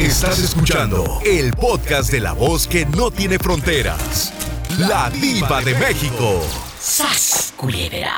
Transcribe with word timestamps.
Estás 0.00 0.38
escuchando 0.38 1.20
el 1.26 1.52
podcast 1.52 2.10
de 2.10 2.20
la 2.20 2.32
voz 2.32 2.66
que 2.66 2.86
no 2.86 3.10
tiene 3.10 3.38
fronteras. 3.38 4.32
La 4.78 5.10
diva 5.10 5.60
de 5.60 5.74
México. 5.74 6.40
¡Sas, 6.78 7.52
culebra! 7.54 8.14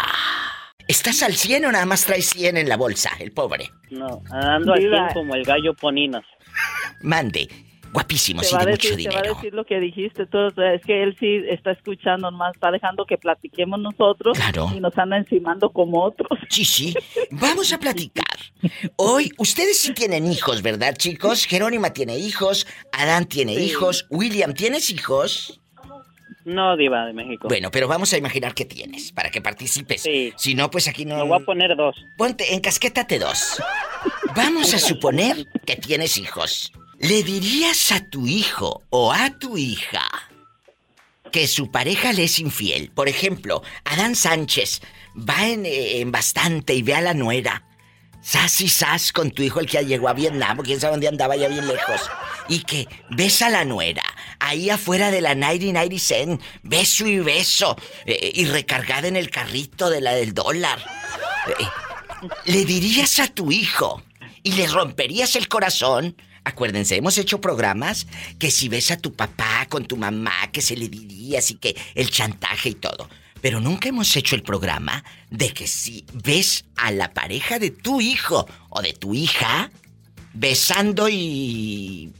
¿Estás 0.87 1.25
al 1.25 1.35
100 1.35 1.65
o 1.65 1.73
nada 1.73 1.85
más 1.85 2.05
traes 2.05 2.27
100 2.31 2.57
en 2.59 2.69
la 2.69 2.77
bolsa, 2.77 3.11
el 3.19 3.33
pobre? 3.33 3.73
No, 3.91 4.23
ando 4.31 4.75
aquí 4.75 4.87
como 5.13 5.35
el 5.35 5.43
gallo 5.43 5.75
poninos. 5.75 6.23
Mande. 7.01 7.49
Guapísimo, 7.93 8.41
Te 8.41 8.47
sí, 8.49 8.55
va, 8.55 8.63
a 8.63 8.65
de 8.65 8.71
decir, 8.73 8.91
mucho 8.93 9.03
te 9.03 9.09
va 9.11 9.15
a 9.19 9.23
dinero. 9.23 9.35
decir 9.37 9.55
lo 9.55 9.65
que 9.67 9.79
dijiste 9.81 10.23
Es 10.23 10.83
que 10.87 11.03
él 11.03 11.17
sí 11.21 11.43
está 11.49 11.73
escuchando 11.73 12.31
más, 12.33 12.55
está 12.55 12.71
dejando 12.71 13.05
que 13.05 13.19
platiquemos 13.19 13.79
nosotros 13.81 14.39
Claro. 14.39 14.71
y 14.75 14.81
nos 14.81 14.97
anda 14.97 15.19
encimando 15.19 15.71
como 15.71 16.03
otros. 16.03 16.39
Sí, 16.49 16.65
sí. 16.65 16.95
Vamos 17.33 17.73
a 17.73 17.79
platicar. 17.79 18.25
Hoy, 18.97 19.31
ustedes 19.39 19.79
sí 19.81 19.93
tienen 19.93 20.27
hijos, 20.27 20.63
¿verdad, 20.63 20.95
chicos? 20.97 21.45
Jerónima 21.47 21.93
tiene 21.93 22.17
hijos, 22.19 22.67
Adán 22.93 23.27
tiene 23.27 23.55
hijos, 23.55 24.07
William, 24.11 24.55
¿tienes 24.55 24.91
hijos? 24.91 25.59
No, 26.45 26.77
diva 26.77 27.07
de 27.07 27.13
México. 27.13 27.47
Bueno, 27.47 27.71
pero 27.71 27.87
vamos 27.87 28.13
a 28.13 28.17
imaginar 28.19 28.53
que 28.55 28.65
tienes, 28.65 29.13
para 29.13 29.31
que 29.31 29.41
participes. 29.41 30.03
Sí. 30.03 30.33
Si 30.37 30.55
no, 30.57 30.71
pues 30.71 30.89
aquí 30.89 31.05
no... 31.05 31.17
Me 31.19 31.23
voy 31.23 31.41
a 31.41 31.45
poner 31.45 31.77
dos. 31.77 31.95
Ponte, 32.19 32.55
encasquétate 32.55 33.19
dos. 33.21 33.63
Vamos 34.35 34.75
a 34.75 34.79
suponer 34.81 35.47
que 35.65 35.77
tienes 35.77 36.17
hijos. 36.19 36.73
¿Le 37.03 37.25
dirías 37.25 37.91
a 37.91 38.09
tu 38.09 38.29
hijo 38.29 38.85
o 38.91 39.13
a 39.13 39.31
tu 39.31 39.59
hija 39.59 40.09
que 41.33 41.49
su 41.49 41.73
pareja 41.73 42.13
le 42.13 42.23
es 42.25 42.39
infiel? 42.39 42.93
Por 42.93 43.09
ejemplo, 43.09 43.65
Adán 43.85 44.15
Sánchez 44.15 44.83
va 45.17 45.49
en, 45.49 45.67
eh, 45.67 45.99
en 45.99 46.13
bastante 46.13 46.75
y 46.75 46.83
ve 46.83 46.95
a 46.95 47.01
la 47.01 47.13
nuera. 47.13 47.65
Sas 48.23 48.61
y 48.61 48.69
sas 48.69 49.11
con 49.13 49.33
tu 49.33 49.43
hijo 49.43 49.59
el 49.59 49.67
que 49.67 49.85
llegó 49.85 50.09
a 50.09 50.13
Vietnam, 50.13 50.59
quién 50.59 50.79
sabe 50.79 50.93
dónde 50.93 51.09
andaba 51.09 51.35
ya 51.35 51.49
bien 51.49 51.67
lejos. 51.67 52.09
Y 52.49 52.61
que 52.61 52.87
ves 53.11 53.43
a 53.43 53.51
la 53.51 53.65
nuera, 53.65 54.05
ahí 54.39 54.71
afuera 54.71 55.11
de 55.11 55.23
la 55.23 55.35
90 55.35 55.99
Cent, 55.99 56.41
beso 56.63 57.05
y 57.05 57.19
beso, 57.19 57.77
eh, 58.07 58.31
y 58.33 58.45
recargada 58.45 59.09
en 59.09 59.17
el 59.17 59.29
carrito 59.29 59.91
de 59.91 60.03
la 60.03 60.13
del 60.13 60.35
dólar. 60.35 60.79
Eh, 61.49 61.65
¿Le 62.45 62.65
dirías 62.65 63.19
a 63.19 63.27
tu 63.27 63.51
hijo 63.51 64.05
y 64.45 64.53
le 64.53 64.69
romperías 64.69 65.35
el 65.35 65.49
corazón? 65.49 66.15
Acuérdense, 66.45 66.97
hemos 66.97 67.19
hecho 67.19 67.41
programas 67.41 68.07
que 68.39 68.51
si 68.51 68.69
ves 68.69 68.91
a 68.91 68.99
tu 68.99 69.15
papá 69.15 69.67
con 69.69 69.85
tu 69.85 69.97
mamá, 69.97 70.51
que 70.53 70.61
se 70.61 70.77
le 70.77 70.89
dirías 70.89 71.51
y 71.51 71.55
que 71.55 71.77
el 71.95 72.11
chantaje 72.11 72.71
y 72.71 72.75
todo. 72.75 73.09
Pero 73.41 73.61
nunca 73.61 73.89
hemos 73.89 74.17
hecho 74.17 74.37
el 74.37 74.43
programa 74.43 75.05
de 75.31 75.53
que 75.53 75.67
si 75.67 76.05
ves 76.25 76.65
a 76.77 76.91
la 76.91 77.13
pareja 77.13 77.59
de 77.59 77.71
tu 77.71 78.01
hijo 78.01 78.47
o 78.71 78.83
de 78.83 78.93
tu 78.93 79.15
hija 79.15 79.71
besando 80.35 81.09
y 81.09 82.13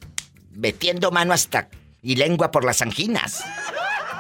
metiendo 0.53 1.11
mano 1.11 1.33
hasta 1.33 1.69
y 2.03 2.17
lengua 2.17 2.51
por 2.51 2.65
las 2.65 2.83
anginas 2.83 3.45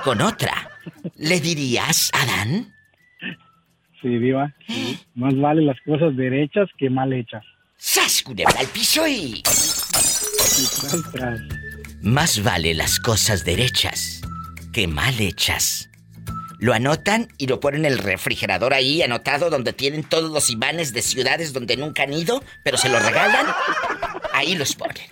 con 0.04 0.20
otra, 0.20 0.70
¿le 1.16 1.40
dirías, 1.40 2.10
Adán? 2.12 2.72
Sí, 4.00 4.08
viva. 4.08 4.52
Sí. 4.66 4.98
Más 5.14 5.36
vale 5.36 5.62
las 5.62 5.80
cosas 5.84 6.16
derechas 6.16 6.68
que 6.76 6.90
mal 6.90 7.12
hechas. 7.12 7.44
¡Sas, 7.76 8.22
culebra 8.22 8.58
al 8.58 8.66
piso 8.68 9.06
y... 9.06 9.42
Más 12.02 12.42
vale 12.42 12.74
las 12.74 12.98
cosas 12.98 13.44
derechas 13.44 14.20
que 14.72 14.86
mal 14.86 15.20
hechas. 15.20 15.88
Lo 16.58 16.72
anotan 16.72 17.28
y 17.38 17.48
lo 17.48 17.58
ponen 17.58 17.84
en 17.84 17.92
el 17.92 17.98
refrigerador 17.98 18.72
ahí, 18.72 19.02
anotado, 19.02 19.50
donde 19.50 19.72
tienen 19.72 20.04
todos 20.04 20.30
los 20.30 20.48
imanes 20.48 20.92
de 20.92 21.02
ciudades 21.02 21.52
donde 21.52 21.76
nunca 21.76 22.04
han 22.04 22.12
ido, 22.12 22.42
pero 22.62 22.78
se 22.78 22.88
los 22.88 23.04
regalan. 23.04 23.46
Ahí 24.32 24.54
los 24.54 24.76
ponen. 24.76 25.02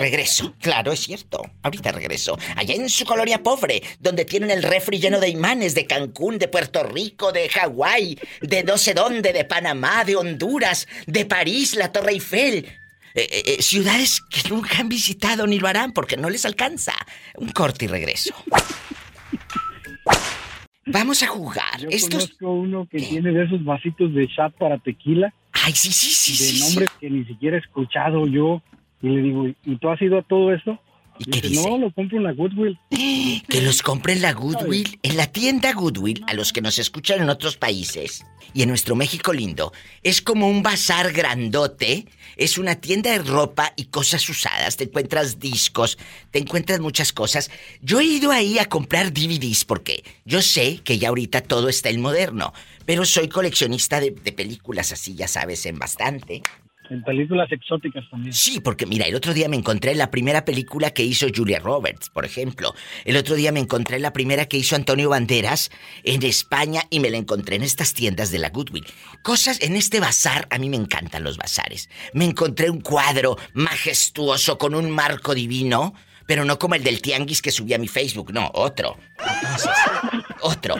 Regreso. 0.00 0.54
Claro, 0.60 0.92
es 0.92 1.00
cierto. 1.00 1.42
Ahorita 1.62 1.92
regreso. 1.92 2.38
Allá 2.56 2.74
en 2.74 2.90
su 2.90 3.04
colonia 3.04 3.42
pobre, 3.42 3.82
donde 4.00 4.24
tienen 4.24 4.50
el 4.50 4.62
refri 4.62 4.98
lleno 4.98 5.18
de 5.18 5.28
imanes 5.28 5.74
de 5.74 5.86
Cancún, 5.86 6.38
de 6.38 6.48
Puerto 6.48 6.82
Rico, 6.82 7.32
de 7.32 7.48
Hawái, 7.48 8.18
de 8.40 8.64
no 8.64 8.76
sé 8.76 8.94
dónde, 8.94 9.32
de 9.32 9.44
Panamá, 9.44 10.04
de 10.04 10.16
Honduras, 10.16 10.86
de 11.06 11.24
París, 11.24 11.74
la 11.74 11.90
Torre 11.90 12.12
Eiffel. 12.12 12.81
Eh, 13.14 13.28
eh, 13.30 13.42
eh, 13.46 13.62
ciudades 13.62 14.22
que 14.30 14.48
nunca 14.48 14.78
han 14.78 14.88
visitado 14.88 15.46
ni 15.46 15.58
lo 15.58 15.68
harán 15.68 15.92
porque 15.92 16.16
no 16.16 16.30
les 16.30 16.44
alcanza. 16.44 16.92
Un 17.36 17.48
corte 17.50 17.84
y 17.84 17.88
regreso. 17.88 18.34
Vamos 20.86 21.22
a 21.22 21.26
jugar. 21.26 21.80
Yo 21.80 21.88
Estos. 21.90 22.26
conozco 22.26 22.52
uno 22.52 22.88
que 22.90 22.98
tiene 22.98 23.32
de 23.32 23.44
esos 23.44 23.64
vasitos 23.64 24.12
de 24.14 24.28
chat 24.28 24.52
para 24.54 24.78
tequila. 24.78 25.32
Ay, 25.52 25.72
sí, 25.74 25.92
sí, 25.92 26.10
sí, 26.10 26.32
de 26.32 26.50
sí, 26.50 26.56
sí. 26.56 26.64
nombres 26.64 26.90
que 27.00 27.10
ni 27.10 27.24
siquiera 27.24 27.56
he 27.56 27.60
escuchado 27.60 28.26
yo. 28.26 28.62
Y 29.00 29.08
le 29.08 29.22
digo, 29.22 29.46
¿y 29.46 29.76
tú 29.76 29.90
has 29.90 30.00
ido 30.00 30.18
a 30.18 30.22
todo 30.22 30.52
esto? 30.52 30.80
¿Y 31.26 31.30
qué 31.30 31.48
Dice, 31.48 31.68
no, 31.68 31.78
lo 31.78 31.92
compro 31.92 32.18
en 32.18 32.24
la 32.24 32.32
Goodwill. 32.32 32.78
Que 33.48 33.60
los 33.60 33.82
compren 33.82 34.22
la 34.22 34.32
Goodwill, 34.32 34.98
en 35.02 35.16
la 35.16 35.26
tienda 35.26 35.72
Goodwill, 35.72 36.24
a 36.26 36.34
los 36.34 36.52
que 36.52 36.60
nos 36.60 36.78
escuchan 36.78 37.20
en 37.20 37.28
otros 37.28 37.56
países 37.56 38.24
y 38.54 38.62
en 38.62 38.68
nuestro 38.68 38.96
México 38.96 39.32
lindo. 39.32 39.72
Es 40.02 40.22
como 40.22 40.48
un 40.48 40.62
bazar 40.62 41.12
grandote, 41.12 42.06
es 42.36 42.58
una 42.58 42.76
tienda 42.76 43.10
de 43.10 43.18
ropa 43.18 43.72
y 43.76 43.86
cosas 43.86 44.28
usadas. 44.28 44.76
Te 44.76 44.84
encuentras 44.84 45.38
discos, 45.38 45.98
te 46.30 46.38
encuentras 46.38 46.80
muchas 46.80 47.12
cosas. 47.12 47.50
Yo 47.80 48.00
he 48.00 48.04
ido 48.04 48.30
ahí 48.30 48.58
a 48.58 48.68
comprar 48.68 49.12
DVDs 49.12 49.64
porque 49.64 50.04
yo 50.24 50.42
sé 50.42 50.80
que 50.84 50.98
ya 50.98 51.08
ahorita 51.08 51.42
todo 51.42 51.68
está 51.68 51.90
en 51.90 52.00
moderno, 52.00 52.52
pero 52.86 53.04
soy 53.04 53.28
coleccionista 53.28 54.00
de, 54.00 54.10
de 54.10 54.32
películas 54.32 54.92
así, 54.92 55.14
ya 55.14 55.28
sabes, 55.28 55.66
en 55.66 55.78
bastante. 55.78 56.42
En 56.92 57.02
películas 57.02 57.50
exóticas 57.50 58.04
también. 58.10 58.34
Sí, 58.34 58.60
porque 58.60 58.84
mira, 58.84 59.06
el 59.06 59.14
otro 59.14 59.32
día 59.32 59.48
me 59.48 59.56
encontré 59.56 59.94
la 59.94 60.10
primera 60.10 60.44
película 60.44 60.90
que 60.90 61.02
hizo 61.02 61.26
Julia 61.34 61.58
Roberts, 61.58 62.10
por 62.10 62.26
ejemplo. 62.26 62.74
El 63.06 63.16
otro 63.16 63.34
día 63.34 63.50
me 63.50 63.60
encontré 63.60 63.98
la 63.98 64.12
primera 64.12 64.44
que 64.44 64.58
hizo 64.58 64.76
Antonio 64.76 65.08
Banderas 65.08 65.70
en 66.04 66.22
España 66.22 66.82
y 66.90 67.00
me 67.00 67.08
la 67.08 67.16
encontré 67.16 67.56
en 67.56 67.62
estas 67.62 67.94
tiendas 67.94 68.30
de 68.30 68.40
la 68.40 68.50
Goodwill. 68.50 68.84
Cosas 69.22 69.62
en 69.62 69.74
este 69.74 70.00
bazar, 70.00 70.46
a 70.50 70.58
mí 70.58 70.68
me 70.68 70.76
encantan 70.76 71.24
los 71.24 71.38
bazares. 71.38 71.88
Me 72.12 72.26
encontré 72.26 72.68
un 72.68 72.82
cuadro 72.82 73.38
majestuoso 73.54 74.58
con 74.58 74.74
un 74.74 74.90
marco 74.90 75.34
divino, 75.34 75.94
pero 76.26 76.44
no 76.44 76.58
como 76.58 76.74
el 76.74 76.84
del 76.84 77.00
tianguis 77.00 77.40
que 77.40 77.52
subí 77.52 77.72
a 77.72 77.78
mi 77.78 77.88
Facebook, 77.88 78.34
no, 78.34 78.50
otro. 78.52 78.98
Entonces, 79.18 79.70
otro, 80.42 80.74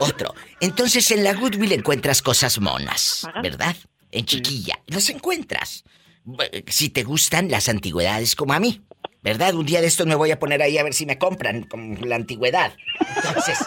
otro. 0.00 0.34
Entonces 0.60 1.10
en 1.12 1.24
la 1.24 1.32
Goodwill 1.32 1.72
encuentras 1.72 2.20
cosas 2.20 2.60
monas, 2.60 3.26
¿verdad? 3.42 3.74
En 4.16 4.24
chiquilla, 4.24 4.78
los 4.86 5.08
encuentras. 5.10 5.84
Bu- 6.24 6.64
Si 6.68 6.88
te 6.90 7.04
gustan 7.04 7.50
las 7.50 7.68
antigüedades 7.68 8.34
como 8.34 8.52
a 8.54 8.60
mí, 8.60 8.80
¿verdad? 9.22 9.54
Un 9.54 9.66
día 9.66 9.80
de 9.80 9.86
estos 9.88 10.06
me 10.06 10.14
voy 10.14 10.30
a 10.30 10.38
poner 10.38 10.62
ahí 10.62 10.78
a 10.78 10.82
ver 10.84 10.94
si 10.94 11.04
me 11.06 11.18
compran 11.18 11.64
con 11.64 11.98
la 12.08 12.16
antigüedad. 12.16 12.72
Entonces, 13.16 13.58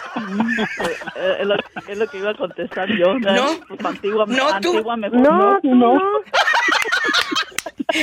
Eh, 1.16 1.36
es, 1.40 1.46
lo, 1.46 1.54
es 1.88 1.98
lo 1.98 2.06
que 2.08 2.18
iba 2.18 2.30
a 2.30 2.34
contestar 2.34 2.88
yo. 2.98 3.18
No. 3.18 3.60
Pues 3.68 3.84
antigua, 3.84 4.24
No, 4.26 4.48
tú. 4.60 4.70
antigua 4.70 4.96
mejor. 4.96 5.20
No, 5.20 5.58
tú 5.62 5.74
no. 5.74 5.94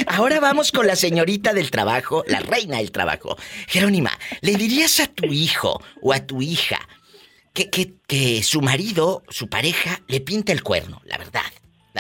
ahora 0.08 0.40
vamos 0.40 0.72
con 0.72 0.88
la 0.88 0.96
señorita 0.96 1.54
del 1.54 1.72
trabajo, 1.72 2.24
la 2.28 2.40
reina 2.40 2.78
del 2.78 2.92
trabajo. 2.92 3.38
Jerónima, 3.68 4.12
¿le 4.42 4.56
dirías 4.56 5.00
a 5.00 5.08
tu 5.08 5.26
hijo 5.26 5.82
o 6.02 6.14
a 6.14 6.20
tu 6.26 6.42
hija 6.42 6.80
que, 7.54 7.70
que, 7.70 7.96
que 8.08 8.44
su 8.44 8.62
marido, 8.62 9.24
su 9.30 9.50
pareja, 9.50 10.02
le 10.08 10.22
pinta 10.22 10.52
el 10.52 10.64
cuerno? 10.64 11.02
La 11.06 11.18
verdad, 11.18 11.42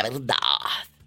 la 0.04 0.10
verdad. 0.10 0.36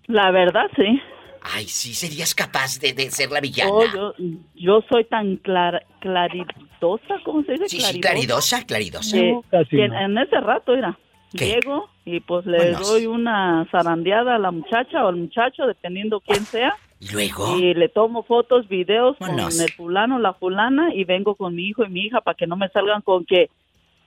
La 0.06 0.30
verdad, 0.30 0.66
sí. 0.76 1.00
Ay, 1.42 1.64
sí, 1.66 1.94
serías 1.94 2.34
capaz 2.34 2.78
de, 2.80 2.92
de 2.92 3.10
ser 3.10 3.30
la 3.30 3.40
villana. 3.40 3.70
Oh, 3.72 3.84
yo, 3.94 4.14
yo 4.56 4.82
soy 4.90 5.04
tan 5.04 5.36
clara, 5.36 5.82
claridosa, 6.00 7.14
¿cómo 7.24 7.42
se 7.44 7.52
dice? 7.52 7.68
Sí, 7.68 7.80
sí, 7.80 8.00
claridosa, 8.00 8.64
claridosa. 8.66 9.16
Que, 9.16 9.32
No, 9.32 9.42
casi 9.50 9.76
que 9.76 9.88
no. 9.88 9.98
en 10.00 10.18
ese 10.18 10.40
rato, 10.40 10.74
mira, 10.74 10.98
¿Qué? 11.36 11.46
llego 11.46 11.88
y 12.04 12.20
pues 12.20 12.44
le 12.46 12.58
Bueno. 12.58 12.80
doy 12.80 13.06
una 13.06 13.66
zarandeada 13.70 14.34
a 14.36 14.38
la 14.38 14.50
muchacha 14.50 15.04
o 15.04 15.08
al 15.08 15.16
muchacho, 15.16 15.66
dependiendo 15.66 16.20
quién 16.20 16.44
sea, 16.46 16.74
Y 16.98 17.08
luego, 17.12 17.56
y 17.56 17.72
le 17.74 17.88
tomo 17.88 18.22
fotos, 18.24 18.68
videos 18.68 19.16
con 19.16 19.38
el 19.38 19.72
fulano, 19.76 20.18
la 20.18 20.34
fulana, 20.34 20.92
y 20.94 21.04
vengo 21.04 21.34
con 21.36 21.54
mi 21.54 21.68
hijo 21.68 21.84
y 21.84 21.88
mi 21.88 22.00
hija 22.06 22.20
para 22.20 22.34
que 22.36 22.46
no 22.46 22.56
me 22.56 22.68
salgan 22.68 23.00
con 23.02 23.24
que, 23.24 23.48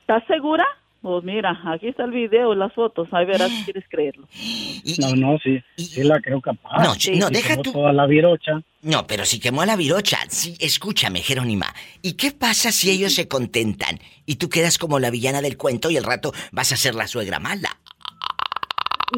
¿estás 0.02 0.24
segura? 0.28 0.66
Pues 1.04 1.22
mira, 1.26 1.60
aquí 1.68 1.90
está 1.90 2.06
el 2.06 2.12
video, 2.12 2.56
las 2.56 2.72
fotos, 2.74 3.10
ahí 3.12 3.26
verás 3.26 3.52
si 3.52 3.64
quieres 3.66 3.84
creerlo. 3.90 4.26
y- 4.34 4.96
No, 5.00 5.14
no, 5.16 5.38
sí. 5.44 5.62
Y- 5.76 5.84
Sí 5.84 6.04
la 6.04 6.20
creo 6.22 6.40
capaz. 6.40 6.82
No, 6.82 6.94
sí, 6.96 7.20
no, 7.20 7.30
deja 7.30 7.58
tú. 7.62 7.74
toda 7.74 7.92
la 7.92 8.06
virocha. 8.08 8.62
No, 8.82 9.06
pero 9.06 9.26
si 9.26 9.40
quemó 9.42 9.62
a 9.62 9.66
la 9.66 9.76
virocha, 9.76 10.18
sí, 10.30 10.56
escúchame, 10.62 11.20
Jerónima. 11.20 11.68
¿Y 12.02 12.14
qué 12.14 12.32
pasa 12.32 12.72
si 12.72 12.90
ellos 12.90 13.14
se 13.14 13.28
contentan 13.28 14.00
y 14.26 14.38
tú 14.38 14.48
quedas 14.48 14.78
como 14.78 14.98
la 14.98 15.10
villana 15.12 15.42
del 15.42 15.58
cuento 15.58 15.90
y 15.92 15.98
el 15.98 16.06
rato 16.06 16.32
vas 16.54 16.72
a 16.72 16.78
ser 16.78 16.96
la 16.96 17.06
suegra 17.08 17.38
mala? 17.40 17.70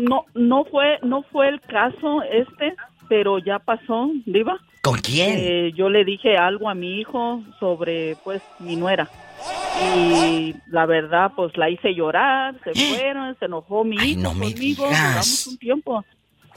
No, 0.02 0.26
no 0.34 0.66
fue, 0.66 0.98
no 1.04 1.22
fue 1.32 1.50
el 1.50 1.62
caso 1.62 2.22
este, 2.24 2.74
pero 3.08 3.38
ya 3.40 3.60
pasó, 3.60 4.10
Diva. 4.26 4.58
¿Con 4.82 5.00
quién? 5.00 5.36
Eh, 5.40 5.72
yo 5.76 5.90
le 5.90 6.04
dije 6.04 6.36
algo 6.36 6.68
a 6.68 6.74
mi 6.76 7.00
hijo 7.00 7.44
sobre, 7.60 8.16
pues, 8.24 8.42
mi 8.60 8.76
nuera. 8.76 9.08
Y 9.98 10.56
la 10.68 10.86
verdad, 10.86 11.32
pues, 11.36 11.56
la 11.58 11.70
hice 11.70 11.94
llorar, 11.94 12.56
se 12.64 12.74
fueron, 12.74 13.38
se 13.38 13.46
enojó 13.46 13.84
mi 13.84 13.98
Ay, 14.00 14.12
hijo 14.12 14.22
no 14.22 14.30
conmigo, 14.30 14.86
duramos 14.86 15.48
un 15.48 15.58
tiempo. 15.58 16.06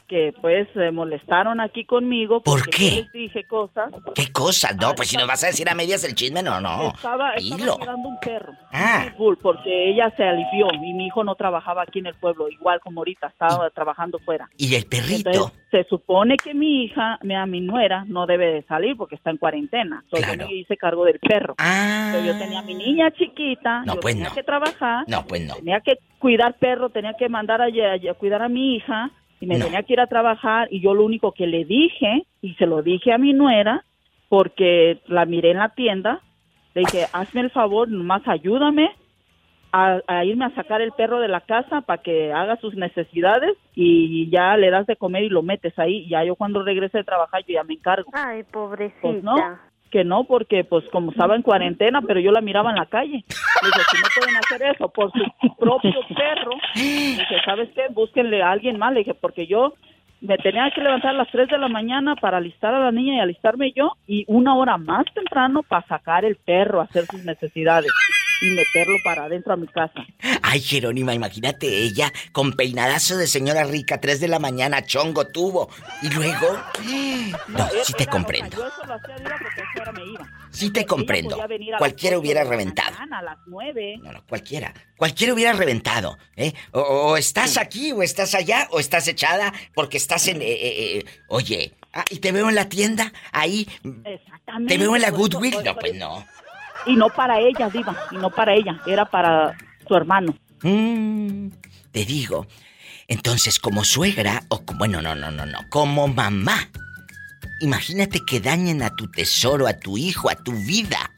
Que 0.08 0.32
pues 0.40 0.66
se 0.74 0.90
molestaron 0.90 1.60
aquí 1.60 1.84
conmigo. 1.84 2.42
¿Por 2.42 2.60
porque 2.60 2.70
qué? 2.70 2.90
yo 2.90 3.02
les 3.02 3.12
dije 3.12 3.44
cosas. 3.44 3.92
¿Qué 4.14 4.32
cosa? 4.32 4.72
No, 4.72 4.94
pues 4.94 5.08
si 5.08 5.16
nos 5.16 5.26
vas 5.28 5.44
a 5.44 5.48
decir 5.48 5.68
a 5.68 5.74
medias 5.74 6.02
el 6.04 6.14
chisme, 6.14 6.42
no, 6.42 6.60
no. 6.60 6.88
Estaba, 6.94 7.34
estaba 7.34 7.76
cuidando 7.76 8.08
un 8.08 8.18
perro. 8.20 8.52
Ah. 8.72 9.06
un 9.18 9.36
porque 9.36 9.90
ella 9.90 10.12
se 10.16 10.24
alivió 10.24 10.66
y 10.72 10.78
mi 10.94 11.06
hijo 11.06 11.22
no 11.24 11.34
trabajaba 11.34 11.82
aquí 11.82 11.98
en 11.98 12.06
el 12.06 12.14
pueblo, 12.14 12.48
igual 12.48 12.80
como 12.80 13.00
ahorita, 13.00 13.26
estaba 13.28 13.68
trabajando 13.70 14.18
fuera. 14.20 14.48
Y 14.56 14.74
el 14.74 14.86
perrito. 14.86 15.30
Entonces, 15.30 15.58
se 15.70 15.84
supone 15.84 16.36
que 16.36 16.54
mi 16.54 16.84
hija, 16.84 17.18
mi, 17.22 17.34
a 17.34 17.44
mi 17.46 17.60
nuera, 17.60 18.04
no 18.08 18.24
debe 18.26 18.46
de 18.46 18.62
salir 18.62 18.96
porque 18.96 19.14
está 19.16 19.30
en 19.30 19.36
cuarentena. 19.36 20.00
Entonces, 20.04 20.26
Claro. 20.28 20.42
yo 20.42 20.48
me 20.48 20.54
hice 20.60 20.76
cargo 20.76 21.04
del 21.04 21.18
perro. 21.20 21.54
Ah. 21.58 22.10
Pero 22.12 22.24
yo 22.32 22.38
tenía 22.38 22.60
a 22.60 22.62
mi 22.62 22.74
niña 22.74 23.10
chiquita, 23.10 23.82
No, 23.84 23.94
yo 23.96 24.00
pues 24.00 24.14
tenía 24.14 24.30
no. 24.30 24.34
que 24.34 24.42
trabajar, 24.42 25.04
No, 25.06 25.24
pues 25.26 25.42
no. 25.46 25.54
tenía 25.56 25.80
que 25.80 25.98
cuidar 26.18 26.54
perro, 26.58 26.88
tenía 26.88 27.12
que 27.18 27.28
mandar 27.28 27.60
a, 27.60 27.66
a- 27.66 28.10
a 28.10 28.14
cuidar 28.14 28.42
a 28.42 28.48
mi 28.48 28.76
hija 28.76 29.10
y 29.40 29.46
me 29.46 29.58
No. 29.58 29.66
tenía 29.66 29.82
que 29.82 29.92
ir 29.92 30.00
a 30.00 30.06
trabajar 30.06 30.68
y 30.70 30.80
yo 30.80 30.94
lo 30.94 31.04
único 31.04 31.32
que 31.32 31.46
le 31.46 31.64
dije 31.64 32.24
y 32.42 32.54
se 32.54 32.66
lo 32.66 32.82
dije 32.82 33.12
a 33.12 33.18
mi 33.18 33.32
nuera 33.32 33.84
porque 34.28 35.00
la 35.06 35.24
miré 35.24 35.52
en 35.52 35.58
la 35.58 35.70
tienda, 35.70 36.20
le 36.74 36.82
dije, 36.82 37.06
hazme 37.12 37.40
el 37.40 37.50
favor, 37.50 37.88
nomás 37.88 38.26
ayúdame 38.28 38.90
a, 39.72 40.00
a 40.06 40.24
irme 40.24 40.44
a 40.46 40.54
sacar 40.54 40.80
el 40.80 40.92
perro 40.92 41.20
de 41.20 41.28
la 41.28 41.40
casa 41.42 41.82
para 41.82 42.02
que 42.02 42.32
haga 42.32 42.56
sus 42.56 42.74
necesidades 42.74 43.56
y 43.74 44.28
ya 44.30 44.56
le 44.56 44.70
das 44.70 44.86
de 44.86 44.96
comer 44.96 45.24
y 45.24 45.28
lo 45.28 45.42
metes 45.42 45.78
ahí 45.78 45.98
y 46.04 46.08
ya 46.08 46.24
yo 46.24 46.36
cuando 46.36 46.62
regrese 46.62 46.98
de 46.98 47.04
trabajar 47.04 47.42
yo 47.46 47.54
ya 47.54 47.64
me 47.64 47.74
encargo. 47.74 48.10
Ay, 48.14 48.42
pobrecita. 48.44 49.00
Pues 49.02 49.22
no, 49.22 49.36
que 49.90 50.04
no, 50.04 50.24
porque 50.24 50.64
pues 50.64 50.84
como 50.90 51.10
estaba 51.10 51.36
en 51.36 51.42
cuarentena, 51.42 52.02
pero 52.02 52.20
yo 52.20 52.30
la 52.30 52.40
miraba 52.40 52.70
en 52.70 52.76
la 52.76 52.86
calle. 52.86 53.24
Le 53.62 53.68
dije, 53.68 53.80
si 53.90 53.96
no 53.96 54.08
pueden 54.16 54.36
hacer 54.36 54.62
eso 54.74 54.88
por 54.88 55.10
su 55.12 55.56
propio 55.56 56.00
perro, 56.14 56.52
le 56.74 56.82
dije, 56.82 57.36
¿sabes 57.44 57.70
qué? 57.74 57.86
Búsquenle 57.90 58.42
a 58.42 58.50
alguien 58.50 58.78
más. 58.78 58.92
Le 58.92 59.00
dije, 59.00 59.14
porque 59.14 59.46
yo 59.46 59.74
me 60.20 60.36
tenía 60.38 60.70
que 60.74 60.80
levantar 60.80 61.10
a 61.10 61.18
las 61.18 61.30
3 61.30 61.48
de 61.48 61.58
la 61.58 61.68
mañana 61.68 62.16
para 62.16 62.38
alistar 62.38 62.74
a 62.74 62.80
la 62.80 62.92
niña 62.92 63.16
y 63.16 63.20
alistarme 63.20 63.72
yo 63.72 63.92
y 64.06 64.24
una 64.26 64.54
hora 64.56 64.76
más 64.76 65.04
temprano 65.14 65.62
para 65.62 65.86
sacar 65.86 66.24
el 66.24 66.36
perro 66.36 66.80
a 66.80 66.84
hacer 66.84 67.04
sus 67.06 67.24
necesidades 67.24 67.90
y 68.40 68.50
meterlo 68.50 68.96
para 69.04 69.24
adentro 69.24 69.52
a 69.52 69.56
mi 69.56 69.66
casa. 69.66 70.06
Ay, 70.42 70.60
Jerónima, 70.60 71.14
imagínate 71.14 71.66
ella 71.66 72.12
con 72.32 72.52
peinadazo 72.52 73.16
de 73.16 73.26
señora 73.26 73.64
rica, 73.64 74.00
3 74.00 74.20
de 74.20 74.28
la 74.28 74.38
mañana, 74.38 74.84
chongo 74.84 75.26
tuvo. 75.26 75.68
Y 76.02 76.10
luego. 76.10 76.58
No, 77.48 77.68
sí 77.84 77.92
te 77.94 78.04
era- 78.04 78.12
comprendo. 78.12 78.56
Yo 78.56 78.64
hacía 78.66 78.84
porque 78.88 79.92
me 79.92 80.04
iba. 80.06 80.30
Sí 80.50 80.70
te 80.70 80.86
comprendo. 80.86 81.38
Cualquiera 81.78 82.18
hubiera 82.18 82.42
reventado. 82.44 82.92
mañana, 82.92 83.18
a 83.18 83.22
las 83.22 83.38
9. 83.46 83.96
No, 84.02 84.12
no, 84.12 84.24
cualquiera. 84.26 84.72
Cualquiera 84.96 85.34
hubiera 85.34 85.52
reventado, 85.52 86.16
¿eh? 86.36 86.52
O, 86.72 86.80
o 86.80 87.16
estás 87.16 87.56
aquí, 87.58 87.92
o 87.92 88.02
estás 88.02 88.34
allá, 88.34 88.66
o 88.70 88.80
estás 88.80 89.08
echada 89.08 89.52
porque 89.74 89.96
estás 89.98 90.26
en... 90.28 90.40
eh, 90.40 90.46
eh, 90.46 90.96
eh, 90.98 91.04
oye, 91.28 91.74
ah, 91.92 92.04
y 92.10 92.18
te 92.18 92.32
veo 92.32 92.48
en 92.48 92.54
la 92.54 92.68
tienda, 92.68 93.12
ahí... 93.32 93.68
Exactamente. 94.04 94.74
¿Te 94.74 94.78
veo 94.78 94.96
en 94.96 95.02
la 95.02 95.10
Goodwill? 95.10 95.56
No, 95.64 95.76
pues 95.76 95.94
no. 95.96 96.24
Y 96.88 96.96
no 96.96 97.10
para 97.10 97.38
ella, 97.38 97.68
Diva, 97.68 97.96
y 98.10 98.16
no 98.16 98.30
para 98.30 98.54
ella, 98.54 98.80
era 98.86 99.04
para 99.04 99.56
su 99.86 99.94
hermano. 99.94 100.34
Mm, 100.62 101.50
te 101.92 102.04
digo. 102.04 102.46
Entonces, 103.06 103.58
como 103.58 103.84
suegra, 103.84 104.42
o 104.48 104.64
como... 104.64 104.78
Bueno, 104.78 105.02
no, 105.02 105.14
no, 105.14 105.30
no, 105.30 105.46
no. 105.46 105.68
Como 105.68 106.08
mamá. 106.08 106.70
Imagínate 107.60 108.20
que 108.26 108.40
dañen 108.40 108.82
a 108.82 108.90
tu 108.90 109.10
tesoro, 109.10 109.66
a 109.66 109.74
tu 109.74 109.98
hijo, 109.98 110.30
a 110.30 110.36
tu 110.36 110.52
vida. 110.52 111.10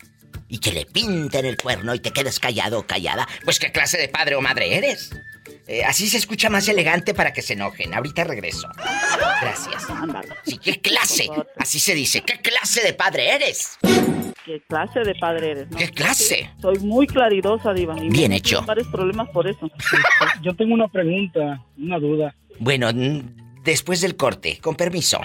Y 0.49 0.58
que 0.58 0.72
le 0.72 0.87
pinten 0.87 1.46
el 1.46 1.56
cuerno 1.56 1.94
y 1.94 2.00
te 2.00 2.11
quedes 2.11 2.40
callado 2.40 2.81
o 2.81 2.87
callada. 2.87 3.28
Pues 3.44 3.61
qué 3.61 3.70
clase 3.70 3.96
de 3.96 4.08
padre 4.08 4.34
o 4.34 4.40
madre 4.40 4.76
eres. 4.76 5.11
Eh, 5.69 5.84
así 5.84 6.08
se 6.08 6.16
escucha 6.16 6.50
más 6.50 6.69
elegante 6.69 7.14
para 7.14 7.32
que 7.32 7.43
se 7.43 7.52
enojen. 7.52 7.94
Ahorita 7.94 8.25
regreso. 8.25 8.69
Gracias. 9.40 9.87
Sí, 10.44 10.58
¿qué 10.58 10.81
clase? 10.81 11.28
Así 11.56 11.78
se 11.78 11.94
dice. 11.94 12.23
¿Qué 12.23 12.40
clase 12.40 12.82
de 12.82 12.93
padre 12.93 13.34
eres? 13.37 13.78
¿Qué 14.50 14.61
clase 14.69 14.99
de 15.05 15.14
padre 15.14 15.52
eres? 15.52 15.70
no? 15.70 15.76
¿Qué 15.79 15.91
clase? 15.91 16.50
Soy 16.61 16.76
muy 16.81 17.06
claridosa, 17.06 17.73
Diva. 17.73 17.94
y 18.02 18.08
Bien 18.08 18.32
hecho. 18.32 18.62
varios 18.67 18.88
problemas 18.88 19.29
por 19.29 19.47
eso. 19.47 19.70
Yo 20.43 20.56
tengo 20.56 20.75
una 20.75 20.88
pregunta, 20.88 21.64
una 21.79 22.00
duda. 22.00 22.35
Bueno, 22.58 22.88
después 23.62 24.00
del 24.00 24.17
corte, 24.17 24.58
con 24.61 24.75
permiso. 24.75 25.20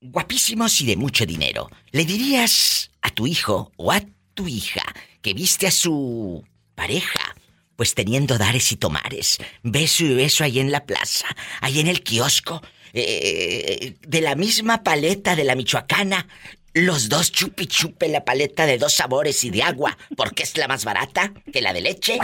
Guapísimos 0.00 0.80
y 0.82 0.86
de 0.86 0.96
mucho 0.96 1.26
dinero. 1.26 1.68
¿Le 1.90 2.04
dirías 2.04 2.92
a 3.02 3.10
tu 3.10 3.26
hijo 3.26 3.72
o 3.76 3.90
a 3.90 4.00
tu 4.34 4.46
hija 4.46 4.82
que 5.20 5.34
viste 5.34 5.66
a 5.66 5.72
su 5.72 6.44
pareja? 6.76 7.34
Pues 7.74 7.96
teniendo 7.96 8.38
dares 8.38 8.70
y 8.70 8.76
tomares, 8.76 9.38
beso 9.64 10.04
y 10.04 10.14
beso 10.14 10.44
ahí 10.44 10.60
en 10.60 10.70
la 10.70 10.84
plaza, 10.86 11.26
ahí 11.60 11.80
en 11.80 11.88
el 11.88 12.04
kiosco, 12.04 12.62
eh, 12.94 13.94
de 14.06 14.20
la 14.20 14.34
misma 14.34 14.82
paleta 14.82 15.34
de 15.36 15.44
la 15.44 15.54
michoacana, 15.54 16.26
los 16.74 17.08
dos 17.08 17.32
chupi 17.32 17.66
chupe 17.66 18.08
la 18.08 18.24
paleta 18.24 18.64
de 18.66 18.78
dos 18.78 18.94
sabores 18.94 19.44
y 19.44 19.50
de 19.50 19.62
agua, 19.62 19.96
porque 20.16 20.42
es 20.42 20.56
la 20.56 20.68
más 20.68 20.84
barata 20.84 21.32
que 21.52 21.60
la 21.60 21.72
de 21.72 21.82
leche. 21.82 22.18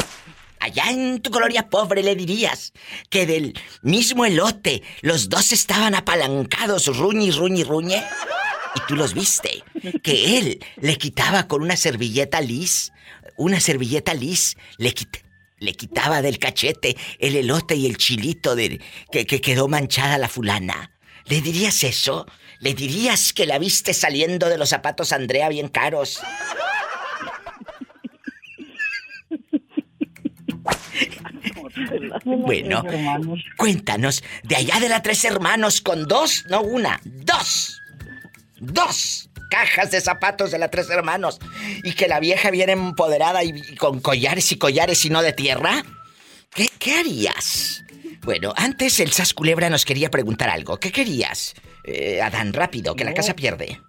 Allá 0.61 0.91
en 0.91 1.21
tu 1.21 1.31
colonia 1.31 1.69
pobre 1.69 2.03
le 2.03 2.17
dirías 2.17 2.73
que 3.11 3.27
del 3.27 3.55
mismo 3.83 4.25
elote 4.25 4.83
los 5.03 5.29
dos 5.29 5.53
estaban 5.53 5.95
apalancados, 5.95 6.87
ruñi, 6.97 7.31
ruñi, 7.31 7.63
ruñe. 7.63 8.03
Y 8.75 8.81
tú 8.89 8.97
los 8.97 9.15
viste. 9.15 9.63
Que 10.03 10.39
él 10.39 10.59
le 10.81 10.97
quitaba 10.99 11.47
con 11.47 11.63
una 11.63 11.77
servilleta 11.77 12.41
lis, 12.41 12.93
una 13.37 13.61
servilleta 13.61 14.15
lis, 14.15 14.57
le, 14.79 14.95
quit- 14.95 15.23
le 15.59 15.75
quitaba 15.75 16.23
del 16.23 16.39
cachete 16.39 16.97
el 17.19 17.37
elote 17.37 17.75
y 17.75 17.87
el 17.87 17.97
chilito 17.97 18.55
de, 18.55 18.81
que, 19.11 19.27
que 19.27 19.41
quedó 19.41 19.69
manchada 19.69 20.19
la 20.19 20.29
fulana. 20.29 20.93
¿Le 21.27 21.41
dirías 21.41 21.85
eso? 21.85 22.27
¿Le 22.61 22.75
dirías 22.75 23.33
que 23.33 23.47
la 23.47 23.59
viste 23.59 23.95
saliendo 23.95 24.49
de 24.49 24.59
los 24.59 24.71
zapatos 24.71 25.13
Andrea 25.13 25.49
bien 25.49 25.69
caros? 25.69 26.21
Bueno, 32.25 32.83
cuéntanos, 33.57 34.23
de 34.43 34.57
allá 34.57 34.81
de 34.81 34.89
la 34.89 35.03
Tres 35.03 35.25
Hermanos 35.25 35.81
con 35.81 36.07
dos, 36.07 36.45
no 36.49 36.63
una, 36.63 37.01
dos, 37.05 37.81
dos 38.59 39.28
cajas 39.51 39.91
de 39.91 40.01
zapatos 40.01 40.51
de 40.51 40.59
la 40.59 40.69
Tres 40.69 40.91
Hermanos 40.91 41.41
y 41.83 41.95
que 41.95 42.09
la 42.09 42.21
vieja 42.21 42.51
viene 42.51 42.73
empoderada 42.73 43.45
y, 43.45 43.51
y 43.51 43.77
con 43.77 44.01
collares 44.01 44.53
y 44.53 44.59
collares 44.59 45.05
y 45.05 45.11
no 45.11 45.23
de 45.23 45.33
tierra, 45.33 45.83
¿qué, 46.55 46.67
qué 46.79 46.95
harías? 46.95 47.85
Bueno, 48.25 48.53
antes 48.57 49.01
el 49.01 49.09
Sas 49.09 49.33
Culebra 49.33 49.71
nos 49.71 49.85
quería 49.85 50.11
preguntar 50.11 50.51
algo. 50.51 50.79
¿Qué 50.79 50.93
querías? 50.93 51.55
Eh, 51.85 52.21
Adán, 52.21 52.53
rápido, 52.53 52.95
que 52.95 53.05
la 53.05 53.15
casa 53.15 53.35
pierde. 53.35 53.81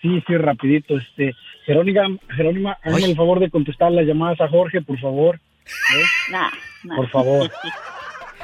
Sí, 0.00 0.22
sí, 0.26 0.36
rapidito. 0.36 0.96
Este, 0.96 1.34
Jerónima, 1.66 2.06
Jerónima, 2.36 2.78
hazme 2.82 3.06
el 3.06 3.16
favor 3.16 3.40
de 3.40 3.50
contestar 3.50 3.90
las 3.90 4.06
llamadas 4.06 4.40
a 4.40 4.48
Jorge, 4.48 4.82
por 4.82 5.00
favor. 5.00 5.40
¿eh? 5.66 6.04
Nah, 6.30 6.50
nah. 6.84 6.96
Por 6.96 7.10
favor. 7.10 7.50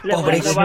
Pobre 0.03 0.41
su 0.41 0.59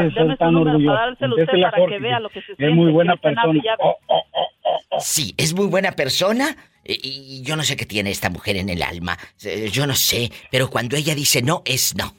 número 0.52 0.80
para 0.86 1.08
dárselo 1.08 1.36
usted 1.36 1.54
que 1.90 2.00
vea 2.00 2.20
lo 2.20 2.30
que 2.30 2.42
se 2.42 2.54
Es 2.58 2.74
muy 2.74 2.92
buena 2.92 3.18
persona. 3.18 3.62
Oh, 3.80 3.90
oh, 3.90 3.98
oh, 4.08 4.16
oh, 4.16 4.26
oh. 4.32 4.55
Sí, 5.02 5.34
es 5.38 5.54
muy 5.54 5.68
buena 5.68 5.92
persona 5.94 6.56
y, 6.86 7.38
y 7.38 7.42
yo 7.42 7.56
no 7.56 7.64
sé 7.64 7.76
qué 7.76 7.86
tiene 7.86 8.12
esta 8.12 8.30
mujer 8.30 8.58
en 8.58 8.70
el 8.70 8.84
alma. 8.84 9.18
Eh, 9.44 9.70
Yo 9.72 9.88
no 9.88 9.96
sé, 9.96 10.32
pero 10.52 10.70
cuando 10.70 10.96
ella 10.96 11.16
dice 11.16 11.42
no, 11.42 11.64
es 11.66 11.96
no. 11.96 12.16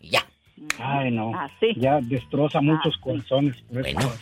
Ya. 0.00 0.26
Ay, 0.78 1.10
no. 1.10 1.32
Ah, 1.34 1.50
sí. 1.60 1.74
Ya 1.76 2.00
destroza 2.00 2.60
muchos 2.60 2.94
sí. 2.94 3.00
corazones 3.00 3.56
Bueno. 3.70 4.12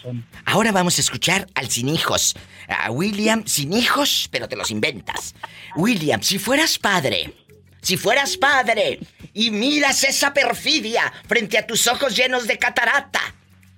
Ahora 0.45 0.73
vamos 0.73 0.99
a 0.99 1.01
escuchar 1.01 1.47
al 1.55 1.71
sin 1.71 1.89
hijos. 1.89 2.35
A 2.69 2.91
William 2.91 3.47
sin 3.47 3.73
hijos, 3.73 4.29
pero 4.31 4.49
te 4.49 4.57
los 4.57 4.71
inventas. 4.71 5.35
William, 5.77 6.23
si 6.23 6.39
fueras 6.39 6.79
padre, 6.79 7.33
si 7.81 7.97
fueras 7.97 8.37
padre 8.37 8.99
y 9.33 9.51
miras 9.51 10.03
esa 10.03 10.35
perfidia 10.35 11.13
frente 11.27 11.59
a 11.59 11.67
tus 11.67 11.87
ojos 11.87 12.17
llenos 12.17 12.47
de 12.47 12.59
catarata, 12.59 13.21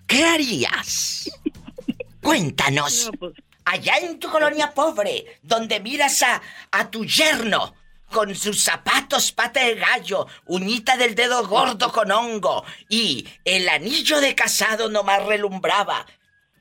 ¿qué 0.07 0.25
harías? 0.25 1.31
Cuéntanos. 2.23 3.11
No, 3.13 3.19
pues, 3.19 3.35
Allá 3.71 3.99
en 3.99 4.19
tu 4.19 4.31
colonia 4.31 4.73
pobre, 4.73 5.41
donde 5.43 5.79
miras 5.79 6.23
a, 6.23 6.41
a 6.71 6.91
tu 6.91 7.05
yerno 7.05 7.75
con 8.11 8.35
sus 8.35 8.65
zapatos 8.65 9.31
pata 9.33 9.63
de 9.63 9.75
gallo, 9.75 10.27
uñita 10.47 10.97
del 10.97 11.15
dedo 11.15 11.47
gordo 11.47 11.93
con 11.93 12.11
hongo 12.11 12.65
y 12.89 13.29
el 13.45 13.69
anillo 13.69 14.23
de 14.23 14.35
casado 14.35 14.89
nomás 14.89 15.27
relumbraba. 15.27 16.07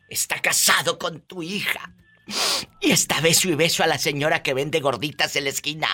Está 0.10 0.42
casado 0.42 1.00
con 1.00 1.22
tu 1.22 1.42
hija. 1.44 1.94
Y 2.82 2.92
está 2.92 3.22
beso 3.22 3.48
y 3.48 3.56
beso 3.56 3.84
a 3.84 3.88
la 3.88 3.98
señora 3.98 4.44
que 4.44 4.54
vende 4.54 4.82
gorditas 4.82 5.38
en 5.38 5.46
la 5.46 5.52
esquina. 5.52 5.88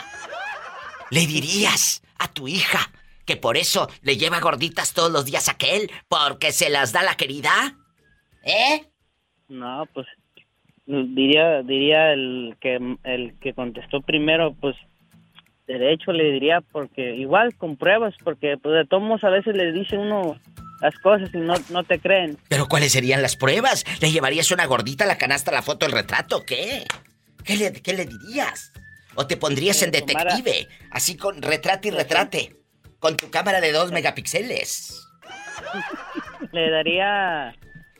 ¿Le 1.11 1.27
dirías 1.27 2.01
a 2.17 2.27
tu 2.27 2.47
hija 2.47 2.91
que 3.25 3.37
por 3.37 3.55
eso 3.55 3.87
le 4.01 4.17
lleva 4.17 4.39
gorditas 4.39 4.93
todos 4.93 5.11
los 5.11 5.25
días 5.25 5.47
a 5.47 5.51
aquel? 5.51 5.91
¿Porque 6.07 6.51
se 6.51 6.71
las 6.71 6.91
da 6.91 7.03
la 7.03 7.17
querida? 7.17 7.77
¿Eh? 8.43 8.89
No, 9.47 9.87
pues 9.93 10.07
diría 10.85 11.61
diría 11.63 12.13
el 12.13 12.55
que 12.59 12.79
el 13.03 13.33
que 13.39 13.53
contestó 13.53 14.01
primero, 14.01 14.53
pues 14.59 14.75
derecho 15.67 16.11
le 16.11 16.31
diría 16.31 16.61
porque 16.61 17.15
igual 17.15 17.55
con 17.55 17.77
pruebas 17.77 18.13
porque 18.23 18.57
pues 18.61 18.75
de 18.75 18.85
todos 18.85 19.23
a 19.23 19.29
veces 19.29 19.55
le 19.55 19.71
dice 19.71 19.97
uno 19.97 20.37
las 20.81 20.95
cosas 20.99 21.29
y 21.33 21.37
no, 21.37 21.53
no 21.69 21.83
te 21.83 21.99
creen. 21.99 22.37
Pero 22.49 22.67
¿cuáles 22.67 22.91
serían 22.91 23.21
las 23.21 23.37
pruebas? 23.37 23.85
¿Le 24.01 24.11
llevarías 24.11 24.51
una 24.51 24.65
gordita 24.65 25.05
a 25.05 25.07
la 25.07 25.17
canasta, 25.17 25.51
la 25.51 25.61
foto, 25.61 25.85
el 25.85 25.93
retrato? 25.93 26.43
¿Qué? 26.45 26.83
¿Qué 27.45 27.55
le, 27.55 27.71
qué 27.71 27.93
le 27.93 28.05
dirías? 28.05 28.73
¿O 29.15 29.25
te 29.25 29.37
pondrías 29.37 29.81
en 29.81 29.91
detective? 29.91 30.67
Así 30.91 31.15
con 31.15 31.41
retrate 31.41 31.87
y 31.87 31.91
retrate. 31.91 32.55
Con 32.99 33.15
tu 33.15 33.29
cámara 33.29 33.61
de 33.61 33.71
dos 33.71 33.91
megapíxeles. 33.91 35.07
Le 36.51 36.69
daría... 36.69 37.55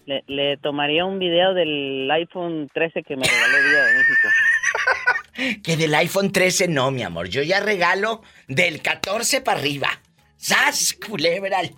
Le, 0.06 0.58
tomaría 0.58 1.06
un 1.06 1.20
video 1.20 1.54
del 1.54 2.10
iPhone 2.12 2.70
13 2.74 3.04
que 3.04 3.16
me 3.16 3.24
regaló 3.26 3.70
Día 3.70 3.84
de 3.84 3.94
México. 3.94 4.28
Que 5.64 5.78
del 5.78 5.96
iPhone 5.96 6.32
13 6.32 6.68
no, 6.68 6.92
mi 6.92 7.02
amor. 7.02 7.28
Yo 7.28 7.42
ya 7.42 7.60
regalo 7.60 8.22
del 8.48 8.84
14 8.84 9.42
para 9.42 9.60
arriba. 9.60 9.90
¡Sas, 10.38 10.94
culebra 10.94 11.58
al! 11.58 11.72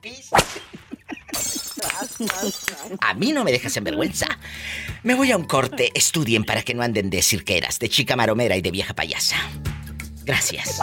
A 3.00 3.14
mí 3.14 3.32
no 3.32 3.46
me 3.46 3.54
dejas 3.54 3.78
en 3.78 3.86
vergüenza. 3.86 4.28
Me 5.04 5.16
voy 5.16 5.32
a 5.32 5.38
un 5.38 5.46
corte. 5.46 5.90
Estudien 5.96 6.44
para 6.44 6.64
que 6.64 6.74
no 6.74 6.84
anden 6.84 7.10
de 7.10 7.22
cirqueras, 7.22 7.80
de 7.80 7.88
chica 7.88 8.18
maromera 8.18 8.58
y 8.58 8.62
de 8.62 8.72
vieja 8.72 8.94
payasa. 8.94 9.38
Gracias. 10.26 10.82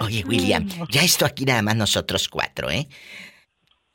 Oye, 0.00 0.24
William, 0.26 0.68
ya 0.90 1.02
esto 1.02 1.24
aquí 1.24 1.44
nada 1.44 1.62
más 1.62 1.76
nosotros 1.76 2.28
cuatro, 2.28 2.70
¿eh? 2.70 2.88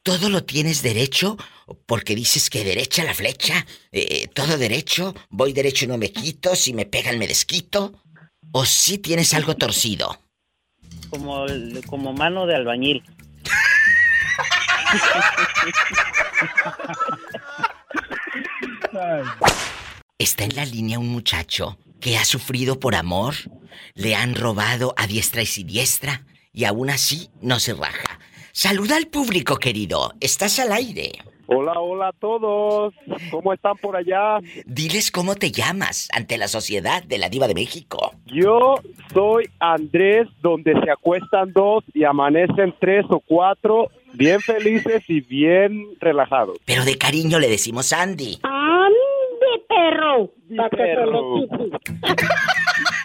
Todo 0.03 0.29
lo 0.29 0.43
tienes 0.43 0.81
derecho 0.81 1.37
porque 1.85 2.15
dices 2.15 2.49
que 2.49 2.63
derecha 2.63 3.03
la 3.03 3.13
flecha, 3.13 3.65
eh, 3.91 4.27
todo 4.33 4.57
derecho, 4.57 5.13
voy 5.29 5.53
derecho 5.53 5.85
y 5.85 5.89
no 5.89 5.97
me 5.97 6.11
quito, 6.11 6.55
si 6.55 6.73
me 6.73 6.85
pegan 6.85 7.19
me 7.19 7.27
desquito. 7.27 7.93
¿O 8.51 8.65
si 8.65 8.97
tienes 8.97 9.33
algo 9.33 9.55
torcido? 9.55 10.19
Como, 11.09 11.45
como 11.87 12.13
mano 12.13 12.45
de 12.47 12.55
albañil. 12.55 13.03
Está 20.17 20.43
en 20.43 20.55
la 20.55 20.65
línea 20.65 20.99
un 20.99 21.09
muchacho 21.09 21.77
que 22.01 22.17
ha 22.17 22.25
sufrido 22.25 22.79
por 22.79 22.95
amor, 22.95 23.35
le 23.93 24.15
han 24.15 24.35
robado 24.35 24.93
a 24.97 25.07
diestra 25.07 25.43
y 25.43 25.45
siniestra 25.45 26.25
y 26.51 26.65
aún 26.65 26.89
así 26.89 27.29
no 27.41 27.59
se 27.59 27.73
raja. 27.73 28.20
Saluda 28.53 28.97
al 28.97 29.07
público, 29.07 29.57
querido. 29.57 30.13
Estás 30.19 30.59
al 30.59 30.73
aire. 30.73 31.11
Hola, 31.47 31.73
hola 31.79 32.09
a 32.09 32.11
todos. 32.13 32.93
¿Cómo 33.29 33.53
están 33.53 33.75
por 33.77 33.95
allá? 33.95 34.39
Diles 34.65 35.11
cómo 35.11 35.35
te 35.35 35.51
llamas 35.51 36.07
ante 36.13 36.37
la 36.37 36.47
sociedad 36.47 37.03
de 37.03 37.17
la 37.17 37.29
Diva 37.29 37.47
de 37.47 37.53
México. 37.53 38.13
Yo 38.25 38.75
soy 39.13 39.49
Andrés, 39.59 40.27
donde 40.41 40.73
se 40.81 40.91
acuestan 40.91 41.51
dos 41.53 41.83
y 41.93 42.03
amanecen 42.03 42.73
tres 42.79 43.05
o 43.09 43.19
cuatro, 43.19 43.89
bien 44.13 44.39
felices 44.39 45.03
y 45.07 45.21
bien 45.21 45.87
relajados. 45.99 46.57
Pero 46.65 46.85
de 46.85 46.97
cariño 46.97 47.39
le 47.39 47.49
decimos 47.49 47.91
Andy. 47.91 48.39
¡Ande, 48.43 49.65
perro! 49.67 50.31
Que 50.47 50.77
perro. 50.77 51.35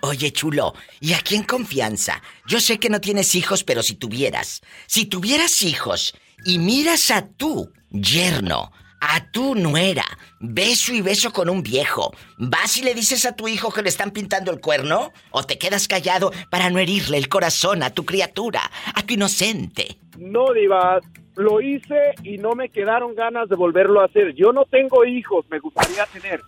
Oye, 0.00 0.32
chulo, 0.32 0.74
y 1.00 1.12
aquí 1.12 1.34
en 1.34 1.42
confianza, 1.42 2.22
yo 2.46 2.60
sé 2.60 2.78
que 2.78 2.88
no 2.88 3.00
tienes 3.00 3.34
hijos, 3.34 3.64
pero 3.64 3.82
si 3.82 3.96
tuvieras, 3.96 4.62
si 4.86 5.06
tuvieras 5.06 5.62
hijos 5.62 6.14
y 6.44 6.58
miras 6.58 7.10
a 7.10 7.26
tu 7.26 7.72
yerno, 7.90 8.70
a 9.00 9.30
tu 9.30 9.54
nuera, 9.56 10.04
beso 10.38 10.92
y 10.92 11.02
beso 11.02 11.32
con 11.32 11.48
un 11.48 11.62
viejo, 11.62 12.12
¿vas 12.36 12.76
y 12.76 12.82
le 12.82 12.94
dices 12.94 13.26
a 13.26 13.34
tu 13.34 13.48
hijo 13.48 13.72
que 13.72 13.82
le 13.82 13.88
están 13.88 14.12
pintando 14.12 14.52
el 14.52 14.60
cuerno? 14.60 15.12
¿O 15.30 15.42
te 15.42 15.58
quedas 15.58 15.88
callado 15.88 16.32
para 16.50 16.70
no 16.70 16.78
herirle 16.78 17.18
el 17.18 17.28
corazón 17.28 17.82
a 17.82 17.90
tu 17.90 18.04
criatura, 18.04 18.70
a 18.94 19.02
tu 19.02 19.14
inocente? 19.14 19.98
No, 20.16 20.52
Diva, 20.52 21.00
lo 21.34 21.60
hice 21.60 22.14
y 22.22 22.38
no 22.38 22.52
me 22.52 22.68
quedaron 22.68 23.14
ganas 23.14 23.48
de 23.48 23.56
volverlo 23.56 24.00
a 24.00 24.06
hacer. 24.06 24.34
Yo 24.34 24.52
no 24.52 24.64
tengo 24.64 25.04
hijos, 25.04 25.44
me 25.50 25.58
gustaría 25.58 26.04
tener. 26.06 26.40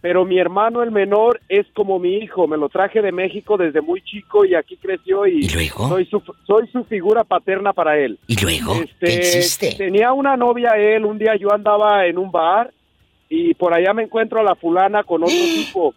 Pero 0.00 0.24
mi 0.24 0.38
hermano 0.38 0.82
el 0.82 0.92
menor 0.92 1.40
es 1.48 1.66
como 1.74 1.98
mi 1.98 2.18
hijo, 2.18 2.46
me 2.46 2.56
lo 2.56 2.68
traje 2.68 3.02
de 3.02 3.10
México 3.10 3.56
desde 3.56 3.80
muy 3.80 4.00
chico 4.02 4.44
y 4.44 4.54
aquí 4.54 4.76
creció 4.76 5.26
y, 5.26 5.44
¿Y 5.44 5.48
luego? 5.48 5.88
soy 5.88 6.06
su 6.06 6.22
soy 6.46 6.68
su 6.68 6.84
figura 6.84 7.24
paterna 7.24 7.72
para 7.72 7.98
él. 7.98 8.18
¿Y 8.28 8.40
luego? 8.40 8.74
Este, 8.74 9.06
¿Qué 9.06 9.14
hiciste? 9.14 9.74
Tenía 9.76 10.12
una 10.12 10.36
novia 10.36 10.70
él, 10.76 11.04
un 11.04 11.18
día 11.18 11.34
yo 11.36 11.52
andaba 11.52 12.06
en 12.06 12.16
un 12.16 12.30
bar 12.30 12.72
y 13.28 13.54
por 13.54 13.74
allá 13.74 13.92
me 13.92 14.04
encuentro 14.04 14.38
a 14.38 14.44
la 14.44 14.54
fulana 14.54 15.02
con 15.02 15.24
otro 15.24 15.34
tipo. 15.54 15.94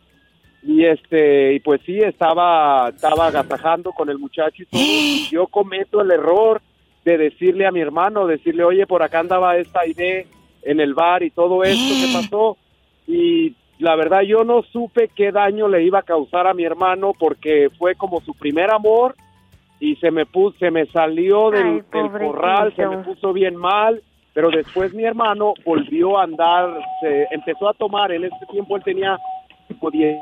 Y 0.64 0.86
este, 0.86 1.54
y 1.54 1.60
pues 1.60 1.82
sí, 1.86 1.98
estaba, 2.00 2.90
estaba 2.90 3.28
agasajando 3.28 3.92
con 3.92 4.10
el 4.10 4.18
muchacho 4.20 4.64
y 4.64 4.66
todo. 4.66 4.82
Y 4.82 5.28
yo 5.32 5.48
cometo 5.48 6.02
el 6.02 6.12
error 6.12 6.62
de 7.06 7.18
decirle 7.18 7.66
a 7.66 7.72
mi 7.72 7.82
hermano, 7.82 8.28
decirle, 8.28 8.64
oye, 8.64 8.86
por 8.86 9.02
acá 9.02 9.20
andaba 9.20 9.58
esta 9.58 9.86
idea 9.88 10.24
en 10.64 10.80
el 10.80 10.94
bar 10.94 11.24
y 11.24 11.32
todo 11.32 11.64
esto 11.64 11.94
que 11.96 12.14
pasó. 12.14 12.58
Y 13.08 13.56
la 13.82 13.96
verdad 13.96 14.22
yo 14.22 14.44
no 14.44 14.64
supe 14.72 15.10
qué 15.16 15.32
daño 15.32 15.68
le 15.68 15.84
iba 15.84 16.00
a 16.00 16.04
causar 16.04 16.48
a 16.48 16.54
mi 16.54 16.64
hermano 16.64 17.14
porque 17.18 17.70
fue 17.78 17.96
como 17.96 18.22
su 18.22 18.34
primer 18.36 18.72
amor 18.72 19.16
y 19.80 19.96
se 19.96 20.12
me 20.12 20.26
puso, 20.28 20.58
se 20.60 20.70
me 20.70 20.86
salió 20.88 21.50
del, 21.50 21.66
Ay, 21.66 21.74
del 21.74 21.84
pobrecito. 21.90 22.32
corral, 22.32 22.76
se 22.76 22.86
me 22.86 22.98
puso 23.00 23.34
bien 23.34 23.56
mal, 23.56 24.04
pero 24.34 24.50
después 24.52 24.94
mi 24.94 25.04
hermano 25.04 25.54
volvió 25.66 26.20
a 26.20 26.24
andar, 26.24 26.70
se 27.02 27.26
empezó 27.32 27.68
a 27.68 27.74
tomar, 27.74 28.12
en 28.12 28.26
ese 28.26 28.46
tiempo 28.52 28.78
él 28.78 28.84
tenía 28.84 29.18
tipo 29.68 29.90
10. 29.90 30.16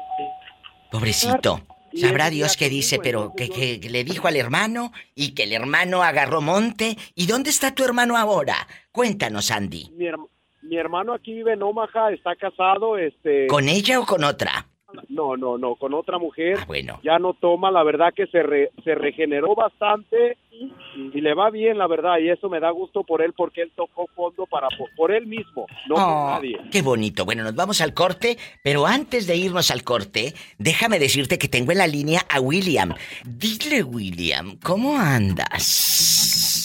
Pobrecito. 0.91 1.59
Sabrá 1.93 2.29
Dios 2.29 2.55
qué 2.55 2.65
que 2.65 2.69
dice, 2.69 2.95
dijo, 2.97 3.03
pero 3.03 3.33
que, 3.35 3.79
le 3.89 4.03
dijo 4.03 4.27
al 4.27 4.35
hermano 4.35 4.91
y 5.15 5.33
que 5.33 5.43
el 5.43 5.53
hermano 5.53 6.03
agarró 6.03 6.39
monte. 6.39 6.97
¿Y 7.15 7.25
dónde 7.25 7.49
está 7.49 7.73
tu 7.73 7.83
hermano 7.83 8.15
ahora? 8.15 8.55
Cuéntanos, 8.91 9.49
Andy. 9.51 9.89
Mi, 9.97 10.05
herma- 10.05 10.27
mi 10.61 10.77
hermano 10.77 11.13
aquí 11.13 11.33
vive 11.33 11.53
en 11.53 11.63
Omaha, 11.63 12.11
está 12.11 12.35
casado, 12.35 12.97
este... 12.97 13.47
¿Con 13.47 13.67
ella 13.69 13.99
o 13.99 14.05
con 14.05 14.23
otra? 14.23 14.65
No, 15.07 15.37
no, 15.37 15.59
no, 15.59 15.75
con 15.75 15.93
otra 15.93 16.17
mujer. 16.17 16.57
Ah, 16.59 16.65
bueno. 16.67 16.99
Ya 17.03 17.19
no 17.19 17.33
toma, 17.35 17.69
la 17.69 17.83
verdad 17.83 18.11
que 18.15 18.25
se, 18.25 18.41
re- 18.41 18.71
se 18.83 18.95
regeneró 18.95 19.53
bastante 19.53 20.35
y, 20.51 20.71
y 21.13 21.21
le 21.21 21.35
va 21.35 21.51
bien, 21.51 21.77
la 21.77 21.85
verdad, 21.85 22.17
y 22.17 22.29
eso 22.29 22.49
me 22.49 22.59
da 22.59 22.71
gusto 22.71 23.03
por 23.03 23.21
él 23.21 23.33
porque 23.37 23.61
él 23.61 23.71
tocó 23.75 24.07
fondo 24.15 24.47
para 24.47 24.67
por, 24.75 24.89
por 24.95 25.11
él 25.11 25.27
mismo, 25.27 25.67
no 25.87 25.93
por 25.95 26.03
Oh, 26.03 26.29
nadie. 26.31 26.57
qué 26.71 26.81
bonito. 26.81 27.23
Bueno, 27.23 27.43
nos 27.43 27.53
vamos 27.53 27.81
al 27.81 27.93
corte, 27.93 28.37
pero 28.63 28.87
antes 28.87 29.27
de 29.27 29.35
irnos 29.35 29.69
al 29.69 29.83
corte, 29.83 30.33
déjame 30.57 30.97
decirte 30.97 31.37
que 31.37 31.47
tengo 31.47 31.71
en 31.71 31.77
la 31.77 31.87
línea 31.87 32.21
a 32.27 32.41
William. 32.41 32.95
Dile, 33.25 33.83
William, 33.83 34.57
¿cómo 34.63 34.97
andas? 34.97 36.58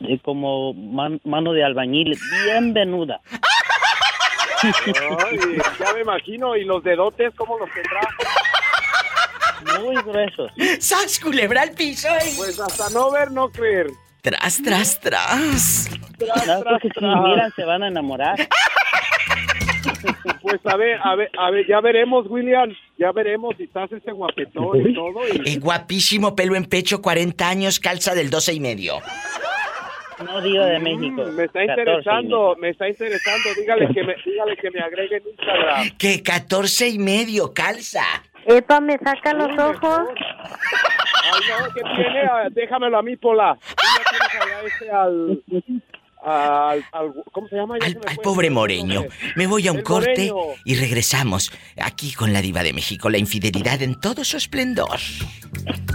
Y 0.00 0.18
como 0.18 0.74
man- 0.74 1.20
mano 1.24 1.52
de 1.52 1.64
albañil, 1.64 2.18
bien 2.44 2.72
venuda. 2.74 3.20
Ay, 4.62 5.38
ya 5.78 5.92
me 5.94 6.00
imagino, 6.02 6.56
y 6.56 6.64
los 6.64 6.82
dedotes, 6.84 7.32
¿cómo 7.36 7.58
los 7.58 7.68
tendrá? 7.72 8.00
Muy 9.80 9.96
gruesos. 10.02 10.50
¡Sas, 10.80 11.18
culebra 11.20 11.62
al 11.62 11.72
piso! 11.72 12.08
eh! 12.08 12.32
Pues 12.36 12.58
hasta 12.60 12.90
no 12.90 13.10
ver, 13.10 13.30
no 13.30 13.48
creer. 13.50 13.86
Tras, 14.22 14.62
tras, 14.62 15.00
tras. 15.00 15.88
Tras, 16.18 16.46
No, 16.46 16.62
tras, 16.62 16.82
si 16.82 16.88
miran 17.00 17.52
se 17.56 17.64
van 17.64 17.82
a 17.82 17.88
enamorar. 17.88 18.36
Pues 20.42 20.60
a 20.66 20.76
ver, 20.76 20.98
a 21.02 21.14
ver, 21.14 21.30
a 21.38 21.50
ver, 21.50 21.66
ya 21.66 21.80
veremos, 21.80 22.26
William, 22.28 22.70
ya 22.98 23.12
veremos 23.12 23.54
si 23.56 23.64
estás 23.64 23.90
ese 23.92 24.12
guapetón 24.12 24.90
y 24.90 24.94
todo. 24.94 25.20
Y... 25.28 25.48
Eh, 25.54 25.58
guapísimo, 25.58 26.34
pelo 26.34 26.54
en 26.54 26.64
pecho, 26.66 27.00
40 27.00 27.48
años, 27.48 27.80
calza 27.80 28.14
del 28.14 28.28
12 28.30 28.54
y 28.54 28.60
medio. 28.60 28.98
No 30.24 30.40
digo 30.42 30.64
de 30.64 30.78
México. 30.78 31.22
Mm, 31.26 31.34
me 31.34 31.44
está 31.44 31.60
14 31.66 31.80
interesando, 31.80 32.56
me 32.60 32.68
está 32.70 32.88
interesando. 32.88 33.48
Dígale 33.58 33.88
que 33.94 34.02
me, 34.04 34.14
dígale 34.24 34.56
que 34.56 34.70
me 34.70 34.80
agregue 34.80 35.16
en 35.16 35.22
Instagram. 35.28 35.90
Que 35.98 36.22
14 36.22 36.88
y 36.88 36.98
medio, 36.98 37.52
calza. 37.54 38.04
Epa, 38.46 38.80
me 38.80 38.98
saca 38.98 39.32
los 39.34 39.48
Uy, 39.52 39.58
ojos. 39.58 40.00
Ay, 40.08 41.40
no, 41.48 41.74
¿qué 41.74 41.80
tiene? 41.82 42.20
Ah, 42.22 42.48
Déjamelo 42.50 42.98
a 42.98 43.02
mí, 43.02 43.16
Pola. 43.16 43.50
Allá 43.50 44.62
ese 44.66 44.90
al, 44.90 45.42
al, 46.24 46.84
al- 46.92 47.14
¿Cómo 47.32 47.48
se 47.48 47.56
llama? 47.56 47.76
Al, 47.76 47.82
se 47.92 47.98
me 47.98 48.06
al 48.06 48.14
fue. 48.16 48.22
pobre 48.24 48.50
moreño. 48.50 49.04
Me 49.36 49.46
voy 49.46 49.68
a 49.68 49.72
un 49.72 49.78
El 49.78 49.84
corte 49.84 50.30
moreño. 50.32 50.54
y 50.64 50.74
regresamos 50.76 51.52
aquí 51.80 52.12
con 52.12 52.32
la 52.32 52.40
diva 52.42 52.62
de 52.62 52.72
México, 52.72 53.08
la 53.10 53.18
infidelidad 53.18 53.80
en 53.82 53.98
todo 54.00 54.24
su 54.24 54.36
esplendor. 54.36 54.98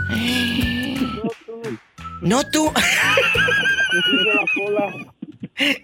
No, 0.09 1.29
tú, 1.45 1.61
No 2.21 2.43
tú. 2.51 2.71
la. 4.71 5.75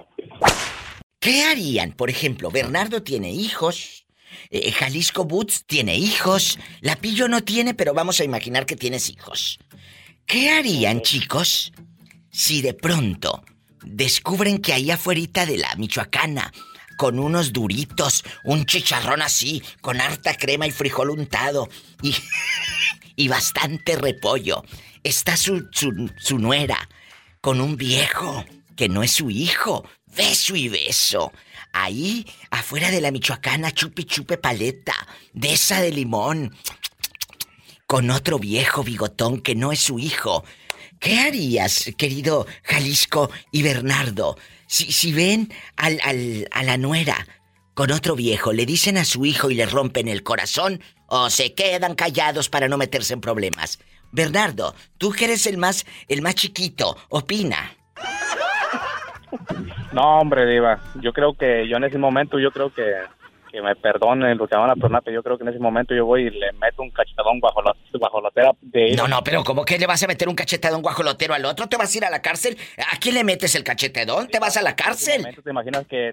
¿Qué 1.19 1.43
harían? 1.43 1.91
Por 1.93 2.09
ejemplo, 2.09 2.49
Bernardo 2.51 3.03
tiene 3.03 3.31
hijos. 3.31 4.05
eh, 4.49 4.71
Jalisco 4.71 5.25
Boots 5.25 5.65
tiene 5.65 5.95
hijos. 5.95 6.57
La 6.81 6.95
Pillo 6.95 7.27
no 7.27 7.43
tiene, 7.43 7.73
pero 7.73 7.93
vamos 7.93 8.19
a 8.19 8.23
imaginar 8.23 8.65
que 8.65 8.75
tienes 8.75 9.09
hijos. 9.09 9.59
¿Qué 10.25 10.49
harían, 10.51 11.01
chicos, 11.01 11.73
si 12.31 12.61
de 12.61 12.73
pronto 12.73 13.43
descubren 13.83 14.59
que 14.59 14.73
ahí 14.73 14.91
afuera 14.91 15.45
de 15.45 15.57
la 15.57 15.75
Michoacana, 15.75 16.51
con 16.97 17.19
unos 17.19 17.51
duritos, 17.51 18.23
un 18.43 18.65
chicharrón 18.65 19.21
así, 19.21 19.61
con 19.81 19.99
harta 19.99 20.35
crema 20.35 20.67
y 20.67 20.71
frijol 20.71 21.09
untado 21.09 21.67
y, 22.01 22.15
y 23.15 23.27
bastante 23.27 23.95
repollo, 23.95 24.63
está 25.03 25.35
su, 25.35 25.67
su, 25.71 26.11
su 26.17 26.37
nuera, 26.37 26.89
con 27.41 27.59
un 27.59 27.75
viejo 27.75 28.45
que 28.75 28.87
no 28.87 29.03
es 29.03 29.11
su 29.11 29.29
hijo. 29.29 29.83
Beso 30.05 30.55
y 30.55 30.69
beso. 30.69 31.31
Ahí, 31.73 32.25
afuera 32.51 32.91
de 32.91 33.01
la 33.01 33.11
Michoacana, 33.11 33.71
chupi 33.71 34.03
chupe 34.05 34.37
paleta, 34.37 34.95
de 35.33 35.53
esa 35.53 35.81
de 35.81 35.91
limón. 35.91 36.55
Con 37.87 38.09
otro 38.09 38.39
viejo 38.39 38.83
bigotón 38.83 39.41
que 39.41 39.55
no 39.55 39.71
es 39.71 39.79
su 39.79 39.99
hijo. 39.99 40.45
¿Qué 40.99 41.19
harías, 41.19 41.91
querido 41.97 42.45
Jalisco 42.63 43.31
y 43.51 43.63
Bernardo, 43.63 44.37
si, 44.67 44.91
si 44.91 45.11
ven 45.11 45.51
al, 45.75 45.99
al, 46.03 46.47
a 46.51 46.63
la 46.63 46.77
nuera 46.77 47.27
con 47.73 47.91
otro 47.91 48.15
viejo, 48.15 48.53
le 48.53 48.67
dicen 48.67 48.97
a 48.97 49.05
su 49.05 49.25
hijo 49.25 49.49
y 49.49 49.55
le 49.55 49.65
rompen 49.65 50.07
el 50.07 50.21
corazón 50.21 50.81
o 51.07 51.29
se 51.31 51.55
quedan 51.55 51.95
callados 51.95 52.49
para 52.49 52.67
no 52.67 52.77
meterse 52.77 53.13
en 53.13 53.21
problemas? 53.21 53.79
Bernardo, 54.11 54.75
tú 54.97 55.11
que 55.11 55.25
eres 55.25 55.45
el 55.47 55.57
más, 55.57 55.85
el 56.07 56.21
más 56.21 56.35
chiquito, 56.35 56.97
opina. 57.09 57.71
No, 59.91 60.19
hombre, 60.19 60.45
Diva. 60.45 60.79
Yo 61.01 61.13
creo 61.13 61.33
que 61.33 61.67
yo 61.67 61.77
en 61.77 61.83
ese 61.83 61.97
momento, 61.97 62.39
yo 62.39 62.51
creo 62.51 62.73
que, 62.73 62.93
que 63.51 63.61
me 63.61 63.75
perdonen 63.75 64.37
lo 64.37 64.47
que 64.47 64.55
van 64.55 64.69
a 64.69 64.75
perdonar, 64.75 65.01
pero 65.03 65.15
yo 65.15 65.23
creo 65.23 65.37
que 65.37 65.43
en 65.43 65.49
ese 65.49 65.59
momento 65.59 65.93
yo 65.93 66.05
voy 66.05 66.27
y 66.27 66.29
le 66.29 66.51
meto 66.53 66.81
un 66.81 66.89
cachetadón 66.89 67.39
bajo 67.39 67.61
la, 67.61 67.75
bajo 67.99 68.21
la 68.21 68.31
tela 68.31 68.51
de. 68.61 68.93
No, 68.95 69.07
no, 69.07 69.23
pero 69.23 69.43
¿cómo 69.43 69.65
que 69.65 69.77
le 69.77 69.85
vas 69.87 70.01
a 70.03 70.07
meter 70.07 70.29
un 70.29 70.35
cachetadón 70.35 70.81
guajolotero 70.81 71.33
al 71.33 71.43
otro? 71.45 71.67
¿Te 71.67 71.77
vas 71.77 71.93
a 71.93 71.97
ir 71.97 72.05
a 72.05 72.09
la 72.09 72.21
cárcel? 72.21 72.57
¿A 72.77 72.97
quién 72.97 73.15
le 73.15 73.23
metes 73.23 73.53
el 73.55 73.63
cachetadón? 73.63 74.27
¿Te 74.27 74.39
vas 74.39 74.55
a 74.57 74.61
la 74.61 74.75
cárcel? 74.75 75.25
te 75.43 75.49
imaginas 75.49 75.85
que 75.87 75.97
le 75.97 76.11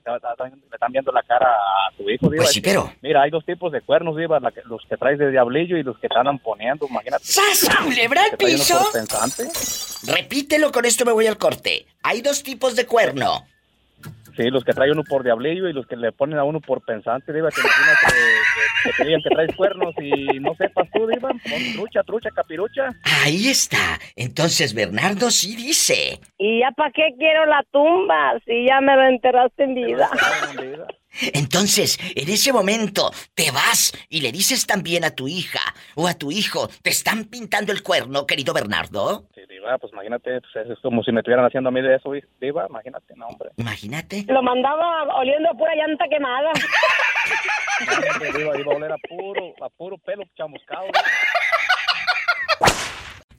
están 0.72 0.92
viendo 0.92 1.12
la 1.12 1.22
cara 1.22 1.46
a 1.48 1.96
tu 1.96 2.08
hijo, 2.10 2.28
Diva. 2.28 2.38
Pues 2.42 2.48
Es 2.48 2.54
sí, 2.54 2.60
pero- 2.60 2.92
Mira, 3.02 3.22
hay 3.22 3.30
dos 3.30 3.44
tipos 3.44 3.70
de 3.72 3.80
cuernos, 3.82 4.16
Diva, 4.16 4.40
los 4.64 4.82
que 4.88 4.96
traes 4.96 5.18
de 5.18 5.30
diablillo 5.30 5.76
y 5.76 5.82
los 5.82 5.98
que 5.98 6.08
te 6.08 6.18
andan 6.18 6.38
poniendo, 6.38 6.86
imagínate. 6.88 7.24
¡Sas, 7.24 7.68
culebra 7.84 8.22
al 8.30 8.36
piso! 8.36 8.78
Repítelo, 10.06 10.72
con 10.72 10.84
esto 10.84 11.04
me 11.04 11.12
voy 11.12 11.26
al 11.26 11.38
corte. 11.38 11.86
Hay 12.02 12.20
dos 12.22 12.42
tipos 12.42 12.76
de 12.76 12.86
cuerno. 12.86 13.44
Sí, 14.38 14.50
los 14.50 14.62
que 14.62 14.72
traen 14.72 14.92
uno 14.92 15.02
por 15.02 15.24
diablillo 15.24 15.68
y 15.68 15.72
los 15.72 15.84
que 15.88 15.96
le 15.96 16.12
ponen 16.12 16.38
a 16.38 16.44
uno 16.44 16.60
por 16.60 16.80
pensante, 16.82 17.32
Diva. 17.32 17.48
Imaginas 17.50 17.98
que, 18.00 18.12
que- 18.12 18.90
que 18.90 18.96
te 18.96 19.04
digan 19.04 19.20
que 19.22 19.30
traes 19.30 19.56
cuernos 19.56 19.92
y 20.00 20.38
no 20.38 20.54
sepas 20.54 20.88
tú, 20.94 21.08
Diva. 21.08 21.30
Pon 21.30 21.72
trucha, 21.74 22.02
trucha, 22.04 22.30
capirucha. 22.30 22.88
Ahí 23.24 23.48
está. 23.48 23.98
Entonces 24.14 24.74
Bernardo 24.74 25.32
sí 25.32 25.56
dice. 25.56 26.20
¿Y 26.38 26.60
ya 26.60 26.70
para 26.70 26.92
qué 26.92 27.08
quiero 27.18 27.46
la 27.46 27.64
tumba 27.72 28.38
si 28.46 28.64
ya 28.66 28.80
me 28.80 28.94
lo 28.94 29.08
enterraste 29.08 29.64
en 29.64 29.74
vida? 29.74 30.08
Entonces, 31.34 31.98
en 32.14 32.28
ese 32.28 32.52
momento, 32.52 33.10
te 33.34 33.50
vas 33.50 33.92
y 34.08 34.20
le 34.20 34.32
dices 34.32 34.66
también 34.66 35.04
a 35.04 35.10
tu 35.10 35.28
hija 35.28 35.60
o 35.94 36.06
a 36.06 36.14
tu 36.14 36.30
hijo, 36.30 36.68
te 36.82 36.90
están 36.90 37.24
pintando 37.24 37.72
el 37.72 37.82
cuerno, 37.82 38.26
querido 38.26 38.54
Bernardo. 38.54 39.24
Sí, 39.34 39.42
Diva, 39.48 39.78
pues 39.78 39.92
imagínate, 39.92 40.40
pues, 40.40 40.66
es 40.70 40.78
como 40.80 41.02
si 41.02 41.12
me 41.12 41.20
estuvieran 41.20 41.44
haciendo 41.44 41.68
a 41.68 41.72
mí 41.72 41.82
de 41.82 41.96
eso, 41.96 42.12
Diva. 42.40 42.66
Imagínate, 42.68 43.14
no, 43.16 43.26
hombre. 43.26 43.50
Imagínate. 43.56 44.24
Lo 44.28 44.42
mandaba 44.42 45.16
oliendo 45.16 45.50
a 45.50 45.54
pura 45.54 45.74
llanta 45.74 46.04
quemada. 46.08 46.52
Diva, 48.36 48.58
iba 48.58 48.72
a 48.72 48.76
oler 48.76 48.92
a 48.92 48.98
puro, 48.98 49.54
a 49.62 49.68
puro 49.68 49.98
pelo 49.98 50.24
chamuscado. 50.36 50.86
Diva. 50.86 51.00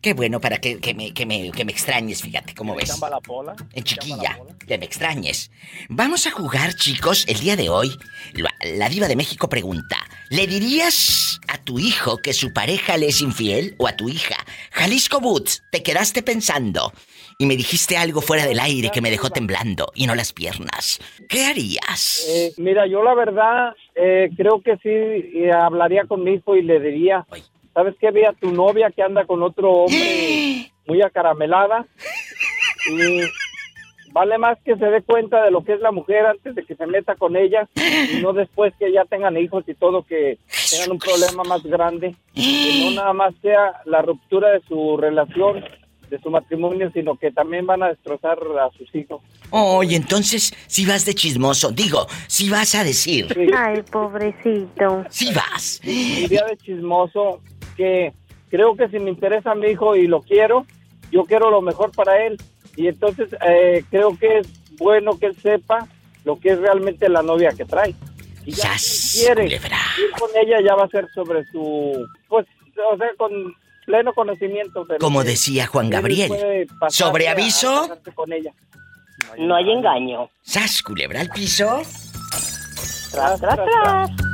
Qué 0.02 0.14
bueno 0.14 0.40
para 0.40 0.60
que, 0.60 0.80
que 0.80 0.94
me, 0.94 1.14
que, 1.14 1.26
me, 1.26 1.52
que 1.52 1.66
me 1.66 1.72
extrañes, 1.72 2.22
fíjate, 2.22 2.56
¿cómo 2.56 2.74
ves? 2.74 2.90
Chamba 2.90 3.10
la 3.10 3.20
pola. 3.20 3.56
En 3.74 3.84
chiquilla, 3.84 4.38
pola. 4.38 4.56
que 4.66 4.78
me 4.78 4.86
extrañes. 4.86 5.52
Vamos 5.90 6.26
a 6.26 6.32
jugar, 6.32 6.74
chicos, 6.74 7.26
el 7.28 7.40
día 7.40 7.58
de 7.58 7.70
hoy. 7.70 7.92
La, 8.34 8.50
la 8.78 8.88
diva 8.88 9.08
de 9.08 9.18
México 9.18 9.50
pregunta, 9.50 9.98
¿le 10.30 10.48
dirías 10.48 11.42
a 11.50 11.58
tu 11.58 11.80
hijo 11.80 12.18
que 12.18 12.32
su 12.32 12.54
pareja 12.54 12.98
le 12.98 13.08
es 13.08 13.22
infiel 13.22 13.76
o 13.78 13.88
a 13.88 13.98
tu 13.98 14.08
hija? 14.08 14.38
Jalisco 14.72 15.20
Boots, 15.20 15.64
te 15.72 15.84
quedaste 15.84 16.24
pensando 16.24 16.94
y 17.38 17.46
me 17.46 17.58
dijiste 17.58 17.98
algo 17.98 18.22
fuera 18.22 18.46
del 18.46 18.60
aire 18.60 18.92
que 18.94 19.02
me 19.02 19.10
dejó 19.10 19.30
temblando 19.30 19.92
y 19.96 20.08
no 20.08 20.16
las 20.16 20.34
piernas. 20.34 21.00
¿Qué 21.28 21.46
harías? 21.46 22.26
Eh, 22.30 22.54
mira, 22.58 22.86
yo 22.88 23.04
la 23.04 23.16
verdad 23.16 23.74
eh, 23.96 24.30
creo 24.36 24.62
que 24.62 24.78
sí 24.78 24.90
eh, 24.90 25.52
hablaría 25.52 26.06
con 26.06 26.24
mi 26.24 26.36
hijo 26.36 26.56
y 26.56 26.62
le 26.62 26.80
diría. 26.80 27.26
¿Sabes 27.74 27.96
qué? 28.00 28.12
Ve 28.12 28.26
a 28.26 28.34
tu 28.34 28.52
novia 28.52 28.92
que 28.92 29.02
anda 29.04 29.26
con 29.26 29.42
otro 29.44 29.72
hombre 29.72 30.72
muy 30.88 31.02
acaramelada 31.02 31.86
y 32.90 33.22
vale 34.12 34.38
más 34.38 34.58
que 34.66 34.76
se 34.76 34.86
dé 34.86 35.02
cuenta 35.02 35.44
de 35.44 35.52
lo 35.52 35.64
que 35.64 35.74
es 35.74 35.82
la 35.82 35.92
mujer 35.92 36.26
antes 36.26 36.56
de 36.56 36.66
que 36.66 36.76
se 36.76 36.88
meta 36.88 37.16
con 37.16 37.36
ella 37.36 37.68
y 37.76 38.22
no 38.22 38.34
después 38.34 38.74
que 38.80 38.92
ya 38.92 39.06
tengan 39.06 39.38
hijos 39.38 39.64
y 39.68 39.76
todo 39.76 40.04
que 40.04 40.40
tengan 40.72 40.92
un 40.92 41.00
problema 41.00 41.44
más 41.44 41.64
grande, 41.64 42.16
que 42.34 42.82
no 42.86 42.92
nada 42.92 43.14
más 43.14 43.34
sea 43.42 43.82
la 43.86 44.02
ruptura 44.02 44.50
de 44.50 44.62
su 44.68 44.98
relación, 44.98 45.64
de 46.10 46.20
su 46.22 46.32
matrimonio, 46.32 46.90
sino 46.92 47.18
que 47.18 47.32
también 47.32 47.68
van 47.68 47.84
a 47.84 47.90
destrozar 47.90 48.40
a 48.60 48.76
sus 48.76 48.94
hijos. 48.96 49.22
Oye, 49.52 49.96
entonces, 49.96 50.54
si 50.68 50.86
vas 50.86 51.06
de 51.06 51.14
chismoso, 51.14 51.72
digo, 51.72 52.08
si 52.28 52.50
vas 52.50 52.74
a 52.76 52.84
decir, 52.84 53.28
Sí. 53.34 53.48
Ay, 53.56 53.84
pobrecito. 53.92 55.06
si 55.10 55.32
vas. 55.34 55.80
diría 55.84 56.46
de 56.46 56.58
chismoso 56.58 57.42
que 57.80 58.14
creo 58.50 58.76
que 58.76 58.90
si 58.90 59.00
me 59.00 59.10
interesa 59.10 59.52
a 59.52 59.56
mi 59.56 59.68
hijo 59.68 59.96
y 59.96 60.06
lo 60.06 60.22
quiero, 60.22 60.66
yo 61.12 61.24
quiero 61.24 61.50
lo 61.50 61.62
mejor 61.62 61.92
para 61.94 62.26
él. 62.26 62.38
Y 62.76 62.88
entonces 62.88 63.30
eh, 63.48 63.86
creo 63.90 64.18
que 64.18 64.40
es 64.40 64.48
bueno 64.78 65.18
que 65.18 65.28
él 65.28 65.38
sepa 65.42 65.88
lo 66.26 66.38
que 66.38 66.50
es 66.50 66.60
realmente 66.60 67.08
la 67.08 67.22
novia 67.22 67.52
que 67.56 67.64
trae. 67.64 67.96
Y 68.46 68.52
ya 68.52 68.78
si 68.78 69.24
quiere 69.24 69.44
culebra. 69.44 69.78
ir 69.98 70.20
con 70.20 70.30
ella 70.36 70.58
ya 70.62 70.76
va 70.76 70.84
a 70.84 70.90
ser 70.90 71.08
sobre 71.16 71.46
su, 71.46 72.06
pues, 72.28 72.46
o 72.92 72.98
sea, 72.98 73.08
con 73.18 73.32
pleno 73.86 74.14
conocimiento. 74.14 74.84
de 74.84 74.98
Como 74.98 75.24
decía 75.24 75.68
Juan 75.68 75.90
Gabriel, 75.90 76.68
¿sobre 76.90 77.30
aviso? 77.30 77.98
con 78.14 78.34
ella. 78.34 78.52
No 79.38 79.56
hay 79.56 79.72
engaño. 79.72 80.30
¿Sas, 80.42 80.82
culebra 80.84 81.22
al 81.22 81.30
piso? 81.30 81.82
Tras, 83.12 83.40
tras, 83.40 83.56
tras. 83.56 84.29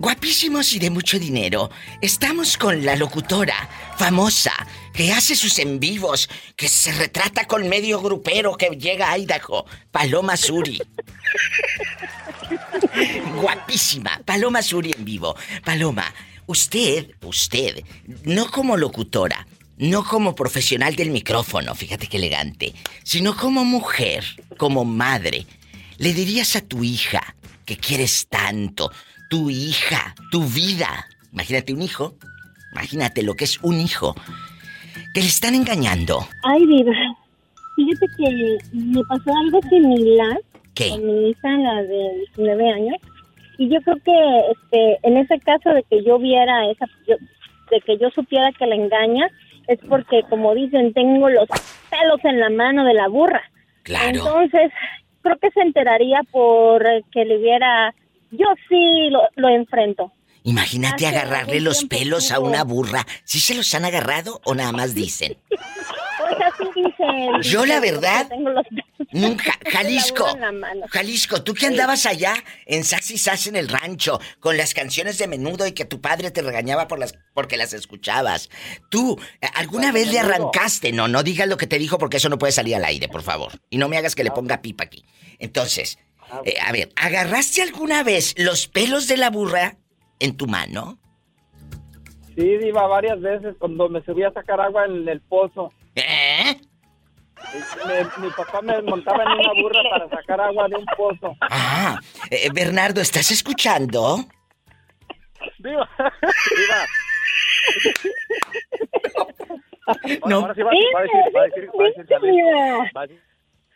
Guapísimos 0.00 0.72
y 0.72 0.78
de 0.78 0.88
mucho 0.88 1.18
dinero, 1.18 1.68
estamos 2.00 2.56
con 2.56 2.86
la 2.86 2.96
locutora 2.96 3.68
famosa 3.98 4.50
que 4.94 5.12
hace 5.12 5.36
sus 5.36 5.58
en 5.58 5.78
vivos, 5.78 6.30
que 6.56 6.70
se 6.70 6.90
retrata 6.92 7.46
con 7.46 7.68
medio 7.68 8.00
grupero 8.00 8.56
que 8.56 8.70
llega 8.70 9.12
a 9.12 9.18
Idaho, 9.18 9.66
Paloma 9.90 10.38
Suri. 10.38 10.80
Guapísima, 13.42 14.22
Paloma 14.24 14.62
Suri 14.62 14.94
en 14.96 15.04
vivo. 15.04 15.36
Paloma, 15.66 16.14
usted, 16.46 17.10
usted, 17.20 17.84
no 18.24 18.50
como 18.50 18.78
locutora, 18.78 19.46
no 19.76 20.02
como 20.02 20.34
profesional 20.34 20.96
del 20.96 21.10
micrófono, 21.10 21.74
fíjate 21.74 22.06
qué 22.06 22.16
elegante, 22.16 22.74
sino 23.04 23.36
como 23.36 23.66
mujer, 23.66 24.24
como 24.56 24.86
madre, 24.86 25.46
le 25.98 26.14
dirías 26.14 26.56
a 26.56 26.62
tu 26.62 26.82
hija 26.82 27.34
que 27.66 27.76
quieres 27.76 28.28
tanto, 28.30 28.90
tu 29.30 29.48
hija, 29.48 30.14
tu 30.30 30.42
vida. 30.42 31.06
Imagínate 31.32 31.72
un 31.72 31.80
hijo, 31.82 32.14
imagínate 32.72 33.22
lo 33.22 33.34
que 33.34 33.44
es 33.44 33.58
un 33.62 33.80
hijo, 33.80 34.14
que 35.14 35.20
le 35.20 35.26
están 35.26 35.54
engañando. 35.54 36.26
Ay, 36.42 36.66
Diva, 36.66 36.92
fíjate 37.76 38.06
que 38.18 38.58
me 38.72 39.00
pasó 39.08 39.30
algo 39.44 39.60
similar 39.70 40.38
¿Qué? 40.74 40.90
con 40.90 41.06
mi 41.06 41.30
hija, 41.30 41.48
la 41.48 41.82
de 41.82 42.16
19 42.36 42.70
años, 42.72 42.96
y 43.58 43.68
yo 43.68 43.80
creo 43.82 43.96
que 44.04 44.52
este, 44.52 44.98
en 45.06 45.16
ese 45.16 45.38
caso 45.40 45.70
de 45.70 45.84
que 45.84 46.02
yo 46.04 46.18
viera 46.18 46.68
esa, 46.70 46.86
yo- 47.06 47.16
de 47.70 47.80
que 47.82 47.96
yo 47.98 48.10
supiera 48.10 48.50
que 48.58 48.66
la 48.66 48.74
engaña, 48.74 49.28
es 49.68 49.78
porque, 49.88 50.22
como 50.28 50.54
dicen, 50.56 50.92
tengo 50.92 51.28
los 51.30 51.46
pelos 51.90 52.24
en 52.24 52.40
la 52.40 52.50
mano 52.50 52.84
de 52.84 52.94
la 52.94 53.06
burra. 53.06 53.42
Claro. 53.84 54.08
Entonces, 54.18 54.72
creo 55.22 55.38
que 55.38 55.50
se 55.52 55.60
enteraría 55.60 56.22
por 56.32 56.84
eh, 56.84 57.04
que 57.12 57.24
le 57.24 57.38
viera, 57.38 57.94
yo 58.30 58.46
sí 58.68 59.10
lo, 59.10 59.20
lo 59.36 59.48
enfrento. 59.48 60.12
Imagínate 60.42 61.06
Hace 61.06 61.18
agarrarle 61.18 61.60
los 61.60 61.78
tiempo 61.78 61.96
pelos 61.96 62.30
a 62.30 62.40
una 62.40 62.64
burra. 62.64 63.06
¿Sí 63.24 63.40
se 63.40 63.54
los 63.54 63.74
han 63.74 63.84
agarrado 63.84 64.40
o 64.44 64.54
nada 64.54 64.72
más 64.72 64.94
dicen? 64.94 65.36
Pues 66.20 66.38
así 66.52 66.64
dicen. 66.76 67.42
Yo, 67.42 67.64
la 67.64 67.80
verdad, 67.80 68.28
los 68.38 68.64
Nunca, 69.12 69.58
Jalisco. 69.70 70.26
Jalisco, 70.90 71.42
tú 71.42 71.54
que 71.54 71.66
andabas 71.66 72.06
allá 72.06 72.34
en 72.66 72.84
Sass 72.84 73.10
y 73.10 73.18
Sass 73.18 73.46
en 73.46 73.56
el 73.56 73.68
rancho 73.68 74.20
con 74.38 74.56
las 74.56 74.74
canciones 74.74 75.18
de 75.18 75.26
menudo 75.26 75.66
y 75.66 75.72
que 75.72 75.84
tu 75.84 76.00
padre 76.00 76.30
te 76.30 76.42
regañaba 76.42 76.88
por 76.88 76.98
las 76.98 77.14
porque 77.34 77.56
las 77.56 77.72
escuchabas. 77.72 78.50
Tú, 78.90 79.18
¿alguna 79.54 79.92
vez 79.92 80.12
le 80.12 80.20
arrancaste? 80.20 80.92
No, 80.92 81.08
no 81.08 81.22
digas 81.22 81.48
lo 81.48 81.56
que 81.56 81.66
te 81.66 81.78
dijo 81.78 81.98
porque 81.98 82.18
eso 82.18 82.28
no 82.28 82.38
puede 82.38 82.52
salir 82.52 82.76
al 82.76 82.84
aire, 82.84 83.08
por 83.08 83.22
favor. 83.22 83.52
Y 83.70 83.78
no 83.78 83.88
me 83.88 83.96
hagas 83.96 84.14
que 84.14 84.24
le 84.24 84.30
ponga 84.30 84.62
pipa 84.62 84.84
aquí. 84.84 85.04
Entonces, 85.38 85.98
eh, 86.44 86.54
a 86.66 86.72
ver, 86.72 86.90
¿agarraste 86.96 87.62
alguna 87.62 88.02
vez 88.02 88.34
los 88.38 88.66
pelos 88.68 89.08
de 89.08 89.16
la 89.16 89.30
burra 89.30 89.76
en 90.18 90.36
tu 90.36 90.46
mano? 90.46 90.98
Sí, 92.36 92.42
iba 92.42 92.86
varias 92.86 93.20
veces 93.20 93.54
cuando 93.58 93.88
me 93.88 94.02
subí 94.02 94.22
a 94.22 94.32
sacar 94.32 94.60
agua 94.60 94.84
en 94.86 95.08
el 95.08 95.20
pozo. 95.20 95.72
¿Eh? 95.96 96.56
Me- 97.86 98.04
mi 98.24 98.30
papá 98.36 98.60
me 98.62 98.80
montaba 98.82 99.24
en 99.24 99.32
una 99.40 99.52
burra 99.62 99.80
para 99.90 100.08
sacar 100.08 100.40
agua 100.40 100.68
de 100.68 100.76
un 100.76 100.86
pozo. 100.96 101.36
Ah, 101.40 101.98
eh, 102.30 102.48
Bernardo, 102.52 103.00
¿estás 103.00 103.30
escuchando? 103.30 104.18
Diva, 105.58 105.88
Diva. 106.56 106.86
No. 110.26 110.36
Ahora 110.40 110.54
sí 110.54 110.62
va, 110.62 110.70
va 110.94 111.00
a 111.00 111.02
decir, 111.02 111.20
va 111.36 111.40
a 111.40 111.44
decir, 111.44 111.70
va 112.96 113.00
a 113.02 113.06
decir, 113.06 113.20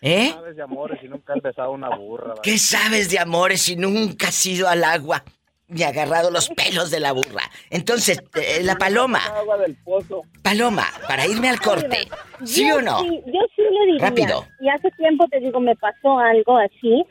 ¿Eh? 0.07 0.33
sabes 0.35 0.57
de 0.57 0.63
amores 0.63 1.03
y 1.03 1.09
nunca 1.09 1.33
has 1.33 1.41
besado 1.43 1.71
una 1.73 1.89
burra. 1.97 2.35
¿Qué 2.43 2.59
sabes 2.59 3.11
de 3.11 3.19
amores 3.19 3.63
si 3.63 3.75
nunca 3.75 4.29
has 4.29 4.47
ido 4.47 4.69
al 4.69 4.85
agua 4.85 5.25
ni 5.67 5.83
agarrado 5.83 6.31
los 6.31 6.51
pelos 6.51 6.91
de 6.91 7.01
la 7.01 7.13
burra? 7.13 7.43
Entonces, 7.71 8.23
eh, 8.35 8.63
la 8.63 8.77
paloma, 8.77 9.21
Agua 9.35 9.57
del 9.57 9.75
pozo. 9.77 10.21
paloma, 10.43 10.85
para 11.09 11.27
irme 11.27 11.49
al 11.49 11.59
corte, 11.59 12.07
¿sí 12.45 12.69
Yo 12.69 12.77
o 12.77 12.83
no? 12.83 13.01
Sí, 13.01 13.23
yo 13.27 13.41
sí 13.57 13.63
le 13.63 13.87
diría. 13.93 14.09
Rápido. 14.09 14.47
Y 14.61 14.69
hace 14.69 14.91
tiempo 14.91 15.27
te 15.29 15.41
digo, 15.41 15.59
me 15.61 15.75
pasó 15.75 16.19
algo 16.19 16.59
así. 16.59 17.03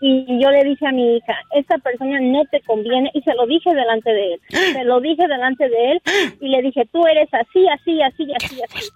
Y 0.00 0.26
yo 0.40 0.50
le 0.50 0.62
dije 0.62 0.86
a 0.86 0.92
mi 0.92 1.16
hija, 1.16 1.34
esta 1.52 1.78
persona 1.78 2.20
no 2.20 2.44
te 2.52 2.60
conviene. 2.60 3.10
Y 3.14 3.22
se 3.22 3.34
lo 3.34 3.46
dije 3.46 3.74
delante 3.74 4.12
de 4.12 4.34
él. 4.34 4.40
Se 4.74 4.84
lo 4.84 5.00
dije 5.00 5.26
delante 5.26 5.68
de 5.68 5.92
él. 5.92 6.02
Y 6.38 6.48
le 6.48 6.60
dije, 6.62 6.86
tú 6.92 7.04
eres 7.06 7.28
así, 7.32 7.66
así, 7.66 8.02
así, 8.02 8.32
así, 8.34 8.60
así. 8.62 8.88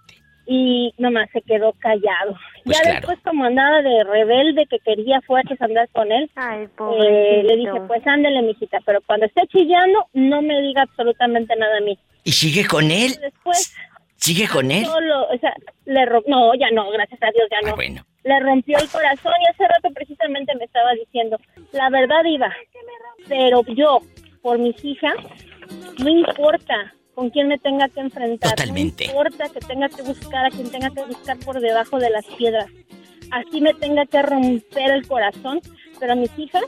Y 0.53 0.93
nomás 0.99 1.31
se 1.33 1.43
quedó 1.43 1.73
callado. 1.75 2.37
Pues 2.65 2.77
ya 2.77 2.83
claro. 2.83 2.97
después, 2.97 3.19
como 3.23 3.45
andaba 3.45 3.83
de 3.83 4.03
rebelde 4.03 4.67
que 4.67 4.81
quería 4.81 5.21
fuerzas 5.21 5.61
andar 5.63 5.89
con 5.91 6.11
él, 6.11 6.29
eh, 6.37 7.43
le 7.45 7.57
dije, 7.57 7.81
pues 7.87 8.05
ándele, 8.05 8.43
mijita. 8.43 8.79
Pero 8.85 9.01
cuando 9.07 9.27
esté 9.27 9.47
chillando, 9.47 10.07
no 10.13 10.43
me 10.43 10.61
diga 10.61 10.83
absolutamente 10.83 11.55
nada 11.55 11.79
a 11.79 11.81
mí. 11.83 11.97
¿Y 12.25 12.33
sigue 12.33 12.67
con 12.67 12.91
él? 12.91 13.13
Después, 13.21 13.77
¿Sigue 14.21 14.47
con 14.49 14.71
él? 14.71 14.85
solo, 14.85 15.29
o 15.29 15.39
sea, 15.39 15.55
le 15.87 16.05
no, 16.27 16.55
ya 16.55 16.71
no, 16.73 16.91
gracias 16.91 17.23
a 17.23 17.31
Dios, 17.31 17.49
ya 17.51 17.67
no. 17.67 17.73
Ah, 17.73 17.77
bueno. 17.77 18.03
Le 18.23 18.41
rompió 18.41 18.77
el 18.79 18.89
corazón 18.89 19.33
y 19.41 19.49
hace 19.49 19.67
rato 19.67 19.89
precisamente 19.95 20.55
me 20.57 20.65
estaba 20.65 20.93
diciendo, 20.93 21.39
la 21.73 21.89
verdad 21.89 22.23
iba, 22.27 22.55
pero 23.29 23.63
yo, 23.69 24.01
por 24.43 24.59
mis 24.59 24.85
hijas, 24.85 25.15
no 25.99 26.11
importa 26.11 26.93
con 27.21 27.29
quién 27.29 27.49
me 27.49 27.59
tenga 27.59 27.87
que 27.91 28.01
enfrentar, 28.01 28.53
Totalmente. 28.53 29.05
no 29.05 29.11
importa 29.11 29.51
que 29.51 29.61
tenga 29.61 29.91
que 29.91 30.01
buscar 30.01 30.47
a 30.47 30.51
quien 30.51 30.71
tenga 30.71 30.89
que 30.89 31.05
buscar 31.05 31.37
por 31.41 31.61
debajo 31.61 31.99
de 31.99 32.09
las 32.09 32.25
piedras, 32.25 32.65
así 33.31 33.61
me 33.61 33.75
tenga 33.75 34.07
que 34.07 34.23
romper 34.23 34.91
el 34.91 35.07
corazón, 35.07 35.61
pero 35.99 36.15
a 36.15 36.17
mis 36.17 36.31
hijas 36.39 36.65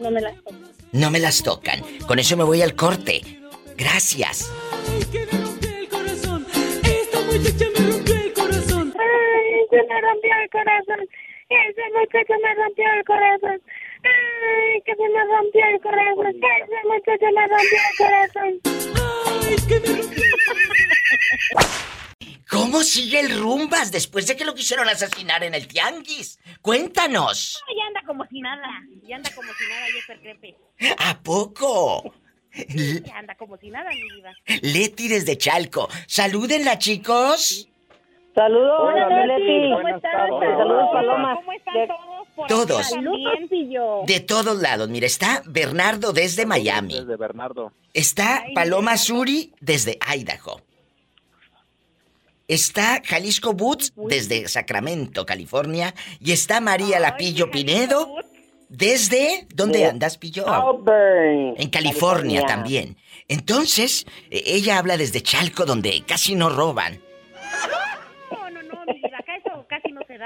no 0.00 0.10
me 0.10 0.22
las 0.22 0.34
toco. 0.36 0.56
No 0.92 1.10
me 1.10 1.18
las 1.18 1.42
tocan. 1.42 1.82
Con 2.06 2.18
eso 2.18 2.38
me 2.38 2.44
voy 2.44 2.62
al 2.62 2.74
corte. 2.74 3.20
Gracias. 3.76 4.50
Ay, 4.88 5.02
se 5.02 5.26
me 5.26 5.42
rompió 5.44 5.76
el 5.76 5.88
corazón. 5.90 6.46
Ese 6.82 7.18
muchacho 7.26 7.70
me 7.78 7.90
rompió 7.90 8.14
el 8.14 8.32
corazón. 8.32 8.94
Ay, 8.98 9.66
que 9.70 9.76
se 11.76 12.36
me 12.38 12.54
rompió 12.54 12.84
el 12.92 13.04
corazón. 13.04 13.60
Ese 14.02 14.94
muchacho 14.94 15.04
me 15.10 15.24
rompió 15.26 15.64
el 17.90 17.96
corazón. 17.98 18.60
¿Cómo 22.50 22.82
sigue 22.82 23.20
el 23.20 23.38
rumbas 23.40 23.90
después 23.92 24.26
de 24.26 24.36
que 24.36 24.44
lo 24.44 24.54
quisieron 24.54 24.88
asesinar 24.88 25.42
en 25.42 25.54
el 25.54 25.66
tianguis? 25.66 26.38
Cuéntanos. 26.60 27.62
Ya 27.74 27.86
anda 27.86 28.02
como 28.06 28.26
si 28.26 28.40
nada. 28.40 28.68
Ya 29.08 29.16
anda 29.16 29.30
como 29.34 29.52
si 29.54 29.64
nada, 29.68 29.86
Jeffer 29.86 30.20
Crepe. 30.20 30.56
¿A 30.98 31.18
poco? 31.22 32.14
Ya 32.54 33.16
anda 33.16 33.34
como 33.36 33.56
si 33.56 33.70
nada, 33.70 33.88
mi 33.90 34.16
diva. 34.16 34.32
Leti 34.60 35.08
desde 35.08 35.38
Chalco. 35.38 35.88
Salúdenla, 36.06 36.78
chicos. 36.78 37.71
Saludos, 38.34 38.80
Hola, 38.80 39.08
mi 39.08 39.26
Leti, 39.26 39.42
Leti. 39.42 39.72
¿cómo 39.74 39.88
estás? 39.88 40.28
Saludos, 40.58 40.88
Paloma. 40.92 41.34
¿Cómo 41.36 41.52
están 41.52 41.74
De- 41.74 41.86
todos 41.86 42.28
por 42.34 42.46
Todos. 42.48 42.90
De 44.06 44.20
todos 44.20 44.62
lados. 44.62 44.88
Mira, 44.88 45.06
está 45.06 45.42
Bernardo 45.46 46.12
desde 46.12 46.46
Miami. 46.46 46.94
Desde 46.94 47.16
Bernardo. 47.16 47.72
Está 47.92 48.44
Paloma 48.54 48.96
Suri 48.96 49.52
desde 49.60 49.98
Idaho. 50.16 50.60
Está 52.48 53.02
Jalisco 53.04 53.52
Boots 53.52 53.92
desde 53.96 54.48
Sacramento, 54.48 55.24
California. 55.26 55.94
Y 56.20 56.32
está 56.32 56.60
María 56.60 57.00
Lapillo 57.00 57.50
Pinedo 57.50 58.14
desde... 58.68 59.46
¿Dónde 59.54 59.80
De 59.80 59.86
andas, 59.86 60.16
Pillo? 60.18 60.48
Auburn. 60.48 61.54
En 61.58 61.68
California, 61.70 62.44
también. 62.46 62.96
Entonces, 63.28 64.06
eh, 64.30 64.42
ella 64.46 64.78
habla 64.78 64.96
desde 64.96 65.22
Chalco, 65.22 65.64
donde 65.66 66.02
casi 66.06 66.34
no 66.34 66.48
roban. 66.50 67.00
No, 68.30 68.50
no, 68.50 68.62
no, 68.62 68.84
mi 68.86 68.94
diva. 69.00 69.18
Acá 69.18 69.36
eso 69.36 69.64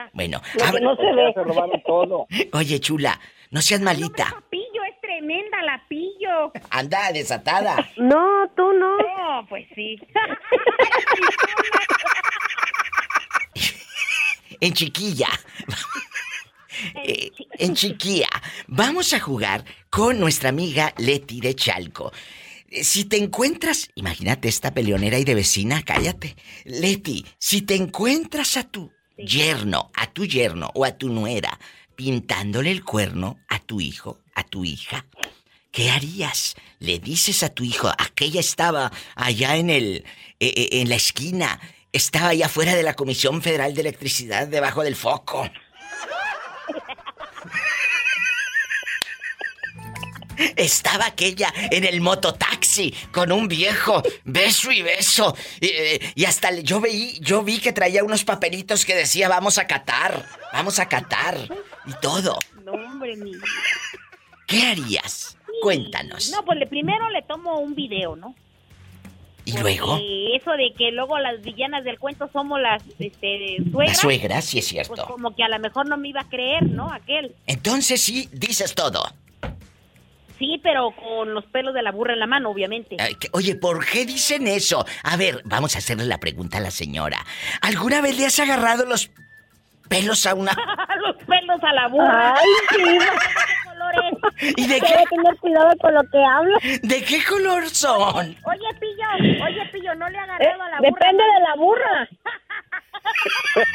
no. 0.05 0.11
Bueno, 0.13 0.43
Lo 0.55 0.61
que 0.61 0.69
habla- 0.69 0.81
no 0.81 0.97
se 0.97 1.03
ve. 1.13 1.33
Se 1.35 1.43
robaron 1.43 1.83
todo. 1.87 2.27
oye, 2.53 2.79
chula, 2.81 3.19
no 3.51 3.61
seas 3.63 3.81
malita. 3.81 4.25
La 4.31 4.41
pillo 4.51 4.83
es 4.89 5.01
tremenda, 5.01 5.63
la 5.63 5.83
pillo. 5.89 6.53
Anda 6.71 7.11
desatada. 7.13 7.77
No, 7.97 8.49
tú 8.57 8.73
no. 8.73 8.97
No, 8.99 9.47
pues 9.49 9.67
sí. 9.75 9.99
En 14.61 14.73
chiquilla. 14.73 15.29
Eh, 17.05 17.31
en 17.59 17.75
chiquilla. 17.75 18.29
Vamos 18.67 19.13
a 19.13 19.21
jugar 19.21 19.65
con 19.91 20.19
nuestra 20.19 20.49
amiga 20.49 20.95
Leti 20.99 21.41
de 21.41 21.55
Chalco. 21.55 22.13
Si 22.83 23.05
te 23.05 23.17
encuentras, 23.19 23.91
imagínate 23.95 24.49
esta 24.49 24.73
peleonera 24.73 25.19
y 25.19 25.25
de 25.25 25.35
vecina, 25.35 25.83
cállate. 25.85 26.37
Leti, 26.65 27.25
si 27.39 27.63
te 27.63 27.75
encuentras 27.77 28.57
a 28.57 28.65
tu 28.65 28.91
yerno, 29.17 29.91
a 29.95 30.07
tu 30.07 30.25
yerno 30.27 30.71
o 30.75 30.85
a 30.85 30.93
tu 30.93 31.09
nuera 31.09 31.59
pintándole 31.95 32.71
el 32.71 32.85
cuerno 32.85 33.39
a 33.49 33.59
tu 33.59 33.81
hijo, 33.81 34.21
a 34.35 34.45
tu 34.45 34.65
hija, 34.65 35.07
¿qué 35.73 35.91
harías? 35.91 36.55
Le 36.79 36.99
dices 36.99 37.43
a 37.43 37.49
tu 37.49 37.65
hijo, 37.65 37.91
aquella 37.99 38.41
estaba 38.41 38.93
allá 39.15 39.57
en 39.57 39.71
el, 39.71 40.05
eh, 40.39 40.53
eh, 40.57 40.69
en 40.73 40.89
la 40.89 40.97
esquina, 40.97 41.59
estaba 41.93 42.29
allá 42.29 42.47
afuera 42.47 42.75
de 42.75 42.83
la 42.83 42.95
Comisión 42.95 43.41
Federal 43.43 43.75
de 43.75 43.81
Electricidad, 43.81 44.47
debajo 44.47 44.83
del 44.83 44.97
foco. 44.97 45.51
Estaba 50.57 51.07
aquella 51.07 51.53
en 51.71 51.85
el 51.85 52.01
mototaxi 52.01 52.95
con 53.13 53.33
un 53.33 53.49
viejo, 53.49 54.03
beso 54.25 54.71
y 54.73 54.83
beso. 54.83 55.37
Y, 55.61 55.67
eh, 55.67 56.13
y 56.15 56.25
hasta 56.25 56.53
yo 56.61 56.81
vi, 56.81 57.19
yo 57.21 57.43
vi 57.43 57.59
que 57.61 57.73
traía 57.73 58.05
unos 58.05 58.25
papelitos 58.25 58.85
que 58.85 58.95
decía 58.95 59.29
vamos 59.29 59.59
a 59.59 59.67
catar, 59.67 60.25
vamos 60.53 60.79
a 60.79 60.89
catar 60.89 61.37
y 61.87 61.93
todo. 62.01 62.39
No, 62.65 62.73
hombre, 62.73 63.17
mi. 63.17 63.33
¿Qué 64.47 64.63
harías? 64.67 65.37
Cuéntanos. 65.63 66.31
No, 66.31 66.45
pues 66.45 66.59
primero 66.69 67.09
le 67.11 67.23
tomo 67.23 67.59
un 67.61 67.75
video, 67.75 68.17
¿no? 68.17 68.35
Y 69.45 69.57
luego, 69.59 69.97
eso 70.35 70.51
de 70.53 70.73
que 70.77 70.91
luego 70.91 71.19
las 71.21 71.41
villanas 71.41 71.85
del 71.85 72.01
cuento 72.01 72.29
somos 72.33 72.61
las 72.61 72.83
este, 72.99 73.59
suegras. 73.71 73.97
la 73.97 74.03
suegra, 74.03 74.43
sí 74.43 74.59
es 74.59 74.65
Pues 74.73 74.87
cierto. 74.89 75.07
como 75.07 75.37
que 75.37 75.45
a 75.45 75.49
lo 75.49 75.61
mejor 75.61 75.89
no 75.89 75.97
me 75.97 76.09
iba 76.09 76.23
a 76.23 76.29
creer, 76.29 76.65
¿no? 76.65 76.93
Aquel. 76.93 77.33
Entonces 77.47 78.03
sí, 78.03 78.29
dices 78.33 78.75
todo. 78.75 79.05
Sí, 80.39 80.61
pero 80.63 80.91
con 80.93 81.33
los 81.35 81.45
pelos 81.47 81.73
de 81.75 81.83
la 81.83 81.93
burra 81.93 82.13
en 82.13 82.21
la 82.21 82.27
mano, 82.27 82.51
obviamente. 82.51 82.97
Ay, 82.99 83.15
que- 83.15 83.29
Oye, 83.33 83.57
¿por 83.57 83.85
qué 83.87 84.05
dicen 84.05 84.47
eso? 84.47 84.85
A 85.03 85.17
ver, 85.17 85.41
vamos 85.45 85.75
a 85.75 85.79
hacerle 85.79 86.05
la 86.05 86.19
pregunta 86.19 86.59
a 86.59 86.61
la 86.61 86.71
señora. 86.71 87.19
¿Alguna 87.63 88.01
vez 88.03 88.19
le 88.19 88.27
has 88.27 88.39
agarrado 88.39 88.85
los 88.85 89.11
pelos 89.89 90.27
a 90.27 90.35
una... 90.35 90.53
los 91.07 91.17
pelos 91.25 91.59
a 91.63 91.73
la 91.73 91.89
burra. 91.89 92.35
Ay, 92.37 92.49
sí. 92.77 92.99
¿Y 94.57 94.67
de 94.67 94.75
Hay 94.75 94.81
que 94.81 94.87
qué, 94.87 95.05
tener 95.09 95.37
cuidado 95.39 95.71
con 95.81 95.95
lo 95.95 96.03
que 96.11 96.19
hablo. 96.23 96.59
de 96.83 97.03
qué 97.05 97.25
color 97.25 97.67
son? 97.71 98.37
Oye, 98.45 98.75
Pillo, 98.81 99.45
oye, 99.45 99.65
Pillo, 99.73 99.95
no 99.95 100.09
le 100.11 100.19
ha 100.19 100.25
agarrado 100.25 100.63
a 100.63 100.69
la 100.69 100.77
burra. 100.79 100.91
Depende 100.91 101.23
de 101.23 101.41
la 101.41 101.55
burra. 101.57 102.09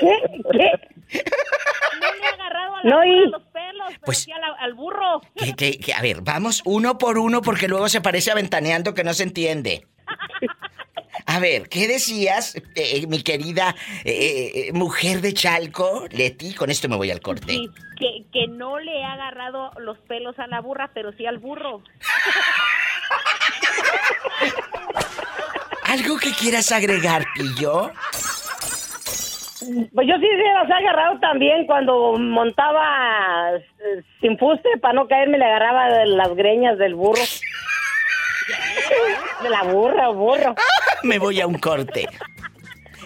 ¿Qué? 0.00 0.22
¿Qué? 0.52 1.22
No 2.00 2.14
le 2.14 2.26
ha 2.26 2.30
agarrado 2.34 2.74
a 2.76 2.82
la 2.82 2.90
No, 2.90 2.96
burra 2.96 3.06
y- 3.06 3.30
los 3.30 3.42
Pues- 4.06 4.26
al 4.58 4.74
burro. 4.74 5.20
Que, 5.36 5.54
que- 5.54 5.78
que- 5.78 5.92
a 5.92 6.00
ver, 6.00 6.22
vamos 6.22 6.62
uno 6.64 6.96
por 6.98 7.18
uno 7.18 7.42
porque 7.42 7.68
luego 7.68 7.88
se 7.88 8.00
parece 8.00 8.30
a 8.30 8.34
ventaneando 8.34 8.94
que 8.94 9.04
no 9.04 9.12
se 9.14 9.24
entiende. 9.24 9.86
A 11.28 11.40
ver, 11.40 11.68
¿qué 11.68 11.88
decías, 11.88 12.54
eh, 12.76 13.04
mi 13.08 13.20
querida 13.22 13.74
eh, 14.04 14.68
eh, 14.68 14.72
mujer 14.72 15.20
de 15.22 15.34
Chalco? 15.34 16.06
Leti, 16.10 16.54
con 16.54 16.70
esto 16.70 16.88
me 16.88 16.94
voy 16.96 17.10
al 17.10 17.20
corte. 17.20 17.52
Sí, 17.52 17.68
que, 17.98 18.24
que 18.32 18.46
no 18.46 18.78
le 18.78 19.02
ha 19.02 19.14
agarrado 19.14 19.72
los 19.80 19.98
pelos 20.06 20.38
a 20.38 20.46
la 20.46 20.60
burra, 20.60 20.90
pero 20.94 21.10
sí 21.16 21.26
al 21.26 21.38
burro. 21.38 21.82
¿Algo 25.84 26.18
que 26.18 26.32
quieras 26.32 26.72
agregar, 26.72 27.24
Pillo? 27.34 27.92
Pues 29.94 30.06
yo 30.06 30.14
sí 30.16 30.26
se 30.26 30.52
las 30.54 30.68
he 30.68 30.72
agarrado 30.72 31.18
también 31.20 31.66
cuando 31.66 32.16
montaba 32.18 33.56
eh, 33.56 34.02
sin 34.20 34.38
fuste 34.38 34.68
para 34.80 34.94
no 34.94 35.08
caerme, 35.08 35.38
le 35.38 35.44
agarraba 35.44 35.88
de 35.88 36.06
las 36.06 36.34
greñas 36.34 36.78
del 36.78 36.94
burro. 36.94 37.22
De 39.42 39.50
la 39.50 39.64
burra, 39.64 40.08
burro. 40.08 40.54
Me 41.02 41.18
voy 41.18 41.40
a 41.40 41.46
un 41.46 41.58
corte. 41.58 42.06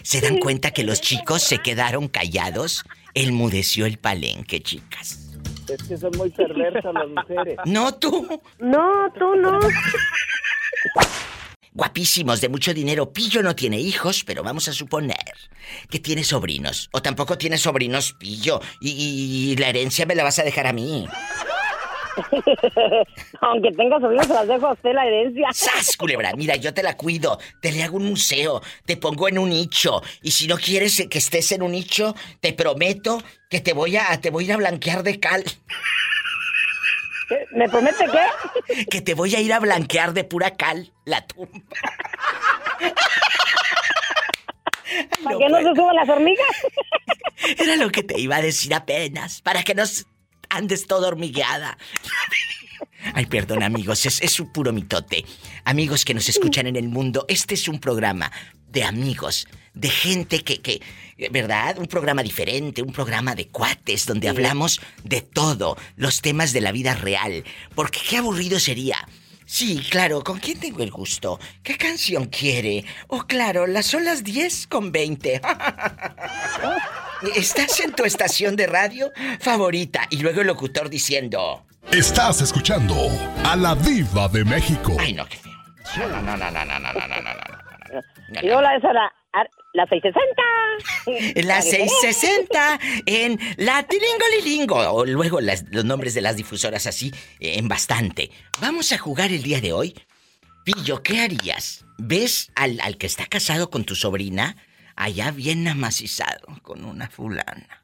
¿Se 0.02 0.20
dan 0.20 0.38
cuenta 0.38 0.70
que 0.70 0.84
los 0.84 1.00
chicos 1.00 1.42
se 1.42 1.58
quedaron 1.58 2.08
callados? 2.08 2.84
Enmudeció 3.14 3.86
el 3.86 3.98
palenque, 3.98 4.60
chicas. 4.60 5.30
Es 5.68 5.82
que 5.84 5.96
son 5.96 6.10
muy 6.16 6.30
perversas 6.30 6.92
las 6.92 7.08
mujeres. 7.08 7.56
No 7.64 7.94
tú. 7.94 8.40
No, 8.58 9.12
tú 9.12 9.34
no. 9.36 9.60
Guapísimos, 11.72 12.40
de 12.40 12.48
mucho 12.48 12.74
dinero. 12.74 13.12
Pillo 13.12 13.42
no 13.42 13.54
tiene 13.54 13.78
hijos, 13.78 14.24
pero 14.24 14.42
vamos 14.42 14.68
a 14.68 14.72
suponer 14.72 15.16
que 15.88 15.98
tiene 15.98 16.24
sobrinos. 16.24 16.88
O 16.92 17.02
tampoco 17.02 17.38
tiene 17.38 17.58
sobrinos, 17.58 18.14
Pillo. 18.14 18.60
Y, 18.80 18.90
y 19.52 19.56
la 19.56 19.68
herencia 19.68 20.06
me 20.06 20.14
la 20.14 20.24
vas 20.24 20.38
a 20.38 20.44
dejar 20.44 20.66
a 20.66 20.72
mí. 20.72 21.06
Aunque 23.40 23.70
tenga 23.72 24.00
sobrinos, 24.00 24.26
se 24.26 24.34
las 24.34 24.48
dejo 24.48 24.66
a 24.66 24.72
usted 24.72 24.92
la 24.92 25.06
herencia. 25.06 25.48
¡Sas, 25.52 25.96
culebra! 25.96 26.32
Mira, 26.36 26.56
yo 26.56 26.74
te 26.74 26.82
la 26.82 26.96
cuido. 26.96 27.38
Te 27.60 27.72
le 27.72 27.82
hago 27.82 27.96
un 27.96 28.06
museo. 28.06 28.62
Te 28.84 28.96
pongo 28.96 29.28
en 29.28 29.38
un 29.38 29.50
nicho. 29.50 30.02
Y 30.22 30.32
si 30.32 30.46
no 30.46 30.56
quieres 30.56 31.06
que 31.08 31.18
estés 31.18 31.52
en 31.52 31.62
un 31.62 31.72
nicho, 31.72 32.14
te 32.40 32.52
prometo 32.52 33.22
que 33.48 33.60
te 33.60 33.72
voy 33.72 33.96
a, 33.96 34.20
te 34.20 34.30
voy 34.30 34.44
a 34.44 34.46
ir 34.48 34.52
a 34.52 34.56
blanquear 34.58 35.02
de 35.02 35.20
cal. 35.20 35.44
¿Qué? 37.30 37.46
¿Me 37.52 37.68
promete 37.68 38.06
qué? 38.06 38.84
Que 38.90 39.00
te 39.00 39.14
voy 39.14 39.36
a 39.36 39.40
ir 39.40 39.52
a 39.52 39.60
blanquear 39.60 40.12
de 40.12 40.24
pura 40.24 40.56
cal 40.56 40.92
la 41.04 41.24
tumba. 41.24 41.60
¿Para 45.22 45.38
que 45.38 45.48
no 45.48 45.58
se 45.58 45.74
suban 45.76 45.94
las 45.94 46.08
hormigas? 46.08 46.56
Era 47.56 47.76
lo 47.76 47.90
que 47.90 48.02
te 48.02 48.18
iba 48.18 48.34
a 48.34 48.42
decir 48.42 48.74
apenas. 48.74 49.42
Para 49.42 49.62
que 49.62 49.76
no 49.76 49.84
andes 50.48 50.88
todo 50.88 51.06
hormigueada. 51.06 51.78
Ay, 53.14 53.26
perdón, 53.26 53.62
amigos, 53.62 54.04
es, 54.06 54.20
es 54.22 54.40
un 54.40 54.52
puro 54.52 54.72
mitote. 54.72 55.24
Amigos 55.64 56.04
que 56.04 56.14
nos 56.14 56.28
escuchan 56.28 56.66
en 56.66 56.74
el 56.74 56.88
mundo, 56.88 57.26
este 57.28 57.54
es 57.54 57.68
un 57.68 57.78
programa 57.78 58.32
de 58.66 58.82
amigos, 58.82 59.46
de 59.74 59.88
gente 59.88 60.42
que, 60.42 60.60
que, 60.60 60.80
¿verdad? 61.30 61.78
Un 61.78 61.86
programa 61.86 62.22
diferente, 62.22 62.82
un 62.82 62.92
programa 62.92 63.34
de 63.34 63.48
cuates, 63.48 64.06
donde 64.06 64.28
hablamos 64.28 64.80
de 65.04 65.20
todo, 65.22 65.76
los 65.96 66.20
temas 66.22 66.52
de 66.52 66.60
la 66.60 66.72
vida 66.72 66.94
real. 66.94 67.44
Porque 67.74 68.00
qué 68.08 68.18
aburrido 68.18 68.58
sería. 68.58 68.96
Sí, 69.44 69.84
claro, 69.90 70.22
¿con 70.22 70.38
quién 70.38 70.60
tengo 70.60 70.82
el 70.82 70.92
gusto? 70.92 71.40
¿Qué 71.64 71.76
canción 71.76 72.26
quiere? 72.26 72.84
Oh, 73.08 73.24
claro, 73.24 73.66
las 73.66 73.86
son 73.86 74.04
las 74.04 74.22
10 74.22 74.68
con 74.68 74.92
20. 74.92 75.40
Estás 77.34 77.80
en 77.80 77.92
tu 77.92 78.04
estación 78.04 78.54
de 78.54 78.68
radio 78.68 79.10
favorita 79.40 80.06
y 80.08 80.18
luego 80.18 80.42
el 80.42 80.46
locutor 80.46 80.88
diciendo... 80.88 81.66
Estás 81.90 82.40
escuchando 82.42 82.94
a 83.44 83.56
la 83.56 83.74
diva 83.74 84.28
de 84.28 84.44
México. 84.44 84.96
Ay, 85.00 85.14
no, 85.14 85.26
qué 85.26 85.36
feo. 85.36 85.52
No, 86.08 86.22
no, 86.22 86.36
no, 86.36 86.50
no, 86.50 86.64
no, 86.64 86.78
no, 86.78 86.92
no, 86.92 86.92
no, 86.92 87.22
no, 87.22 87.34
no. 87.34 88.40
Y 88.40 88.50
hola, 88.50 88.76
esa 88.76 88.90
era 88.90 89.12
la 89.72 89.86
660. 89.86 90.42
La 91.46 91.60
660 91.62 92.78
en 93.06 93.38
la 93.58 93.82
Tilingolilingo. 93.82 94.76
O 94.92 95.04
luego 95.04 95.40
las- 95.40 95.64
los 95.70 95.84
nombres 95.84 96.14
de 96.14 96.20
las 96.22 96.36
difusoras 96.36 96.86
así, 96.86 97.12
en 97.38 97.68
bastante. 97.68 98.30
Vamos 98.60 98.92
a 98.92 98.98
jugar 98.98 99.30
el 99.30 99.42
día 99.42 99.60
de 99.60 99.72
hoy. 99.72 99.94
Pillo, 100.64 101.02
¿qué 101.02 101.20
harías? 101.20 101.84
¿Ves 101.98 102.50
al, 102.54 102.80
al 102.80 102.96
que 102.96 103.06
está 103.06 103.26
casado 103.26 103.70
con 103.70 103.84
tu 103.84 103.94
sobrina? 103.94 104.56
Allá 104.96 105.30
bien 105.30 105.66
amacizado 105.68 106.46
con 106.62 106.84
una 106.84 107.08
fulana. 107.08 107.82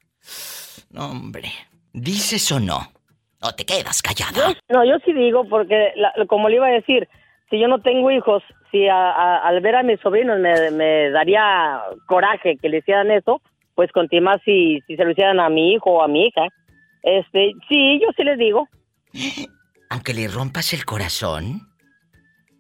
No, 0.91 1.11
hombre. 1.11 1.53
¿Dices 1.93 2.51
o 2.53 2.61
no? 2.61 2.93
¿O 3.41 3.55
te 3.55 3.65
quedas 3.67 4.03
callada? 4.03 4.55
No, 4.69 4.85
yo 4.85 4.95
sí 5.05 5.13
digo, 5.13 5.47
porque 5.49 5.93
la- 5.97 6.13
como 6.29 6.49
le 6.49 6.57
iba 6.57 6.67
a 6.67 6.71
decir, 6.71 7.09
si 7.51 7.59
yo 7.61 7.69
no 7.69 7.81
tengo 7.81 8.11
hijos, 8.11 8.43
si 8.71 8.89
a- 8.89 9.11
a- 9.11 9.39
al 9.49 9.61
ver 9.61 9.77
a 9.77 9.83
mis 9.83 10.01
sobrinos 10.01 10.39
me, 10.41 10.71
me 10.73 11.11
daría 11.11 11.81
coraje 12.07 12.57
que 12.61 12.69
le 12.69 12.79
hicieran 12.79 13.11
eso, 13.11 13.41
pues 13.75 13.93
conté 13.93 14.21
más 14.21 14.39
si, 14.45 14.81
si 14.87 14.97
se 14.97 15.05
lo 15.05 15.11
hicieran 15.11 15.39
a 15.41 15.49
mi 15.49 15.73
hijo 15.75 15.91
o 15.91 16.03
a 16.03 16.09
mi 16.09 16.27
hija. 16.27 16.47
Este, 17.03 17.53
sí, 17.69 18.01
yo 18.01 18.09
sí 18.17 18.25
les 18.25 18.39
digo, 18.39 18.69
Aunque 19.91 20.13
le 20.15 20.27
rompas 20.29 20.73
el 20.73 20.85
corazón. 20.85 21.61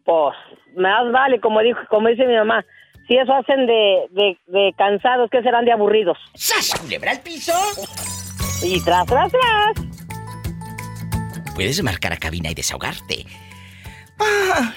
pues 0.05 0.35
más 0.77 1.11
vale, 1.11 1.40
como 1.40 1.61
dijo, 1.61 1.81
como 1.90 2.09
dice 2.09 2.25
mi 2.27 2.35
mamá, 2.37 2.64
si 3.09 3.16
eso 3.16 3.33
hacen 3.35 3.66
de, 3.66 4.07
de, 4.11 4.38
de 4.46 4.72
cansados, 4.79 5.29
¿qué 5.31 5.42
serán 5.42 5.64
de 5.64 5.72
aburridos? 5.72 6.16
¡Sas, 6.35 6.79
culebra 6.81 7.11
al 7.12 7.20
piso! 7.22 7.53
Y 8.64 8.81
tras, 8.85 9.07
tras, 9.07 9.33
tras. 9.33 9.87
Puedes 11.55 11.83
marcar 11.83 12.12
a 12.12 12.16
cabina 12.16 12.51
y 12.51 12.55
desahogarte. 12.55 13.25
Ah. 14.19 14.75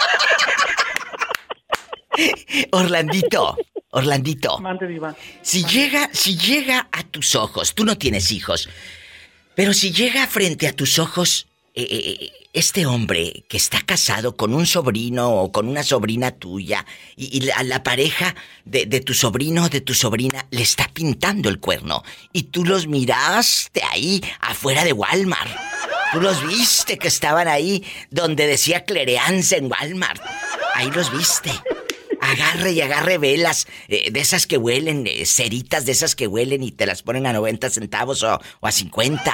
Orlandito, 2.72 3.56
Orlandito. 3.90 4.58
Mande, 4.58 4.86
diva. 4.86 5.14
Si 5.42 5.64
llega, 5.64 6.10
si 6.12 6.36
llega 6.36 6.88
a 6.92 7.02
tus 7.04 7.34
ojos, 7.34 7.74
tú 7.74 7.84
no 7.84 7.96
tienes 7.98 8.32
hijos, 8.32 8.68
pero 9.54 9.72
si 9.72 9.92
llega 9.92 10.26
frente 10.26 10.66
a 10.66 10.72
tus 10.72 10.98
ojos 10.98 11.46
eh, 11.74 11.86
eh, 11.90 12.32
este 12.52 12.84
hombre 12.84 13.44
que 13.48 13.56
está 13.56 13.80
casado 13.80 14.36
con 14.36 14.54
un 14.54 14.66
sobrino 14.66 15.30
o 15.30 15.52
con 15.52 15.68
una 15.68 15.84
sobrina 15.84 16.32
tuya 16.32 16.84
y, 17.14 17.36
y 17.36 17.42
la, 17.42 17.62
la 17.62 17.84
pareja 17.84 18.34
de, 18.64 18.86
de 18.86 19.00
tu 19.00 19.14
sobrino 19.14 19.64
o 19.64 19.68
de 19.68 19.80
tu 19.80 19.94
sobrina 19.94 20.46
le 20.50 20.62
está 20.62 20.90
pintando 20.92 21.48
el 21.48 21.60
cuerno 21.60 22.02
y 22.32 22.44
tú 22.44 22.64
los 22.64 22.88
miraste 22.88 23.82
ahí 23.84 24.20
afuera 24.40 24.82
de 24.84 24.92
Walmart. 24.92 25.50
Tú 26.12 26.20
los 26.20 26.44
viste 26.44 26.98
que 26.98 27.06
estaban 27.06 27.46
ahí 27.46 27.84
donde 28.10 28.48
decía 28.48 28.84
Clereanza 28.84 29.56
en 29.56 29.70
Walmart. 29.70 30.20
Ahí 30.74 30.90
los 30.90 31.16
viste. 31.16 31.52
Agarre 32.30 32.72
y 32.72 32.80
agarre 32.80 33.18
velas 33.18 33.66
eh, 33.88 34.10
de 34.10 34.20
esas 34.20 34.46
que 34.46 34.56
huelen, 34.56 35.06
eh, 35.06 35.26
ceritas 35.26 35.84
de 35.84 35.92
esas 35.92 36.14
que 36.14 36.26
huelen 36.26 36.62
y 36.62 36.70
te 36.70 36.86
las 36.86 37.02
ponen 37.02 37.26
a 37.26 37.32
90 37.32 37.70
centavos 37.70 38.22
o, 38.22 38.40
a 38.60 38.72
50. 38.72 39.32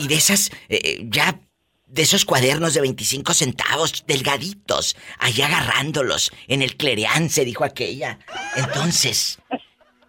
Y, 0.00 0.08
de 0.08 0.14
esas, 0.14 0.50
eh, 0.68 1.04
ya, 1.04 1.38
de 1.86 2.02
esos 2.02 2.24
cuadernos 2.24 2.72
de 2.72 2.80
25 2.80 3.34
centavos, 3.34 4.04
delgaditos, 4.06 4.96
ahí 5.18 5.42
agarrándolos 5.42 6.32
en 6.48 6.62
el 6.62 6.76
clereán, 6.76 7.28
se 7.28 7.44
dijo 7.44 7.64
aquella. 7.64 8.18
Entonces, 8.56 9.38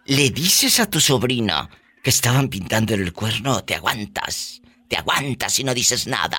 ¿le 0.06 0.30
dices 0.30 0.80
a 0.80 0.88
tu 0.88 1.00
sobrino 1.00 1.68
que 2.02 2.10
estaban 2.10 2.48
pintando 2.48 2.94
el 2.94 3.12
cuerno 3.12 3.62
te 3.62 3.74
aguantas? 3.74 4.62
Te 4.88 4.96
aguantas 4.96 5.58
y 5.58 5.64
no 5.64 5.74
dices 5.74 6.06
nada. 6.06 6.38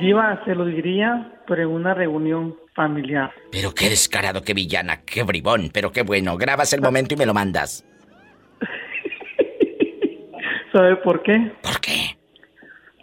Diva, 0.00 0.42
se 0.44 0.54
lo 0.54 0.64
diría, 0.64 1.40
pero 1.46 1.62
en 1.62 1.68
una 1.68 1.94
reunión 1.94 2.56
familiar. 2.74 3.32
Pero 3.50 3.74
qué 3.74 3.88
descarado, 3.88 4.42
qué 4.42 4.54
villana, 4.54 5.02
qué 5.04 5.22
bribón, 5.22 5.70
pero 5.72 5.92
qué 5.92 6.02
bueno. 6.02 6.36
Grabas 6.36 6.72
el 6.72 6.80
momento 6.80 7.14
y 7.14 7.16
me 7.16 7.26
lo 7.26 7.34
mandas. 7.34 7.84
¿Sabe 10.72 10.96
por 10.96 11.22
qué? 11.22 11.52
¿Por 11.62 11.80
qué? 11.80 12.16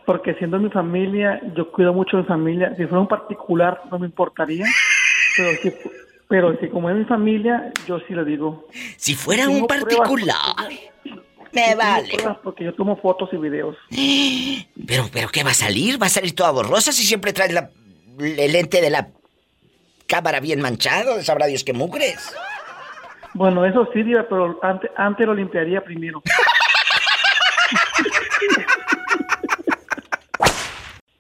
Porque 0.05 0.33
siendo 0.35 0.59
mi 0.59 0.69
familia, 0.69 1.41
yo 1.55 1.71
cuido 1.71 1.93
mucho 1.93 2.17
de 2.17 2.23
mi 2.23 2.27
familia. 2.27 2.75
Si 2.75 2.85
fuera 2.85 2.99
un 2.99 3.07
particular, 3.07 3.81
no 3.89 3.99
me 3.99 4.07
importaría. 4.07 4.65
Pero 5.37 5.51
si, 5.61 5.73
pero 6.27 6.59
si 6.59 6.67
como 6.67 6.89
es 6.89 6.97
mi 6.97 7.05
familia, 7.05 7.71
yo 7.87 7.99
sí 8.07 8.13
lo 8.13 8.25
digo. 8.25 8.67
Si 8.97 9.15
fuera 9.15 9.45
Tengo 9.45 9.59
un 9.59 9.67
pruebas 9.67 9.85
particular, 9.85 10.37
me 11.53 11.75
vale. 11.75 12.17
Porque 12.43 12.63
yo 12.63 12.73
tomo 12.73 12.97
fotos 12.97 13.29
y 13.33 13.37
videos. 13.37 13.75
Pero, 14.87 15.09
pero 15.13 15.29
¿qué 15.29 15.43
va 15.43 15.51
a 15.51 15.53
salir? 15.53 16.01
¿Va 16.01 16.07
a 16.07 16.09
salir 16.09 16.35
toda 16.35 16.51
borrosa 16.51 16.91
si 16.91 17.03
siempre 17.03 17.31
traes 17.31 17.53
la, 17.53 17.69
el 18.19 18.51
lente 18.51 18.81
de 18.81 18.89
la 18.89 19.07
cámara 20.11 20.41
bien 20.41 20.61
manchado? 20.61 21.21
Sabrá 21.21 21.45
Dios 21.45 21.63
qué 21.63 21.71
mugres. 21.71 22.35
Bueno, 23.33 23.65
eso 23.65 23.87
sí, 23.93 24.03
Diva, 24.03 24.25
pero 24.27 24.59
antes, 24.61 24.91
antes 24.97 25.25
lo 25.25 25.33
limpiaría 25.33 25.81
primero. 25.81 26.21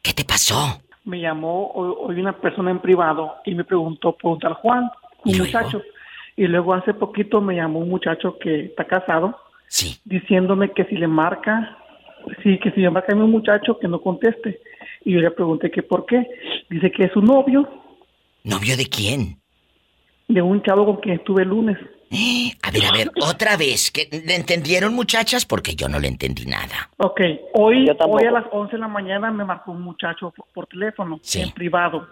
¿Qué 0.01 0.11
te 0.13 0.25
pasó? 0.25 0.81
Me 1.05 1.21
llamó 1.21 1.71
hoy, 1.73 1.93
hoy 1.97 2.19
una 2.19 2.33
persona 2.33 2.69
en 2.69 2.79
privado 2.79 3.35
y 3.45 3.55
me 3.55 3.63
preguntó 3.63 4.17
por 4.17 4.33
un 4.33 4.39
tal 4.39 4.55
Juan. 4.55 4.91
un 5.23 5.37
muchacho. 5.37 5.81
Y 6.35 6.47
luego 6.47 6.73
hace 6.73 6.93
poquito 6.93 7.39
me 7.39 7.55
llamó 7.55 7.79
un 7.79 7.87
muchacho 7.89 8.37
que 8.39 8.65
está 8.65 8.83
casado. 8.83 9.39
Sí. 9.69 10.01
Diciéndome 10.03 10.71
que 10.73 10.83
si 10.85 10.95
le 10.97 11.07
marca, 11.07 11.77
sí, 12.43 12.59
que 12.59 12.71
si 12.71 12.81
le 12.81 12.89
marca 12.89 13.13
a 13.13 13.15
mi 13.15 13.25
muchacho, 13.25 13.79
que 13.79 13.87
no 13.87 14.01
conteste. 14.01 14.59
Y 15.05 15.13
yo 15.13 15.21
le 15.21 15.31
pregunté 15.31 15.71
que 15.71 15.81
por 15.81 16.05
qué. 16.05 16.27
Dice 16.69 16.91
que 16.91 17.05
es 17.05 17.13
su 17.13 17.21
novio. 17.21 17.80
¿Novio 18.43 18.75
de 18.77 18.85
quién? 18.87 19.37
De 20.27 20.41
un 20.41 20.61
chavo 20.63 20.85
con 20.85 20.97
quien 20.97 21.15
estuve 21.15 21.43
el 21.43 21.49
lunes. 21.49 21.77
A 22.63 22.71
ver, 22.71 22.85
a 22.85 22.91
ver, 22.91 23.11
otra 23.21 23.57
vez. 23.57 23.91
¿que 23.91 24.07
¿Le 24.25 24.35
entendieron, 24.35 24.93
muchachas? 24.93 25.45
Porque 25.45 25.75
yo 25.75 25.87
no 25.89 25.99
le 25.99 26.07
entendí 26.07 26.45
nada. 26.45 26.89
Ok, 26.97 27.21
hoy, 27.53 27.87
hoy 28.07 28.25
a 28.25 28.31
las 28.31 28.45
11 28.51 28.73
de 28.73 28.77
la 28.79 28.87
mañana 28.87 29.31
me 29.31 29.45
marcó 29.45 29.71
un 29.71 29.81
muchacho 29.81 30.31
por, 30.35 30.45
por 30.53 30.67
teléfono, 30.67 31.19
Sí. 31.23 31.41
en 31.41 31.51
privado. 31.51 32.07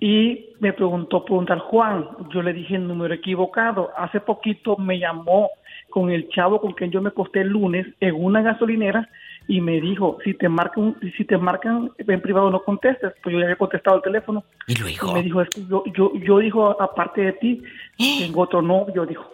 Y 0.00 0.46
me 0.60 0.72
preguntó 0.72 1.24
por 1.24 1.38
un 1.38 1.46
tal 1.46 1.60
Juan. 1.60 2.08
Yo 2.32 2.42
le 2.42 2.52
dije 2.52 2.74
el 2.76 2.86
número 2.86 3.14
equivocado. 3.14 3.90
Hace 3.96 4.20
poquito 4.20 4.76
me 4.76 4.98
llamó 4.98 5.50
con 5.90 6.10
el 6.10 6.28
chavo 6.30 6.60
con 6.60 6.72
quien 6.72 6.90
yo 6.90 7.00
me 7.00 7.08
acosté 7.10 7.40
el 7.42 7.48
lunes 7.48 7.86
en 8.00 8.14
una 8.14 8.42
gasolinera 8.42 9.08
y 9.46 9.60
me 9.60 9.80
dijo, 9.80 10.18
si 10.24 10.34
te 10.34 10.48
marcan, 10.48 10.96
si 11.16 11.24
te 11.24 11.36
marcan 11.36 11.90
en 11.98 12.20
privado 12.22 12.50
no 12.50 12.62
contestes. 12.64 13.12
Pues 13.22 13.32
yo 13.32 13.38
le 13.38 13.44
había 13.44 13.56
contestado 13.56 13.96
el 13.96 14.02
teléfono. 14.02 14.44
Y 14.66 14.74
luego. 14.76 15.12
me 15.12 15.22
dijo, 15.22 15.42
es 15.42 15.48
que 15.50 15.66
yo, 15.66 15.82
yo, 15.96 16.12
yo 16.14 16.38
dijo, 16.38 16.80
aparte 16.80 17.20
de 17.22 17.32
ti, 17.34 17.62
tengo 17.98 18.40
otro 18.42 18.62
novio, 18.62 19.04
dijo. 19.06 19.30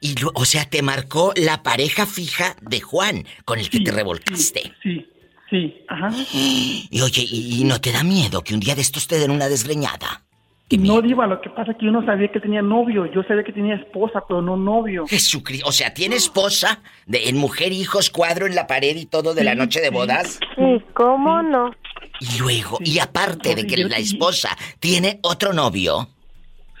Y 0.00 0.14
lo- 0.22 0.30
o 0.34 0.44
sea, 0.44 0.64
te 0.64 0.80
marcó 0.82 1.32
la 1.36 1.62
pareja 1.62 2.06
fija 2.06 2.54
de 2.62 2.80
Juan 2.80 3.24
con 3.44 3.58
el 3.58 3.68
que 3.68 3.80
te 3.80 3.90
revolcaste. 3.90 4.72
Sí, 4.82 5.06
sí, 5.50 5.84
ajá. 5.88 6.10
Y 6.32 7.00
oye, 7.02 7.22
¿y, 7.28 7.60
y 7.60 7.64
no 7.64 7.80
te 7.80 7.90
da 7.92 8.02
miedo 8.04 8.42
que 8.42 8.54
un 8.54 8.60
día 8.60 8.74
de 8.76 8.82
estos 8.82 9.08
te 9.08 9.18
den 9.18 9.30
una 9.32 9.48
desgreñada? 9.48 10.22
No, 10.76 11.00
Diva, 11.00 11.26
lo 11.26 11.40
que 11.40 11.48
pasa 11.48 11.72
es 11.72 11.78
que 11.78 11.86
yo 11.86 11.92
no 11.92 12.04
sabía 12.04 12.28
que 12.28 12.40
tenía 12.40 12.60
novio. 12.60 13.06
Yo 13.06 13.22
sabía 13.22 13.42
que 13.42 13.52
tenía 13.52 13.76
esposa, 13.76 14.22
pero 14.28 14.42
no 14.42 14.56
novio. 14.56 15.06
Jesucristo, 15.06 15.66
o 15.66 15.72
sea, 15.72 15.94
tiene 15.94 16.16
esposa 16.16 16.80
de 17.06 17.28
en 17.30 17.38
mujer, 17.38 17.72
hijos, 17.72 18.10
cuadro 18.10 18.46
en 18.46 18.54
la 18.54 18.66
pared 18.66 18.94
y 18.96 19.06
todo 19.06 19.34
de 19.34 19.44
la 19.44 19.54
noche 19.54 19.80
de 19.80 19.90
bodas. 19.90 20.38
Sí, 20.56 20.82
¿cómo 20.92 21.42
no? 21.42 21.70
Y 22.20 22.38
luego, 22.38 22.78
y 22.84 22.98
aparte 22.98 23.54
de 23.54 23.66
que 23.66 23.78
la 23.78 23.96
esposa 23.96 24.50
tiene 24.80 25.20
otro 25.22 25.52
novio, 25.52 26.08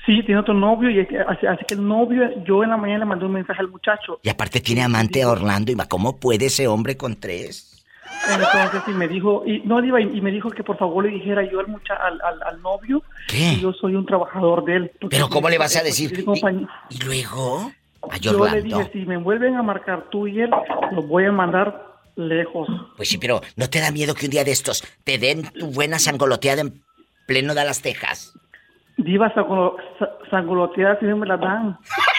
Sí, 0.08 0.22
tiene 0.24 0.40
otro 0.40 0.54
novio 0.54 0.88
y 0.88 1.00
así, 1.00 1.14
así 1.46 1.64
que 1.66 1.74
el 1.74 1.86
novio, 1.86 2.22
yo 2.46 2.64
en 2.64 2.70
la 2.70 2.78
mañana 2.78 3.00
le 3.00 3.04
mandé 3.04 3.26
un 3.26 3.32
mensaje 3.32 3.60
al 3.60 3.68
muchacho. 3.68 4.18
y 4.22 4.30
aparte 4.30 4.60
tiene 4.60 4.82
amante 4.82 5.22
a 5.22 5.28
Orlando, 5.28 5.70
y 5.70 5.74
va, 5.74 5.86
¿cómo 5.86 6.16
puede 6.16 6.46
ese 6.46 6.66
hombre 6.66 6.96
con 6.96 7.16
tres? 7.16 7.77
Entonces, 8.26 8.82
y 8.88 8.90
me 8.92 9.08
dijo, 9.08 9.42
y 9.46 9.60
no, 9.60 9.80
Diva, 9.80 10.00
y, 10.00 10.04
y 10.16 10.20
me 10.20 10.30
dijo 10.30 10.50
que 10.50 10.64
por 10.64 10.76
favor 10.78 11.04
le 11.04 11.10
dijera 11.10 11.42
yo 11.50 11.60
al, 11.60 11.68
mucha, 11.68 11.94
al, 11.94 12.20
al, 12.22 12.42
al 12.42 12.62
novio 12.62 13.02
¿Qué? 13.28 13.54
que 13.54 13.60
yo 13.60 13.72
soy 13.72 13.94
un 13.94 14.06
trabajador 14.06 14.64
de 14.64 14.76
él. 14.76 14.92
Pero 15.10 15.28
¿cómo 15.28 15.48
le 15.48 15.58
vas 15.58 15.76
a 15.76 15.82
decir? 15.82 16.24
compañ- 16.24 16.68
Y 16.90 16.98
luego, 17.04 17.70
a 18.10 18.16
Yo 18.18 18.46
le 18.46 18.62
dije, 18.62 18.90
si 18.92 19.04
me 19.06 19.16
vuelven 19.16 19.56
a 19.56 19.62
marcar 19.62 20.06
tú 20.10 20.26
y 20.26 20.40
él, 20.40 20.50
los 20.92 21.06
voy 21.06 21.24
a 21.26 21.32
mandar 21.32 21.86
lejos. 22.16 22.68
Pues 22.96 23.08
sí, 23.08 23.18
pero 23.18 23.40
¿no 23.56 23.68
te 23.70 23.80
da 23.80 23.90
miedo 23.92 24.14
que 24.14 24.26
un 24.26 24.32
día 24.32 24.44
de 24.44 24.50
estos 24.52 24.82
te 25.04 25.18
den 25.18 25.42
tu 25.52 25.66
buena 25.72 25.98
sangoloteada 25.98 26.62
en 26.62 26.82
pleno 27.26 27.54
Dallas, 27.54 27.80
Texas? 27.82 28.34
Diva, 28.96 29.32
sangolo- 29.34 29.76
sa- 29.98 30.10
sangoloteadas 30.30 30.98
si 30.98 31.06
no 31.06 31.16
me 31.18 31.26
la 31.26 31.36
dan. 31.36 31.78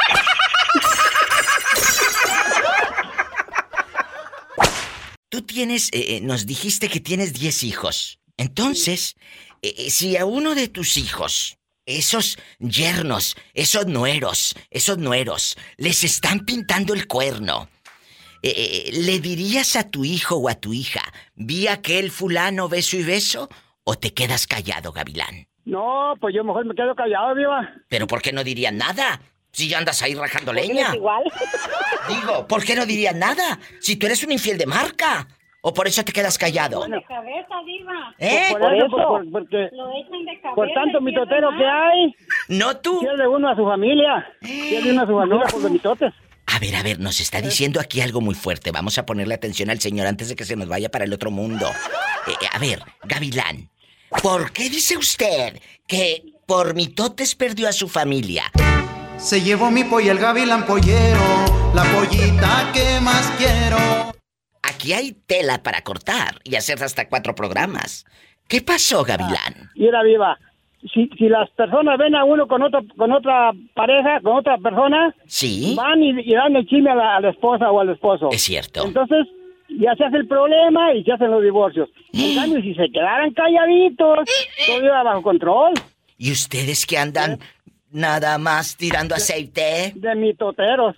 Tú 5.30 5.44
tienes, 5.44 5.90
eh, 5.94 6.18
eh, 6.18 6.22
nos 6.22 6.46
dijiste 6.46 6.90
que 6.90 7.00
tienes 7.00 7.34
10 7.34 7.64
hijos. 7.64 8.20
Entonces, 8.38 9.16
eh, 9.62 9.90
si 9.90 10.18
a 10.18 10.26
uno 10.26 10.56
de 10.56 10.68
tus 10.68 10.98
hijos, 10.98 11.58
esos 11.86 12.38
yernos, 12.60 13.36
esos 13.54 13.88
nueros, 13.88 14.56
esos 14.70 14.98
nueros, 14.98 15.58
les 15.78 16.04
están 16.04 16.42
pintando 16.46 16.94
el 16.94 17.08
cuerno, 17.08 17.68
eh, 18.42 18.90
¿le 18.94 19.20
dirías 19.20 19.76
a 19.76 19.90
tu 19.90 20.06
hijo 20.06 20.38
o 20.38 20.50
a 20.50 20.56
tu 20.56 20.72
hija, 20.74 21.02
vi 21.36 21.68
aquel 21.68 22.12
fulano 22.12 22.70
beso 22.70 22.96
y 22.96 23.04
beso? 23.04 23.50
¿O 23.84 23.96
te 23.96 24.14
quedas 24.14 24.48
callado, 24.48 24.92
Gavilán? 24.92 25.48
No, 25.66 26.14
pues 26.20 26.34
yo 26.34 26.44
mejor 26.44 26.66
me 26.66 26.76
quedo 26.76 26.96
callado, 26.96 27.36
Diva. 27.36 27.74
¿Pero 27.90 28.08
por 28.08 28.22
qué 28.22 28.32
no 28.32 28.44
dirían 28.44 28.78
nada? 28.78 29.22
Si 29.52 29.68
ya 29.68 29.80
andas 29.80 30.02
ahí 30.02 30.14
rajando 30.16 30.54
leña. 30.54 30.96
igual. 30.96 31.24
Digo, 32.10 32.48
¿por 32.48 32.64
qué 32.64 32.76
no 32.76 32.86
dirían 32.86 33.20
nada? 33.20 33.60
Si 33.82 33.96
tú 33.96 34.06
eres 34.06 34.24
un 34.24 34.32
infiel 34.32 34.58
de 34.58 34.66
marca. 34.66 35.28
¿O 35.62 35.74
por 35.74 35.88
eso 35.88 36.06
te 36.06 36.14
quedas 36.14 36.38
callado? 36.38 36.86
De 36.88 37.04
cabeza, 37.04 37.56
diva. 37.66 38.16
¿Eh? 38.18 38.48
Por 38.52 38.74
eso, 38.76 38.88
por- 38.90 39.08
por- 39.08 39.32
porque 39.32 39.68
Lo 39.74 39.90
echan 39.92 40.24
de 40.26 40.40
cabeza. 40.42 40.56
por 40.56 40.70
tanto 40.74 41.02
mitotero 41.02 41.50
que 41.58 41.66
hay, 41.66 42.16
No 42.48 42.78
tú. 42.78 42.98
pierde 43.02 43.28
uno 43.28 43.50
a 43.50 43.56
su 43.58 43.66
familia. 43.66 44.26
Pierde 44.40 44.92
uno 44.92 45.02
a 45.02 45.06
su 45.06 45.14
familia 45.18 45.46
por 45.52 45.62
los 45.62 45.70
mitotes. 45.72 46.14
A 46.48 46.60
ver, 46.60 46.76
a 46.78 46.82
ver, 46.82 47.00
nos 47.02 47.20
está 47.20 47.42
diciendo 47.42 47.82
aquí 47.82 48.00
algo 48.00 48.22
muy 48.22 48.36
fuerte. 48.36 48.72
Vamos 48.72 48.98
a 49.00 49.06
ponerle 49.06 49.34
atención 49.34 49.70
al 49.70 49.82
señor 49.82 50.08
antes 50.08 50.30
de 50.30 50.38
que 50.38 50.46
se 50.46 50.56
nos 50.56 50.70
vaya 50.70 50.88
para 50.90 51.04
el 51.04 51.12
otro 51.12 51.30
mundo. 51.30 51.68
Eh, 52.28 52.32
eh, 52.42 52.48
a 52.54 52.58
ver, 52.58 52.80
Gavilán, 53.04 53.70
¿por 54.24 54.54
qué 54.54 54.70
dice 54.70 54.96
usted 54.96 55.62
que 55.88 56.24
por 56.48 56.74
mitotes 56.74 57.36
perdió 57.36 57.68
a 57.68 57.74
su 57.74 57.90
familia? 57.90 58.50
Se 59.20 59.42
llevó 59.42 59.70
mi 59.72 59.84
pollo 59.84 60.12
el 60.12 60.18
gavilán 60.20 60.66
pollero, 60.66 61.20
la 61.74 61.84
pollita 61.84 62.72
que 62.74 63.00
más 63.04 63.30
quiero. 63.38 63.78
Aquí 64.64 64.94
hay 64.94 65.12
tela 65.28 65.62
para 65.62 65.82
cortar 65.82 66.36
y 66.44 66.56
hacer 66.56 66.82
hasta 66.84 67.08
cuatro 67.10 67.36
programas. 67.36 68.06
¿Qué 68.48 68.62
pasó, 68.62 69.04
Gavilán? 69.04 69.70
Y 69.76 69.88
era 69.88 70.02
viva. 70.04 70.38
Si, 70.94 71.08
si 71.18 71.28
las 71.28 71.50
personas 71.52 71.98
ven 71.98 72.16
a 72.16 72.24
uno 72.24 72.48
con 72.48 72.64
otra 72.64 72.80
con 72.98 73.12
otra 73.12 73.52
pareja, 73.76 74.22
con 74.24 74.38
otra 74.38 74.58
persona, 74.58 75.14
Sí. 75.28 75.74
van 75.76 76.02
y, 76.02 76.12
y 76.22 76.34
dan 76.34 76.56
el 76.56 76.66
chisme 76.66 76.90
a 76.92 76.96
la, 76.96 77.18
a 77.18 77.22
la 77.22 77.30
esposa 77.32 77.70
o 77.70 77.80
al 77.82 77.90
esposo. 77.90 78.30
Es 78.32 78.42
cierto. 78.42 78.86
Entonces, 78.86 79.28
ya 79.68 79.94
se 79.96 80.06
hace 80.06 80.18
el 80.18 80.28
problema 80.28 80.94
y 80.94 81.04
se 81.04 81.12
hacen 81.12 81.30
los 81.32 81.44
divorcios. 81.44 81.90
En 82.14 82.36
cambio, 82.36 82.62
si 82.62 82.74
se 82.74 82.90
quedaran 82.92 83.32
calladitos, 83.34 84.20
todo 84.66 84.84
iba 84.84 85.04
bajo 85.04 85.22
control. 85.22 85.74
¿Y 86.18 86.32
ustedes 86.32 86.86
que 86.86 86.98
andan 86.98 87.40
nada 87.92 88.38
más 88.38 88.76
tirando 88.78 89.16
aceite? 89.16 89.94
De 89.96 90.16
mitoteros. 90.16 90.96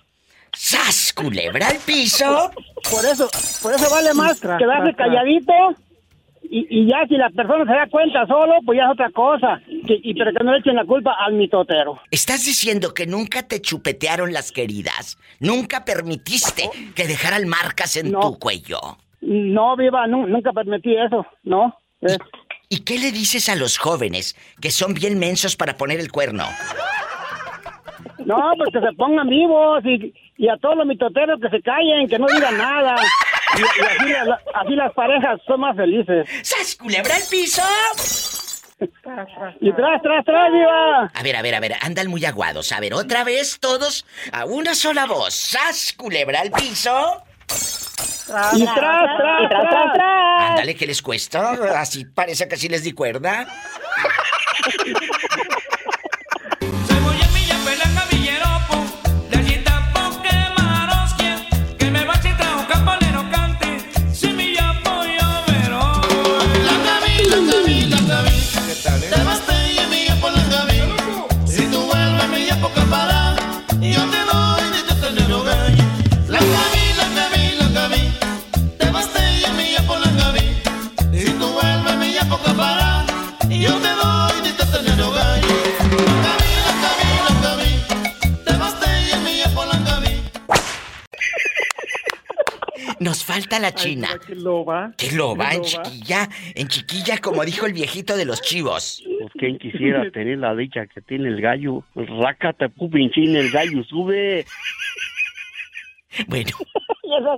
¡Sas, 0.54 1.12
culebra 1.14 1.68
al 1.68 1.78
piso! 1.78 2.50
Por 2.90 3.04
eso, 3.04 3.28
por 3.62 3.72
eso 3.72 3.90
vale 3.90 4.12
más 4.14 4.38
quedarse 4.40 4.94
calladito 4.94 5.52
y, 6.42 6.66
y 6.68 6.86
ya 6.90 7.06
si 7.08 7.16
la 7.16 7.30
persona 7.30 7.64
se 7.64 7.72
da 7.78 7.86
cuenta 7.90 8.26
solo, 8.26 8.54
pues 8.66 8.76
ya 8.76 8.84
es 8.84 8.90
otra 8.92 9.10
cosa. 9.10 9.60
Que- 9.86 9.98
y 10.02 10.12
pero 10.14 10.30
que 10.36 10.44
no 10.44 10.52
le 10.52 10.58
echen 10.58 10.76
la 10.76 10.84
culpa 10.84 11.14
al 11.24 11.32
mitotero. 11.34 11.98
¿Estás 12.10 12.44
diciendo 12.44 12.92
que 12.92 13.06
nunca 13.06 13.42
te 13.44 13.62
chupetearon 13.62 14.32
las 14.34 14.52
queridas? 14.52 15.16
¿Nunca 15.40 15.84
permitiste 15.86 16.68
que 16.94 17.06
dejaran 17.06 17.48
marcas 17.48 17.96
en 17.96 18.12
tu 18.12 18.38
cuello? 18.38 18.78
No, 19.22 19.76
viva, 19.76 20.06
nu- 20.06 20.26
nunca 20.26 20.52
permití 20.52 20.94
eso, 20.96 21.24
¿no? 21.44 21.74
Eh, 22.02 22.18
¿Y 22.72 22.84
qué 22.84 22.98
le 22.98 23.12
dices 23.12 23.50
a 23.50 23.54
los 23.54 23.76
jóvenes 23.76 24.34
que 24.58 24.70
son 24.70 24.94
bien 24.94 25.18
mensos 25.18 25.56
para 25.56 25.76
poner 25.76 26.00
el 26.00 26.10
cuerno? 26.10 26.48
no, 28.24 28.52
pues 28.56 28.70
que 28.72 28.80
se 28.80 28.92
pongan 28.96 29.28
vivos 29.28 29.84
y, 29.84 30.14
y 30.38 30.48
a 30.48 30.56
todos 30.56 30.76
los 30.78 30.86
mitoteros 30.86 31.38
que 31.38 31.50
se 31.50 31.60
callen, 31.60 32.08
que 32.08 32.18
no 32.18 32.26
digan 32.34 32.56
nada. 32.56 32.94
Y, 33.58 33.60
y 33.60 33.84
así, 33.84 34.08
la- 34.26 34.40
así 34.54 34.74
las 34.74 34.90
parejas 34.94 35.38
son 35.46 35.60
más 35.60 35.76
felices. 35.76 36.26
¡Sas, 36.42 36.74
culebra 36.76 37.14
al 37.14 37.22
piso! 37.30 37.60
Y 39.60 39.70
tras, 39.74 40.00
tras, 40.02 40.24
tras, 40.24 40.50
viva. 40.50 41.10
A 41.14 41.22
ver, 41.22 41.36
a 41.36 41.42
ver, 41.42 41.54
a 41.54 41.60
ver, 41.60 41.74
andan 41.82 42.06
muy 42.08 42.24
aguados. 42.24 42.72
A 42.72 42.80
ver, 42.80 42.94
otra 42.94 43.22
vez 43.22 43.58
todos 43.60 44.06
a 44.32 44.46
una 44.46 44.74
sola 44.74 45.04
voz. 45.04 45.34
¡Sas, 45.34 45.92
culebra 45.94 46.40
al 46.40 46.50
piso! 46.52 47.22
Y 48.54 48.64
tras, 48.64 48.76
tras, 48.76 49.48
tras, 49.48 49.92
tras. 49.94 50.50
Ándale, 50.50 50.74
¿qué 50.74 50.86
les 50.86 51.02
cuesta? 51.02 51.52
Así 51.78 52.04
parece 52.04 52.48
que 52.48 52.56
sí 52.56 52.68
les 52.68 52.82
di 52.82 52.92
cuerda. 52.92 53.46
Que 61.78 61.90
me 61.90 62.04
va 62.04 62.14
a 62.14 62.20
chitar 62.20 62.54
un 62.56 62.64
campanero 62.66 63.24
cante, 63.30 63.80
si 64.14 64.28
mi 64.32 64.56
apoyo 64.56 65.28
veró. 65.46 66.00
La 66.64 66.76
Gaby, 66.86 67.24
la 67.28 67.36
Gaby, 67.52 67.86
la 67.86 68.00
Gaby. 68.14 69.10
Te 69.10 69.24
vas 69.24 69.48
a 69.48 69.68
ir, 69.68 69.80
amiga, 69.80 70.14
por 70.16 70.32
la 70.32 70.44
Gaby. 70.44 70.80
Si 71.46 71.66
tú 71.66 71.82
vuelves, 71.82 72.28
mi 72.28 72.48
época 72.48 72.84
para. 72.90 73.36
Yo 73.80 74.10
te 74.10 74.21
canta 93.04 93.58
la 93.58 93.72
china. 93.72 94.08
Que 94.26 94.34
lo 94.34 94.64
va. 94.64 94.92
Que 94.96 95.12
lo 95.12 95.36
va 95.36 95.54
en 95.54 95.62
chiquilla, 95.62 96.28
en 96.54 96.68
chiquilla, 96.68 97.18
como 97.18 97.44
dijo 97.44 97.66
el 97.66 97.72
viejito 97.72 98.16
de 98.16 98.24
los 98.24 98.40
chivos. 98.42 99.02
Pues 99.20 99.32
quien 99.34 99.58
quisiera 99.58 100.10
tener 100.12 100.38
la 100.38 100.54
dicha 100.54 100.86
que 100.86 101.00
tiene 101.00 101.28
el 101.28 101.40
gallo. 101.40 101.84
Rácate, 101.94 102.68
pinchín, 102.68 103.36
el 103.36 103.50
gallo 103.50 103.82
sube. 103.84 104.44
Bueno, 106.28 106.50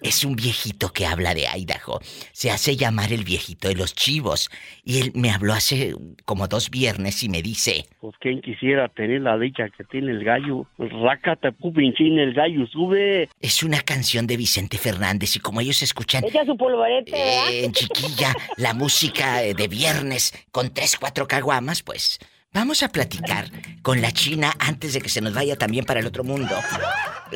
es 0.00 0.24
un 0.24 0.36
viejito 0.36 0.92
que 0.92 1.06
habla 1.06 1.34
de 1.34 1.46
Idaho. 1.46 2.00
Se 2.32 2.50
hace 2.50 2.76
llamar 2.76 3.12
el 3.12 3.24
viejito 3.24 3.68
de 3.68 3.74
los 3.74 3.94
chivos. 3.94 4.48
Y 4.84 5.00
él 5.00 5.12
me 5.14 5.30
habló 5.30 5.52
hace 5.54 5.94
como 6.24 6.46
dos 6.46 6.70
viernes 6.70 7.22
y 7.22 7.28
me 7.28 7.42
dice, 7.42 7.86
Pues 8.00 8.14
quien 8.20 8.40
quisiera 8.40 8.88
tener 8.88 9.22
la 9.22 9.36
dicha 9.38 9.68
que 9.76 9.84
tiene 9.84 10.12
el 10.12 10.24
gallo. 10.24 10.66
Rácate, 10.78 11.52
pinchín, 11.52 12.18
el 12.18 12.32
gallo 12.34 12.66
sube. 12.66 13.28
es 13.40 13.62
una 13.62 13.80
canción 13.80 14.26
de 14.26 14.36
Vicente 14.36 14.78
Fernández 14.78 15.36
y 15.36 15.40
como 15.40 15.60
ellos 15.60 15.82
escuchan 15.82 16.24
Echa 16.24 16.44
su 16.44 16.56
polvorete, 16.56 17.10
¿verdad? 17.10 17.50
eh, 17.50 17.64
en 17.64 17.72
chiquilla 17.72 18.34
la 18.56 18.74
música 18.74 19.40
de 19.40 19.68
viernes 19.68 20.32
con 20.52 20.72
tres, 20.72 20.96
cuatro 20.96 21.26
caguamas, 21.26 21.82
pues 21.82 22.18
vamos 22.56 22.82
a 22.82 22.88
platicar 22.88 23.50
con 23.82 24.00
la 24.00 24.10
China 24.12 24.52
antes 24.58 24.94
de 24.94 25.00
que 25.02 25.10
se 25.10 25.20
nos 25.20 25.34
vaya 25.34 25.56
también 25.56 25.84
para 25.84 26.00
el 26.00 26.06
otro 26.06 26.24
mundo. 26.24 26.54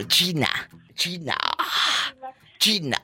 China, 0.09 0.49
China, 0.95 1.37
China. 2.59 2.97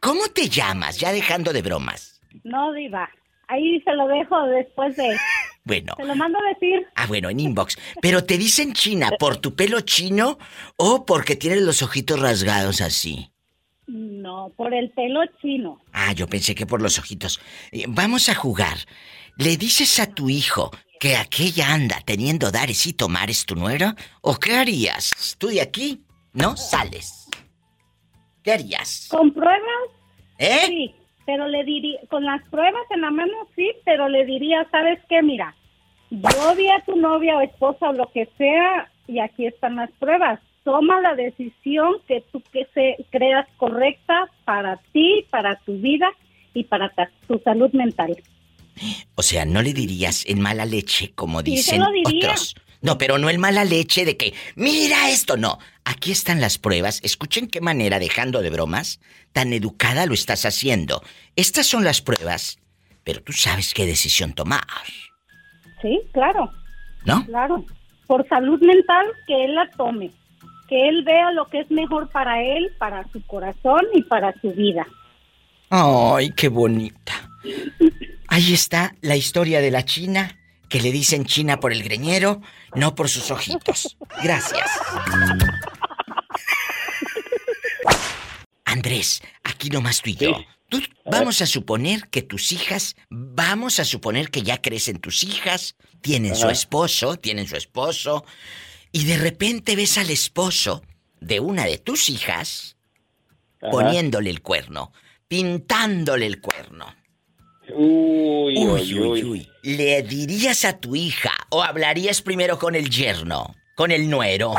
¿Cómo 0.00 0.28
te 0.28 0.48
llamas? 0.48 0.98
Ya 0.98 1.12
dejando 1.12 1.52
de 1.52 1.60
bromas. 1.62 2.20
No, 2.42 2.72
diva. 2.72 3.08
Ahí 3.48 3.80
se 3.82 3.92
lo 3.92 4.06
dejo 4.08 4.46
después 4.46 4.96
de... 4.96 5.16
Bueno, 5.66 5.94
Se 5.96 6.04
lo 6.04 6.14
mando 6.14 6.38
a 6.38 6.48
decir. 6.54 6.86
ah 6.94 7.06
bueno, 7.06 7.30
en 7.30 7.40
inbox. 7.40 7.78
Pero 8.02 8.24
te 8.24 8.36
dicen 8.36 8.72
China 8.74 9.10
por 9.18 9.36
tu 9.38 9.54
pelo 9.54 9.80
chino 9.80 10.38
o 10.76 11.06
porque 11.06 11.36
tienes 11.36 11.62
los 11.62 11.82
ojitos 11.82 12.20
rasgados 12.20 12.80
así. 12.82 13.30
No, 13.86 14.50
por 14.56 14.72
el 14.74 14.90
pelo 14.90 15.20
chino. 15.40 15.80
Ah, 15.92 16.12
yo 16.12 16.26
pensé 16.26 16.54
que 16.54 16.66
por 16.66 16.80
los 16.82 16.98
ojitos. 16.98 17.40
Eh, 17.72 17.84
Vamos 17.88 18.28
a 18.30 18.34
jugar. 18.34 18.78
¿Le 19.36 19.56
dices 19.56 19.98
a 20.00 20.06
tu 20.06 20.28
hijo 20.28 20.70
que 21.00 21.16
aquella 21.16 21.72
anda 21.74 21.96
teniendo 22.04 22.50
dares 22.50 22.86
y 22.86 22.92
tomares 22.92 23.44
tu 23.46 23.56
nuera? 23.56 23.94
¿O 24.22 24.36
qué 24.36 24.54
harías? 24.54 25.36
¿Tú 25.38 25.48
de 25.48 25.60
aquí? 25.60 26.02
¿No? 26.32 26.56
Sales. 26.56 27.28
¿Qué 28.42 28.52
harías? 28.52 29.08
¿Con 29.10 29.32
pruebas? 29.32 29.88
¿Eh? 30.38 30.58
Sí, 30.66 30.94
pero 31.26 31.48
le 31.48 31.64
diría, 31.64 31.98
con 32.10 32.24
las 32.24 32.42
pruebas 32.48 32.82
en 32.90 33.00
la 33.00 33.10
mano 33.10 33.32
sí, 33.56 33.70
pero 33.84 34.08
le 34.08 34.24
diría, 34.24 34.66
¿sabes 34.70 34.98
qué? 35.08 35.22
Mira, 35.22 35.54
yo 36.10 36.54
vi 36.56 36.68
a 36.70 36.80
tu 36.84 36.96
novia 36.96 37.36
o 37.36 37.40
esposa 37.40 37.88
o 37.88 37.92
lo 37.92 38.10
que 38.12 38.28
sea 38.38 38.90
y 39.06 39.18
aquí 39.20 39.46
están 39.46 39.76
las 39.76 39.90
pruebas. 39.92 40.40
Toma 40.64 41.00
la 41.00 41.14
decisión 41.14 41.94
que 42.06 42.22
tú 42.32 42.42
que 42.52 42.66
se, 42.72 43.04
creas 43.10 43.46
correcta 43.58 44.28
para 44.44 44.76
ti, 44.92 45.26
para 45.30 45.56
tu 45.60 45.74
vida 45.78 46.08
y 46.54 46.64
para 46.64 46.88
ta- 46.90 47.10
tu 47.28 47.38
salud 47.44 47.70
mental. 47.72 48.16
O 49.14 49.22
sea, 49.22 49.44
no 49.44 49.62
le 49.62 49.72
dirías 49.72 50.24
en 50.26 50.40
mala 50.40 50.66
leche 50.66 51.12
como 51.14 51.42
dicen 51.42 51.82
diría. 52.04 52.30
otros. 52.30 52.54
No, 52.80 52.98
pero 52.98 53.16
no 53.16 53.30
en 53.30 53.40
mala 53.40 53.64
leche 53.64 54.04
de 54.04 54.18
que, 54.18 54.34
mira 54.56 55.08
esto, 55.08 55.38
no. 55.38 55.58
Aquí 55.86 56.12
están 56.12 56.40
las 56.42 56.58
pruebas. 56.58 57.00
Escuchen 57.02 57.48
qué 57.48 57.62
manera, 57.62 57.98
dejando 57.98 58.42
de 58.42 58.50
bromas, 58.50 59.00
tan 59.32 59.54
educada 59.54 60.04
lo 60.04 60.12
estás 60.12 60.44
haciendo. 60.44 61.02
Estas 61.34 61.66
son 61.66 61.82
las 61.82 62.02
pruebas, 62.02 62.58
pero 63.02 63.22
tú 63.22 63.32
sabes 63.32 63.72
qué 63.72 63.86
decisión 63.86 64.34
tomar. 64.34 64.66
Sí, 65.80 65.98
claro. 66.12 66.50
¿No? 67.06 67.24
Claro. 67.24 67.64
Por 68.06 68.28
salud 68.28 68.60
mental, 68.60 69.06
que 69.26 69.44
él 69.44 69.54
la 69.54 69.70
tome. 69.70 70.10
Que 70.68 70.88
él 70.88 71.04
vea 71.04 71.32
lo 71.32 71.46
que 71.46 71.60
es 71.60 71.70
mejor 71.70 72.10
para 72.10 72.42
él, 72.42 72.70
para 72.78 73.06
su 73.12 73.24
corazón 73.26 73.82
y 73.94 74.02
para 74.02 74.38
su 74.40 74.52
vida. 74.52 74.86
Ay, 75.70 76.32
qué 76.36 76.48
bonita. 76.48 77.30
Ahí 78.28 78.54
está 78.54 78.94
la 79.00 79.16
historia 79.16 79.60
de 79.60 79.70
la 79.70 79.84
China, 79.84 80.38
que 80.68 80.80
le 80.80 80.90
dicen 80.92 81.24
China 81.24 81.60
por 81.60 81.72
el 81.72 81.82
greñero, 81.82 82.40
no 82.74 82.94
por 82.94 83.08
sus 83.08 83.30
ojitos. 83.30 83.96
Gracias. 84.22 84.68
Andrés, 88.64 89.22
aquí 89.44 89.70
nomás 89.70 90.00
tú 90.02 90.10
y 90.10 90.16
yo. 90.16 90.44
Tú- 90.68 90.82
vamos 91.04 91.40
a 91.42 91.46
suponer 91.46 92.08
que 92.08 92.22
tus 92.22 92.50
hijas, 92.52 92.96
vamos 93.10 93.78
a 93.78 93.84
suponer 93.84 94.30
que 94.30 94.42
ya 94.42 94.60
crecen 94.60 94.98
tus 94.98 95.22
hijas, 95.22 95.76
tienen 96.00 96.34
su 96.34 96.48
esposo, 96.48 97.16
tienen 97.16 97.46
su 97.46 97.56
esposo, 97.56 98.24
y 98.90 99.04
de 99.04 99.18
repente 99.18 99.76
ves 99.76 99.98
al 99.98 100.10
esposo 100.10 100.82
de 101.20 101.40
una 101.40 101.64
de 101.66 101.78
tus 101.78 102.08
hijas 102.10 102.76
poniéndole 103.60 104.30
el 104.30 104.42
cuerno, 104.42 104.92
pintándole 105.28 106.26
el 106.26 106.40
cuerno. 106.40 106.86
Uy, 107.74 108.56
Uy, 108.58 108.94
uy, 109.00 109.24
uy. 109.24 109.48
¿Le 109.62 110.02
dirías 110.02 110.64
a 110.64 110.78
tu 110.78 110.94
hija 110.94 111.32
o 111.50 111.62
hablarías 111.62 112.20
primero 112.22 112.58
con 112.58 112.74
el 112.74 112.90
yerno, 112.90 113.54
con 113.74 113.90
el 113.90 114.08
nuero? 114.10 114.54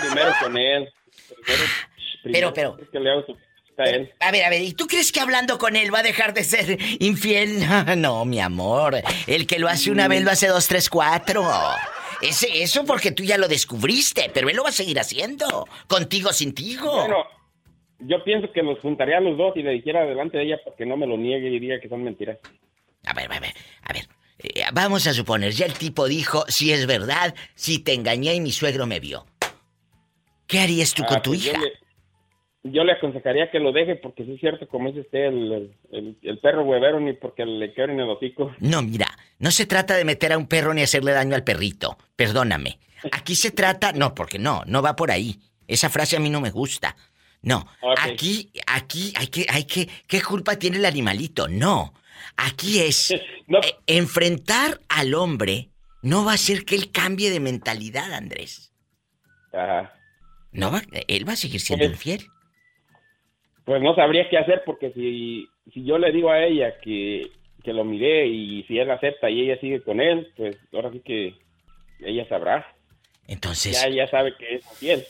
Primero 0.00 0.32
con 0.42 0.56
él. 0.56 0.88
Primero, 2.22 2.52
Pero, 2.52 2.54
pero- 2.54 2.78
Es 2.82 2.88
que 2.90 3.00
le 3.00 3.10
hago 3.10 3.24
su 3.26 3.36
a 3.78 3.84
él. 3.84 4.12
A 4.20 4.30
ver, 4.30 4.44
a 4.44 4.50
ver, 4.50 4.60
¿y 4.62 4.72
tú 4.74 4.86
crees 4.86 5.10
que 5.10 5.20
hablando 5.20 5.56
con 5.58 5.74
él 5.76 5.92
va 5.94 6.00
a 6.00 6.02
dejar 6.02 6.34
de 6.34 6.44
ser 6.44 6.78
infiel? 7.00 7.64
No, 7.96 8.24
mi 8.26 8.40
amor. 8.40 9.02
El 9.26 9.46
que 9.46 9.58
lo 9.58 9.68
hace 9.68 9.90
una 9.90 10.06
vez 10.08 10.22
lo 10.22 10.30
hace 10.30 10.48
dos, 10.48 10.66
tres, 10.68 10.88
cuatro. 10.90 11.46
Ese, 12.20 12.62
eso 12.62 12.84
porque 12.84 13.12
tú 13.12 13.22
ya 13.24 13.38
lo 13.38 13.48
descubriste, 13.48 14.30
pero 14.34 14.50
él 14.50 14.56
lo 14.56 14.62
va 14.64 14.68
a 14.68 14.72
seguir 14.72 15.00
haciendo. 15.00 15.66
Contigo, 15.86 16.32
sin 16.34 16.52
tigo. 16.54 16.94
Bueno, 16.94 17.24
yo 18.00 18.22
pienso 18.24 18.50
que 18.52 18.62
los 18.62 18.78
juntaría 18.80 19.18
a 19.18 19.20
los 19.20 19.36
dos 19.36 19.56
y 19.56 19.62
le 19.62 19.70
dijera 19.72 20.04
delante 20.06 20.38
de 20.38 20.44
ella 20.44 20.58
para 20.64 20.76
que 20.76 20.86
no 20.86 20.96
me 20.96 21.06
lo 21.06 21.16
niegue 21.16 21.48
y 21.48 21.52
diría 21.52 21.80
que 21.80 21.88
son 21.88 22.02
mentiras. 22.02 22.38
A 23.06 23.12
ver, 23.14 23.32
a 23.32 23.40
ver, 23.40 23.52
a 23.82 23.92
ver. 23.92 24.04
Eh, 24.38 24.62
vamos 24.72 25.06
a 25.06 25.12
suponer, 25.12 25.52
ya 25.52 25.66
el 25.66 25.74
tipo 25.74 26.06
dijo, 26.08 26.44
si 26.48 26.72
es 26.72 26.86
verdad, 26.86 27.34
si 27.54 27.78
te 27.82 27.92
engañé 27.94 28.34
y 28.34 28.40
mi 28.40 28.52
suegro 28.52 28.86
me 28.86 29.00
vio. 29.00 29.26
¿Qué 30.46 30.60
harías 30.60 30.94
tú 30.94 31.02
Ah, 31.04 31.06
con 31.08 31.22
tu 31.22 31.30
pues 31.30 31.44
yo 31.44 31.52
hija? 31.52 31.60
le- 31.60 31.72
Yo 32.62 32.84
le 32.84 32.92
aconsejaría 32.92 33.50
que 33.50 33.58
lo 33.58 33.72
deje 33.72 33.96
porque 33.96 34.22
sí 34.24 34.34
es 34.34 34.40
cierto, 34.40 34.68
como 34.68 34.88
dice 34.88 35.00
usted, 35.00 35.24
el, 35.28 35.74
el- 36.22 36.38
perro 36.40 36.62
huevero 36.64 37.00
ni 37.00 37.14
porque 37.14 37.46
le 37.46 37.72
quieren 37.72 37.98
el 38.00 38.08
hocico. 38.10 38.54
No, 38.58 38.82
mira, 38.82 39.06
no 39.38 39.50
se 39.50 39.64
trata 39.64 39.96
de 39.96 40.04
meter 40.04 40.32
a 40.34 40.38
un 40.38 40.46
perro 40.46 40.74
ni 40.74 40.82
hacerle 40.82 41.12
daño 41.12 41.34
al 41.34 41.42
perrito. 41.44 41.96
Perdóname. 42.16 42.78
Aquí 43.12 43.34
se 43.34 43.50
trata. 43.50 43.92
No, 43.92 44.14
porque 44.14 44.38
no, 44.38 44.62
no 44.66 44.82
va 44.82 44.94
por 44.94 45.10
ahí. 45.10 45.38
Esa 45.68 45.88
frase 45.88 46.16
a 46.16 46.20
mí 46.20 46.28
no 46.28 46.42
me 46.42 46.50
gusta. 46.50 46.96
No. 47.42 47.66
Aquí, 47.98 48.50
aquí 48.66 49.12
hay 49.16 49.26
que, 49.28 49.46
hay 49.48 49.64
que. 49.64 49.88
¿Qué 50.06 50.22
culpa 50.22 50.56
tiene 50.56 50.76
el 50.78 50.84
animalito? 50.84 51.48
No. 51.48 51.94
Aquí 52.36 52.80
es. 52.80 53.10
eh, 53.10 53.20
enfrentar 53.86 54.80
al 54.88 55.14
hombre 55.14 55.70
no 56.02 56.24
va 56.24 56.32
a 56.32 56.34
hacer 56.34 56.64
que 56.64 56.74
él 56.74 56.90
cambie 56.92 57.30
de 57.30 57.40
mentalidad, 57.40 58.12
Andrés. 58.12 58.72
Ajá. 59.52 59.94
No 60.52 60.70
va, 60.70 60.82
él 61.08 61.28
va 61.28 61.32
a 61.34 61.36
seguir 61.36 61.60
siendo 61.60 61.84
Pues- 61.86 61.92
infiel. 61.92 62.26
Pues 63.64 63.82
no 63.82 63.94
sabría 63.94 64.28
qué 64.28 64.36
hacer 64.36 64.62
porque 64.66 64.90
si, 64.92 65.46
si 65.72 65.84
yo 65.84 65.96
le 65.98 66.10
digo 66.10 66.30
a 66.30 66.44
ella 66.44 66.80
que, 66.80 67.30
que 67.62 67.72
lo 67.72 67.84
miré 67.84 68.26
y 68.26 68.64
si 68.64 68.78
él 68.78 68.90
acepta 68.90 69.30
y 69.30 69.42
ella 69.42 69.60
sigue 69.60 69.80
con 69.82 70.00
él, 70.00 70.32
pues 70.36 70.56
ahora 70.72 70.90
sí 70.90 71.00
que 71.04 71.34
ella 72.00 72.26
sabrá. 72.28 72.66
Entonces. 73.28 73.80
Ya, 73.80 73.88
ya 73.88 74.08
sabe 74.08 74.34
que 74.36 74.56
es 74.56 74.64
infiel. 74.72 75.04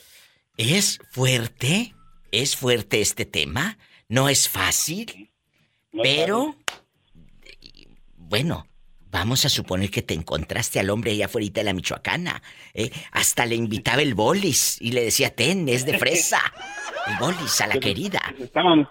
¿Es 0.57 0.99
fuerte? 1.09 1.93
¿Es 2.31 2.55
fuerte 2.55 3.01
este 3.01 3.25
tema? 3.25 3.77
No 4.07 4.29
es 4.29 4.47
fácil. 4.49 5.29
pero, 6.01 6.55
bueno, 8.15 8.65
vamos 9.11 9.43
a 9.45 9.49
suponer 9.49 9.91
que 9.91 10.01
te 10.01 10.13
encontraste 10.13 10.79
al 10.79 10.89
hombre 10.89 11.11
allá 11.11 11.25
afuera 11.25 11.47
de 11.51 11.63
la 11.63 11.73
Michoacana. 11.73 12.41
¿eh? 12.73 12.89
Hasta 13.11 13.45
le 13.45 13.55
invitaba 13.55 14.01
el 14.01 14.15
bolis 14.15 14.81
y 14.81 14.91
le 14.91 15.03
decía, 15.03 15.35
ten, 15.35 15.67
es 15.67 15.85
de 15.85 15.97
fresa. 15.97 16.41
El 17.07 17.17
bolis 17.17 17.59
a 17.61 17.65
la 17.67 17.79
querida. 17.79 18.21
Que 18.29 18.37
se 18.37 18.43
estaban, 18.43 18.87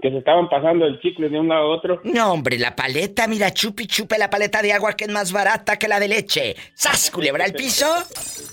que 0.00 0.10
se 0.10 0.18
estaban 0.18 0.48
pasando 0.48 0.84
el 0.84 1.00
chicle 1.00 1.28
de 1.28 1.38
un 1.38 1.48
lado 1.48 1.60
a 1.62 1.76
otro. 1.76 2.00
No, 2.02 2.32
hombre, 2.32 2.58
la 2.58 2.74
paleta, 2.74 3.28
mira, 3.28 3.52
chupi 3.52 3.86
chupe 3.86 4.18
la 4.18 4.28
paleta 4.28 4.60
de 4.62 4.72
agua 4.72 4.94
que 4.94 5.04
es 5.04 5.10
más 5.10 5.30
barata 5.30 5.78
que 5.78 5.86
la 5.86 6.00
de 6.00 6.08
leche. 6.08 6.56
¡Sas, 6.74 7.12
culebra 7.12 7.44
al 7.44 7.52
piso! 7.52 7.86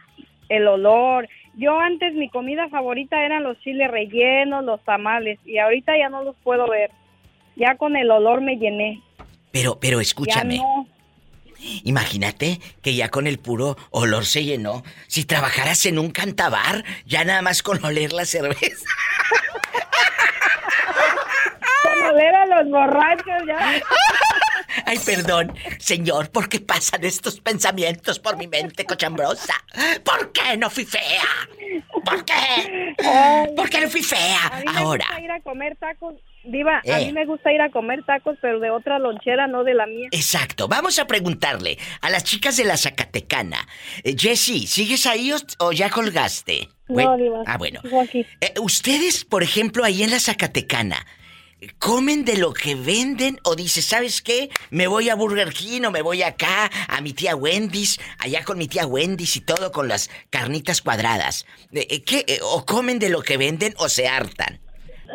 el 0.48 0.66
olor. 0.66 1.28
Yo 1.56 1.78
antes 1.78 2.14
mi 2.14 2.28
comida 2.30 2.68
favorita 2.68 3.24
eran 3.24 3.42
los 3.44 3.58
chiles 3.60 3.90
rellenos, 3.90 4.64
los 4.64 4.82
tamales 4.84 5.38
y 5.44 5.58
ahorita 5.58 5.92
ya 5.98 6.08
no 6.08 6.24
los 6.24 6.36
puedo 6.42 6.68
ver. 6.68 6.90
Ya 7.56 7.76
con 7.76 7.96
el 7.96 8.10
olor 8.10 8.40
me 8.40 8.56
llené. 8.56 9.00
Pero, 9.52 9.78
pero 9.80 9.98
Ya 9.98 10.02
escúchame. 10.02 10.56
no. 10.56 10.88
Imagínate 11.84 12.60
que 12.82 12.94
ya 12.94 13.08
con 13.08 13.26
el 13.26 13.38
puro 13.38 13.76
olor 13.90 14.26
se 14.26 14.44
llenó. 14.44 14.82
Si 15.06 15.24
trabajaras 15.24 15.86
en 15.86 15.98
un 15.98 16.10
cantabar, 16.10 16.84
ya 17.06 17.24
nada 17.24 17.40
más 17.42 17.62
con 17.62 17.82
oler 17.84 18.12
la 18.12 18.24
cerveza. 18.24 18.88
Con 21.98 22.06
oler 22.14 22.34
a 22.34 22.46
los 22.46 22.70
borrachos 22.70 23.42
ya. 23.46 23.58
Ay, 24.86 24.98
perdón, 24.98 25.52
señor, 25.78 26.30
¿por 26.30 26.48
qué 26.48 26.58
pasan 26.60 27.04
estos 27.04 27.40
pensamientos 27.40 28.18
por 28.18 28.36
mi 28.36 28.48
mente 28.48 28.84
cochambrosa? 28.84 29.54
¿Por 30.04 30.32
qué 30.32 30.56
no 30.56 30.68
fui 30.68 30.84
fea? 30.84 31.22
¿Por 32.04 32.24
qué? 32.24 32.94
¿Por 33.56 33.70
qué 33.70 33.80
no 33.80 33.88
fui 33.88 34.02
fea? 34.02 34.46
A 34.52 34.58
mí 34.58 34.64
me 34.72 34.78
Ahora. 34.80 35.04
gusta 35.08 35.20
ir 35.22 35.30
a 35.30 35.40
comer 35.40 35.76
tacos. 35.76 36.14
Diva, 36.42 36.78
a 36.78 37.00
Eh. 37.00 37.06
mí 37.06 37.12
me 37.12 37.24
gusta 37.24 37.52
ir 37.52 37.60
a 37.62 37.70
comer 37.70 38.04
tacos, 38.04 38.36
pero 38.42 38.58
de 38.60 38.70
otra 38.70 38.98
lonchera, 38.98 39.46
no 39.46 39.64
de 39.64 39.74
la 39.74 39.86
mía. 39.86 40.08
Exacto, 40.10 40.66
vamos 40.68 40.98
a 40.98 41.06
preguntarle 41.06 41.78
a 42.02 42.10
las 42.10 42.24
chicas 42.24 42.56
de 42.56 42.64
la 42.64 42.76
Zacatecana. 42.76 43.66
Eh, 44.02 44.14
Jessie, 44.18 44.66
¿sigues 44.66 45.06
ahí 45.06 45.32
o, 45.32 45.36
o 45.60 45.72
ya 45.72 45.88
colgaste? 45.88 46.68
No, 46.88 47.16
Diva. 47.16 47.42
Ah, 47.46 47.56
bueno. 47.56 47.80
Aquí. 48.02 48.26
Eh, 48.40 48.52
ustedes, 48.60 49.24
por 49.24 49.42
ejemplo, 49.42 49.84
ahí 49.84 50.02
en 50.02 50.10
la 50.10 50.20
Zacatecana, 50.20 51.06
¿comen 51.78 52.24
de 52.24 52.38
lo 52.38 52.52
que 52.52 52.74
venden 52.74 53.38
o 53.44 53.54
dices, 53.54 53.84
¿sabes 53.84 54.22
qué? 54.22 54.50
Me 54.70 54.86
voy 54.86 55.08
a 55.08 55.14
Burger 55.14 55.52
King 55.52 55.82
o 55.86 55.90
me 55.90 56.02
voy 56.02 56.22
acá 56.22 56.70
a 56.88 57.00
mi 57.00 57.12
tía 57.12 57.36
Wendy's, 57.36 58.00
allá 58.18 58.44
con 58.44 58.58
mi 58.58 58.68
tía 58.68 58.86
Wendy's 58.86 59.36
y 59.36 59.40
todo 59.40 59.72
con 59.72 59.88
las 59.88 60.10
carnitas 60.30 60.82
cuadradas? 60.82 61.46
Eh, 61.72 61.86
eh, 61.90 62.02
¿Qué? 62.02 62.24
Eh, 62.26 62.38
¿O 62.42 62.64
comen 62.64 62.98
de 62.98 63.10
lo 63.10 63.22
que 63.22 63.36
venden 63.36 63.74
o 63.78 63.88
se 63.88 64.08
hartan? 64.08 64.60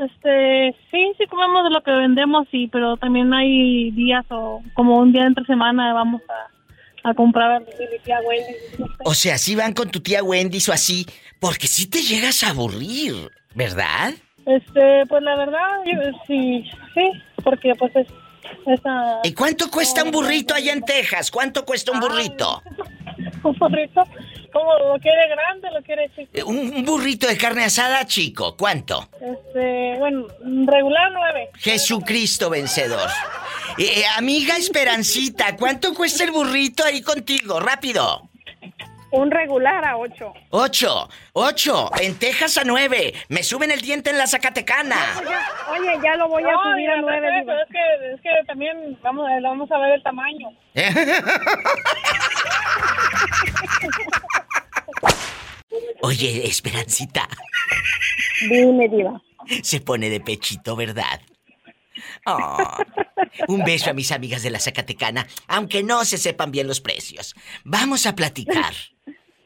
Este, 0.05 0.75
sí, 0.91 1.13
sí 1.17 1.25
comemos 1.27 1.63
de 1.63 1.71
lo 1.71 1.81
que 1.83 1.91
vendemos, 1.91 2.47
sí, 2.51 2.69
pero 2.71 2.95
también 2.97 3.33
hay 3.33 3.91
días 3.91 4.25
o 4.29 4.61
como 4.73 4.99
un 4.99 5.11
día 5.11 5.25
entre 5.25 5.45
semana 5.45 5.93
vamos 5.93 6.21
a, 6.29 7.09
a 7.09 7.13
comprar 7.13 7.65
de 7.65 7.89
mi 7.89 7.99
tía 8.03 8.19
Wendy. 8.21 8.53
O 9.03 9.13
sea, 9.13 9.37
si 9.37 9.55
van 9.55 9.73
con 9.73 9.89
tu 9.89 9.99
tía 9.99 10.23
Wendy's 10.23 10.69
o 10.69 10.73
así, 10.73 11.05
porque 11.39 11.67
si 11.67 11.89
te 11.89 12.01
llegas 12.01 12.43
a 12.43 12.51
aburrir, 12.51 13.31
¿verdad? 13.55 14.13
Este, 14.49 15.05
pues 15.05 15.21
la 15.21 15.35
verdad, 15.35 15.67
yo, 15.85 15.99
sí, 16.25 16.67
sí, 16.95 17.11
porque 17.43 17.75
pues 17.75 17.95
es 17.95 18.07
esa 18.65 19.19
¿Y 19.23 19.33
cuánto 19.33 19.69
cuesta 19.69 20.03
un 20.03 20.09
burrito 20.09 20.55
allá 20.55 20.73
en 20.73 20.81
Texas? 20.83 21.29
¿Cuánto 21.29 21.63
cuesta 21.65 21.91
un 21.91 21.99
burrito? 21.99 22.63
un 23.43 23.53
burrito, 23.59 24.03
como 24.51 24.73
lo 24.79 24.99
quiere 24.99 25.29
grande, 25.29 25.69
lo 25.71 25.83
quiere 25.83 26.09
chico. 26.15 26.31
Eh, 26.33 26.43
Un 26.43 26.57
un 26.73 26.83
burrito 26.83 27.27
de 27.27 27.37
carne 27.37 27.63
asada 27.63 28.05
chico, 28.07 28.57
¿cuánto? 28.57 29.07
Este, 29.21 29.95
bueno, 29.99 30.25
regular 30.65 31.11
nueve. 31.13 31.49
Jesucristo 31.59 32.49
vencedor. 32.49 33.07
Eh, 33.77 34.03
amiga 34.17 34.57
Esperancita, 34.57 35.55
¿cuánto 35.57 35.93
cuesta 35.93 36.23
el 36.23 36.31
burrito 36.31 36.83
ahí 36.83 37.01
contigo? 37.03 37.59
Rápido. 37.59 38.28
Un 39.11 39.31
regular 39.31 39.83
a 39.85 39.97
ocho. 39.97 40.33
Ocho, 40.51 41.09
ocho, 41.33 41.89
en 41.99 42.19
Texas 42.19 42.57
a 42.59 42.63
nueve. 42.63 43.13
Me 43.29 43.41
suben 43.43 43.71
el 43.71 43.81
diente 43.81 44.11
en 44.11 44.17
la 44.19 44.27
Zacatecana. 44.27 44.97
Oye, 45.71 45.97
ya 46.03 46.15
lo 46.15 46.27
voy 46.27 46.43
a 46.43 46.51
No, 46.51 46.61
subir 46.63 46.89
a 46.89 46.95
ya, 46.95 47.01
nueve. 47.01 47.27
pero 47.27 47.39
Diva. 47.41 47.61
Es 47.63 47.69
que, 47.69 48.13
es 48.13 48.21
que 48.21 48.29
también 48.45 48.99
vamos, 49.01 49.27
a- 49.27 49.39
vamos 49.41 49.71
a 49.71 49.77
ver 49.79 49.93
el 49.93 50.03
tamaño. 50.03 50.49
Oye, 56.01 56.47
Esperancita, 56.47 57.27
Dime, 58.49 58.87
Diva. 58.89 59.21
se 59.61 59.81
pone 59.81 60.09
de 60.09 60.19
pechito, 60.19 60.75
¿verdad? 60.75 61.21
Ah, 62.25 62.77
un 63.47 63.63
beso 63.63 63.89
a 63.89 63.93
mis 63.93 64.11
amigas 64.11 64.41
de 64.41 64.49
la 64.49 64.59
Zacatecana, 64.59 65.27
aunque 65.47 65.83
no 65.83 66.05
se 66.05 66.17
sepan 66.17 66.51
bien 66.51 66.67
los 66.67 66.79
precios. 66.81 67.35
Vamos 67.65 68.05
a 68.05 68.15
platicar. 68.15 68.73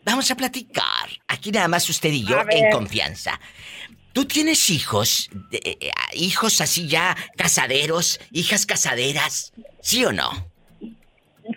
Vamos 0.06 0.30
a 0.32 0.36
platicar. 0.36 1.10
Aquí 1.28 1.52
nada 1.52 1.68
más 1.68 1.90
usted 1.90 2.12
y 2.12 2.24
yo 2.26 2.38
en 2.50 2.72
confianza. 2.72 3.40
¿Tú 4.12 4.26
tienes 4.26 4.70
hijos? 4.70 5.30
de- 5.50 5.78
eh, 5.82 5.92
hijos 6.14 6.62
así 6.62 6.88
ya 6.88 7.16
casaderos, 7.38 8.20
hijas 8.32 8.66
casaderas, 8.66 9.54
¿sí 9.82 10.06
o 10.06 10.12
no? 10.12 10.30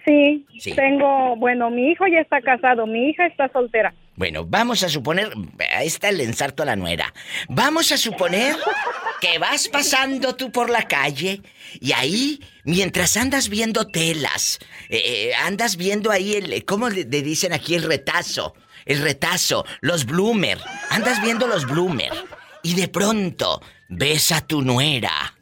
Sí, 0.05 0.47
Sí. 0.59 0.75
tengo, 0.75 1.37
bueno, 1.37 1.71
mi 1.71 1.91
hijo 1.91 2.07
ya 2.07 2.21
está 2.21 2.41
casado, 2.41 2.87
mi 2.87 3.11
hija 3.11 3.27
está 3.27 3.49
soltera. 3.53 3.95
Bueno, 4.17 4.45
vamos 4.47 4.83
a 4.83 4.89
suponer, 4.89 5.31
ahí 5.75 5.87
está 5.87 6.09
el 6.09 6.21
ensarto 6.21 6.62
a 6.62 6.67
la 6.67 6.77
nuera. 6.77 7.12
Vamos 7.49 7.93
a 7.93 7.99
suponer 7.99 8.57
que 9.21 9.39
vas 9.39 9.69
pasando 9.69 10.35
tú 10.35 10.51
por 10.51 10.71
la 10.71 10.89
calle 10.89 11.43
y 11.81 11.93
ahí, 11.93 12.41
mientras 12.64 13.17
andas 13.17 13.49
viendo 13.49 13.87
telas, 13.87 14.59
eh, 14.89 15.03
eh, 15.05 15.35
andas 15.35 15.77
viendo 15.77 16.11
ahí 16.11 16.35
el, 16.35 16.64
¿cómo 16.64 16.89
le, 16.89 17.05
le 17.05 17.23
dicen 17.23 17.53
aquí 17.53 17.75
el 17.75 17.83
retazo? 17.83 18.55
El 18.87 19.03
retazo, 19.03 19.64
los 19.81 20.07
bloomer, 20.07 20.59
andas 20.91 21.21
viendo 21.21 21.47
los 21.47 21.67
bloomer 21.67 22.12
y 22.62 22.75
de 22.75 22.89
pronto 22.89 23.61
ves 23.89 24.33
a 24.33 24.41
tu 24.41 24.62
nuera 24.62 25.35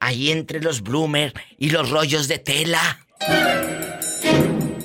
ahí 0.00 0.30
entre 0.30 0.60
los 0.60 0.82
bloomer 0.82 1.32
y 1.58 1.70
los 1.70 1.90
rollos 1.90 2.28
de 2.28 2.38
tela 2.38 3.00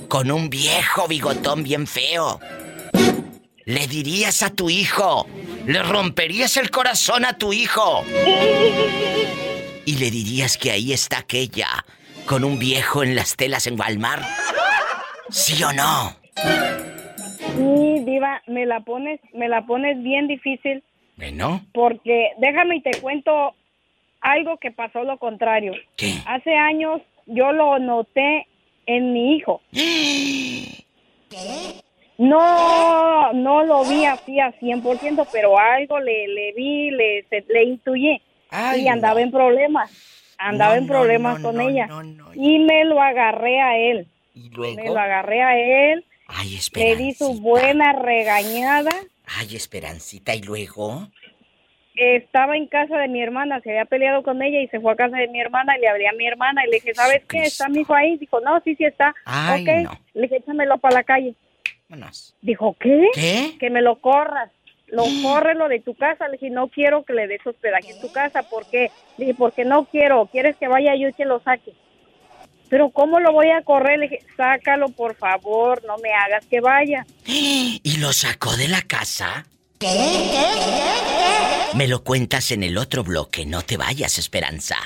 con 0.08 0.32
un 0.32 0.50
viejo 0.50 1.08
bigotón 1.08 1.64
bien 1.64 1.86
feo. 1.86 2.40
Le 3.70 3.86
dirías 3.86 4.42
a 4.42 4.50
tu 4.50 4.72
hijo, 4.72 5.28
le 5.68 5.84
romperías 5.84 6.58
el 6.58 6.72
corazón 6.72 7.24
a 7.24 7.38
tu 7.38 7.54
hijo. 7.54 8.04
Y 9.86 9.96
le 10.00 10.10
dirías 10.10 10.58
que 10.58 10.72
ahí 10.72 10.92
está 10.92 11.20
aquella, 11.20 11.68
con 12.26 12.44
un 12.44 12.58
viejo 12.58 13.04
en 13.04 13.16
las 13.16 13.36
telas 13.36 13.68
en 13.68 13.80
Walmart. 13.80 14.24
¿Sí 15.30 15.64
o 15.64 15.72
no? 15.72 16.16
Sí, 16.36 18.04
Diva, 18.06 18.42
me 18.48 18.66
la 18.66 18.80
pones, 18.80 19.20
me 19.36 19.48
la 19.48 19.64
pones 19.68 20.02
bien 20.02 20.28
difícil 20.28 20.84
Bueno, 21.18 21.64
porque 21.72 22.30
déjame 22.40 22.78
y 22.78 22.82
te 22.82 23.00
cuento 23.00 23.54
algo 24.20 24.58
que 24.58 24.72
pasó 24.72 25.04
lo 25.04 25.20
contrario. 25.20 25.74
Hace 26.26 26.56
años 26.56 27.02
yo 27.28 27.52
lo 27.52 27.78
noté 27.78 28.48
en 28.88 29.14
mi 29.14 29.36
hijo. 29.36 29.62
No, 32.20 33.32
no 33.34 33.64
lo 33.64 33.84
vi 33.86 34.04
así 34.06 34.40
a 34.42 34.52
100%, 34.60 35.26
pero 35.32 35.58
algo 35.58 36.00
le, 36.02 36.28
le 36.28 36.52
vi, 36.52 36.92
le, 36.92 37.24
se- 37.30 37.46
le 37.48 37.64
intuí. 37.64 38.22
Ay, 38.52 38.82
y 38.84 38.88
andaba 38.90 39.22
en 39.22 39.32
problemas. 39.32 39.90
Andaba 40.38 40.74
No, 40.76 40.82
en 40.82 40.88
problemas 40.88 41.40
no, 41.40 41.50
con 41.50 41.62
ella. 41.62 41.88
Y 42.36 42.60
me 42.60 42.84
lo 42.84 43.02
agarré 43.02 43.62
a 43.62 43.78
él. 43.78 44.06
¿Y 44.36 44.50
Me 44.50 44.56
luego? 44.56 44.94
lo 44.96 45.00
agarré 45.00 45.42
a 45.42 45.58
él. 45.94 46.06
Ay, 46.28 46.50
Le 46.50 46.56
espera. 46.56 46.96
di 47.00 47.14
su 47.14 47.40
buena 47.40 47.94
regañada. 47.94 48.92
Ay, 49.38 49.56
Esperancita, 49.56 50.36
¿y 50.36 50.42
luego? 50.42 51.08
estaba 51.96 52.56
en 52.56 52.68
casa 52.68 52.98
de 52.98 53.08
mi 53.10 53.22
hermana, 53.22 53.60
se 53.62 53.72
había 53.72 53.84
peleado 53.86 54.24
con 54.24 54.42
ella 54.42 54.62
y 54.62 54.68
se 54.70 54.80
fue 54.80 54.94
a 54.94 54.96
casa 54.96 55.18
de 55.18 55.28
mi 55.28 55.42
hermana 55.42 55.78
y 55.78 55.82
le 55.82 55.88
hablé 55.90 56.08
a 56.08 56.14
mi 56.14 56.26
hermana 56.28 56.64
y 56.66 56.70
le 56.70 56.76
dije, 56.78 56.94
¿sabes 56.96 57.24
qué? 57.28 57.40
¿Está 57.44 57.68
mi 57.68 57.82
hijo 57.82 57.94
ahí? 57.94 58.16
Dijo, 58.18 58.40
no, 58.40 58.60
sí, 58.62 58.74
sí 58.76 58.86
está. 58.86 59.14
Ay, 59.26 59.64
ok. 59.64 59.84
no. 59.84 59.92
Le 60.14 60.22
dije, 60.24 60.38
échamelo 60.38 60.78
para 60.78 60.96
la 60.96 61.04
calle. 61.04 61.34
Vámonos. 61.90 62.36
Dijo, 62.42 62.76
¿qué? 62.80 63.08
¿Qué? 63.14 63.58
Que 63.60 63.70
me 63.70 63.82
lo 63.82 64.00
corras. 64.00 64.52
Lo 64.88 65.04
corre 65.24 65.56
lo 65.56 65.68
de 65.68 65.80
tu 65.80 65.96
casa. 65.96 66.28
Le 66.28 66.34
dije, 66.34 66.50
no 66.50 66.70
quiero 66.70 67.04
que 67.04 67.14
le 67.14 67.28
des 67.28 67.46
hospedaje 67.46 67.92
en 67.92 68.00
tu 68.00 68.12
casa. 68.12 68.44
¿Por 68.44 68.66
qué? 68.70 68.92
Le 69.18 69.26
dije, 69.26 69.38
porque 69.38 69.66
no 69.66 69.86
quiero. 69.86 70.28
¿Quieres 70.28 70.56
que 70.58 70.68
vaya 70.68 70.96
yo 70.96 71.10
y 71.10 71.14
que 71.14 71.26
lo 71.26 71.42
saque? 71.42 71.74
pero 72.70 72.92
¿cómo 72.92 73.20
lo 73.20 73.34
voy 73.34 73.50
a 73.50 73.64
correr? 73.64 74.00
Le 74.00 74.08
dije, 74.08 74.26
sácalo, 74.38 74.90
por 74.90 75.16
favor, 75.16 75.84
no 75.86 75.98
me 75.98 76.14
hagas 76.14 76.46
que 76.46 76.62
vaya. 76.62 77.06
¿Y 77.26 77.98
lo 77.98 78.14
sacó 78.14 78.56
de 78.56 78.68
la 78.68 78.82
casa? 78.84 79.46
Me 81.74 81.88
lo 81.88 82.04
cuentas 82.04 82.52
en 82.52 82.64
el 82.64 82.78
otro 82.78 83.04
bloque, 83.04 83.46
no 83.46 83.64
te 83.64 83.78
vayas, 83.78 84.18
Esperanza. 84.20 84.78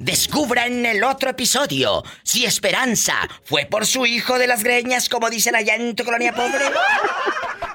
Descubra 0.00 0.66
en 0.66 0.86
el 0.86 1.04
otro 1.04 1.28
episodio 1.28 2.02
si 2.22 2.46
Esperanza 2.46 3.16
fue 3.44 3.66
por 3.66 3.84
su 3.84 4.06
hijo 4.06 4.38
de 4.38 4.46
las 4.46 4.62
greñas, 4.62 5.10
como 5.10 5.28
dicen 5.28 5.54
allá 5.54 5.74
en 5.74 5.94
tu 5.94 6.04
colonia 6.04 6.34
pobre. 6.34 6.64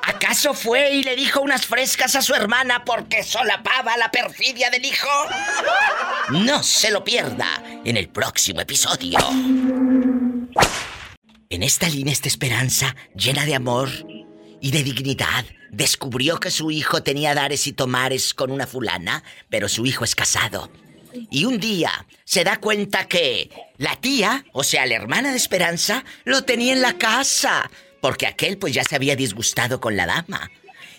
¿Acaso 0.01 0.55
fue 0.55 0.91
y 0.91 1.03
le 1.03 1.15
dijo 1.15 1.39
unas 1.41 1.67
frescas 1.67 2.15
a 2.15 2.23
su 2.23 2.33
hermana 2.33 2.83
porque 2.83 3.21
solapaba 3.21 3.95
la 3.97 4.09
perfidia 4.09 4.71
del 4.71 4.85
hijo? 4.85 5.07
No 6.31 6.63
se 6.63 6.89
lo 6.89 7.03
pierda 7.03 7.61
en 7.85 7.95
el 7.95 8.09
próximo 8.09 8.59
episodio. 8.59 9.19
En 11.49 11.61
esta 11.61 11.87
línea 11.87 12.11
esta 12.11 12.27
esperanza, 12.27 12.95
llena 13.13 13.45
de 13.45 13.53
amor 13.53 13.89
y 14.61 14.71
de 14.71 14.81
dignidad, 14.81 15.45
descubrió 15.69 16.39
que 16.39 16.49
su 16.49 16.71
hijo 16.71 17.03
tenía 17.03 17.35
dares 17.35 17.67
y 17.67 17.73
tomares 17.73 18.33
con 18.33 18.49
una 18.49 18.65
fulana, 18.65 19.23
pero 19.47 19.69
su 19.69 19.85
hijo 19.85 20.03
es 20.03 20.15
casado. 20.15 20.71
Y 21.29 21.45
un 21.45 21.59
día 21.59 21.91
se 22.23 22.43
da 22.43 22.57
cuenta 22.57 23.07
que 23.07 23.49
la 23.77 23.95
tía, 23.95 24.45
o 24.53 24.63
sea, 24.63 24.85
la 24.85 24.95
hermana 24.95 25.31
de 25.31 25.37
Esperanza, 25.37 26.03
lo 26.23 26.43
tenía 26.43 26.73
en 26.73 26.81
la 26.81 26.93
casa, 26.93 27.69
porque 28.01 28.27
aquel 28.27 28.57
pues 28.57 28.73
ya 28.73 28.83
se 28.83 28.95
había 28.95 29.15
disgustado 29.15 29.79
con 29.79 29.95
la 29.95 30.05
dama. 30.05 30.49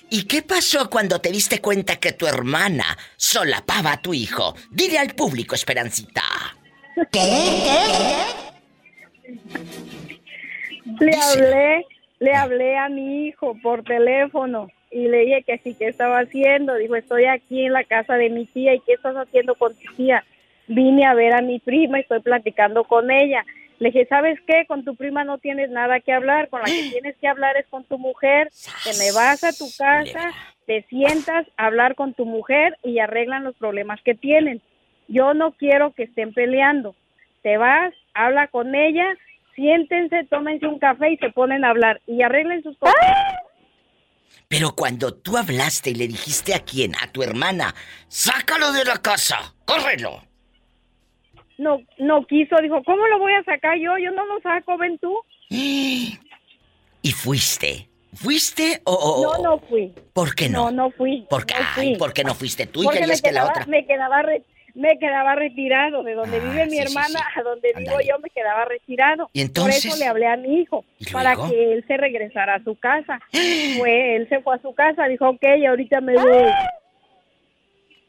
¿Y 0.08 0.24
qué 0.24 0.42
pasó 0.42 0.88
cuando 0.88 1.20
te 1.20 1.32
diste 1.32 1.60
cuenta 1.60 1.96
que 1.96 2.12
tu 2.12 2.26
hermana 2.26 2.96
solapaba 3.16 3.92
a 3.92 4.02
tu 4.02 4.14
hijo? 4.14 4.54
Dile 4.70 4.98
al 4.98 5.14
público, 5.14 5.54
Esperancita. 5.54 6.22
Le 11.00 11.16
hablé, 11.16 11.86
le 12.20 12.34
hablé 12.34 12.78
a 12.78 12.88
mi 12.88 13.26
hijo 13.26 13.56
por 13.62 13.82
teléfono 13.82 14.68
y 14.90 15.08
le 15.08 15.18
dije 15.20 15.42
que 15.42 15.58
sí, 15.58 15.74
¿qué 15.74 15.88
estaba 15.88 16.20
haciendo? 16.20 16.74
Dijo, 16.74 16.96
estoy 16.96 17.24
aquí 17.26 17.66
en 17.66 17.72
la 17.72 17.84
casa 17.84 18.14
de 18.14 18.30
mi 18.30 18.46
tía. 18.46 18.74
¿Y 18.74 18.80
qué 18.80 18.94
estás 18.94 19.16
haciendo 19.16 19.54
con 19.54 19.74
tu 19.74 19.92
tía? 19.94 20.24
Vine 20.68 21.04
a 21.06 21.14
ver 21.14 21.34
a 21.34 21.42
mi 21.42 21.58
prima 21.58 21.98
y 21.98 22.02
estoy 22.02 22.20
platicando 22.20 22.84
con 22.84 23.10
ella. 23.10 23.44
Le 23.78 23.90
dije, 23.90 24.06
¿sabes 24.06 24.38
qué? 24.46 24.64
Con 24.66 24.84
tu 24.84 24.96
prima 24.96 25.24
no 25.24 25.38
tienes 25.38 25.70
nada 25.70 26.00
que 26.00 26.12
hablar. 26.12 26.48
Con 26.48 26.60
la 26.60 26.66
que 26.66 26.88
tienes 26.92 27.16
que 27.16 27.28
hablar 27.28 27.56
es 27.56 27.66
con 27.66 27.84
tu 27.84 27.98
mujer. 27.98 28.48
Te 28.84 28.90
me 28.98 29.12
vas 29.12 29.44
a 29.44 29.52
tu 29.52 29.66
casa, 29.76 30.32
te 30.66 30.82
sientas 30.82 31.46
a 31.56 31.66
hablar 31.66 31.94
con 31.94 32.14
tu 32.14 32.24
mujer 32.24 32.78
y 32.82 32.98
arreglan 32.98 33.44
los 33.44 33.56
problemas 33.56 34.00
que 34.02 34.14
tienen. 34.14 34.62
Yo 35.08 35.34
no 35.34 35.52
quiero 35.52 35.92
que 35.92 36.04
estén 36.04 36.32
peleando. 36.32 36.94
Te 37.42 37.58
vas, 37.58 37.94
habla 38.14 38.48
con 38.48 38.74
ella, 38.74 39.06
siéntense, 39.54 40.24
tómense 40.24 40.66
un 40.66 40.78
café 40.78 41.12
y 41.12 41.16
se 41.18 41.30
ponen 41.30 41.64
a 41.64 41.70
hablar 41.70 42.00
y 42.06 42.22
arreglen 42.22 42.62
sus 42.62 42.76
cosas. 42.78 42.96
Pero 44.48 44.74
cuando 44.76 45.12
tú 45.14 45.36
hablaste 45.36 45.90
y 45.90 45.94
le 45.94 46.06
dijiste 46.06 46.54
a 46.54 46.60
quién, 46.64 46.94
a 47.02 47.10
tu 47.10 47.22
hermana, 47.22 47.74
sácalo 48.08 48.72
de 48.72 48.84
la 48.84 48.98
casa, 48.98 49.54
córrelo. 49.64 50.22
No, 51.58 51.78
no 51.98 52.26
quiso, 52.26 52.56
dijo, 52.62 52.82
¿cómo 52.84 53.06
lo 53.08 53.18
voy 53.18 53.32
a 53.32 53.42
sacar 53.44 53.76
yo? 53.78 53.96
Yo 53.98 54.10
no 54.12 54.24
lo 54.26 54.40
saco, 54.42 54.76
ven 54.78 54.98
tú. 54.98 55.12
Y 57.02 57.12
fuiste. 57.12 57.88
¿Fuiste 58.14 58.80
o, 58.84 58.92
o- 58.94 59.36
No, 59.38 59.42
no 59.56 59.58
fui. 59.68 59.92
¿Por 60.12 60.34
qué 60.34 60.48
no? 60.48 60.64
No, 60.64 60.84
no 60.86 60.90
fui. 60.90 61.24
¿Por 61.30 61.44
qué? 61.46 61.54
no 61.54 61.60
Ay, 61.76 61.88
fui. 61.90 61.96
¿por 61.98 62.12
qué 62.12 62.24
no 62.24 62.34
fuiste 62.34 62.66
tú 62.66 62.80
y 62.82 62.84
Porque 62.86 63.00
que 63.00 63.06
me 63.06 63.12
es 63.12 63.22
que 63.22 63.30
la 63.30 63.40
quedaba, 63.42 63.50
otra? 63.50 63.66
me 63.66 63.86
quedaba 63.86 64.22
re- 64.22 64.42
me 64.76 64.98
quedaba 64.98 65.34
retirado. 65.34 66.02
De 66.02 66.14
donde 66.14 66.38
vive 66.38 66.66
mi 66.66 66.72
sí, 66.72 66.76
sí, 66.76 66.82
hermana 66.82 67.20
a 67.34 67.42
donde 67.42 67.72
vivo 67.76 67.98
yo 68.06 68.18
me 68.18 68.30
quedaba 68.30 68.66
retirado. 68.66 69.28
¿Y 69.32 69.40
entonces? 69.40 69.82
por 69.82 69.94
eso 69.94 69.98
le 69.98 70.06
hablé 70.06 70.26
a 70.26 70.36
mi 70.36 70.60
hijo 70.60 70.84
¿Y 70.98 71.10
para 71.10 71.34
que 71.34 71.72
él 71.72 71.84
se 71.86 71.96
regresara 71.96 72.56
a 72.56 72.62
su 72.62 72.76
casa. 72.76 73.20
Fue 73.78 74.16
él 74.16 74.28
se 74.28 74.40
fue 74.40 74.56
a 74.56 74.62
su 74.62 74.74
casa 74.74 75.06
dijo 75.06 75.28
ok 75.28 75.44
ahorita 75.68 76.00
me 76.00 76.14
voy 76.14 76.52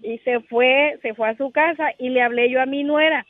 y 0.01 0.18
se 0.20 0.39
fue 0.41 0.99
se 1.01 1.13
fue 1.15 1.30
a 1.30 1.38
su 1.38 1.51
casa 1.51 1.91
y 1.97 2.09
le 2.09 2.22
hablé 2.22 2.49
yo 2.51 2.61
a 2.61 2.65
mi 2.65 2.84
nuera. 2.84 3.26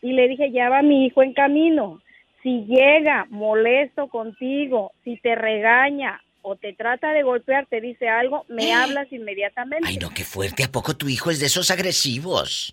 Y 0.00 0.12
le 0.12 0.28
dije 0.28 0.52
ya 0.52 0.68
va 0.68 0.82
mi 0.82 1.06
hijo 1.06 1.22
en 1.22 1.34
camino. 1.34 2.00
Si 2.42 2.64
llega 2.66 3.26
molesto 3.30 4.08
contigo 4.08 4.92
si 5.02 5.16
te 5.16 5.34
regaña 5.34 6.20
o 6.48 6.54
te 6.54 6.72
trata 6.74 7.12
de 7.12 7.24
golpear 7.24 7.66
te 7.66 7.80
dice 7.80 8.08
algo 8.08 8.44
me 8.48 8.72
hablas 8.72 9.12
inmediatamente 9.12 9.84
Ay, 9.88 9.96
no, 9.96 10.10
qué 10.14 10.22
fuerte. 10.22 10.62
¿A 10.62 10.68
poco 10.70 10.96
tu 10.96 11.08
hijo 11.08 11.28
es 11.32 11.40
de 11.40 11.46
esos 11.46 11.72
agresivos? 11.72 12.72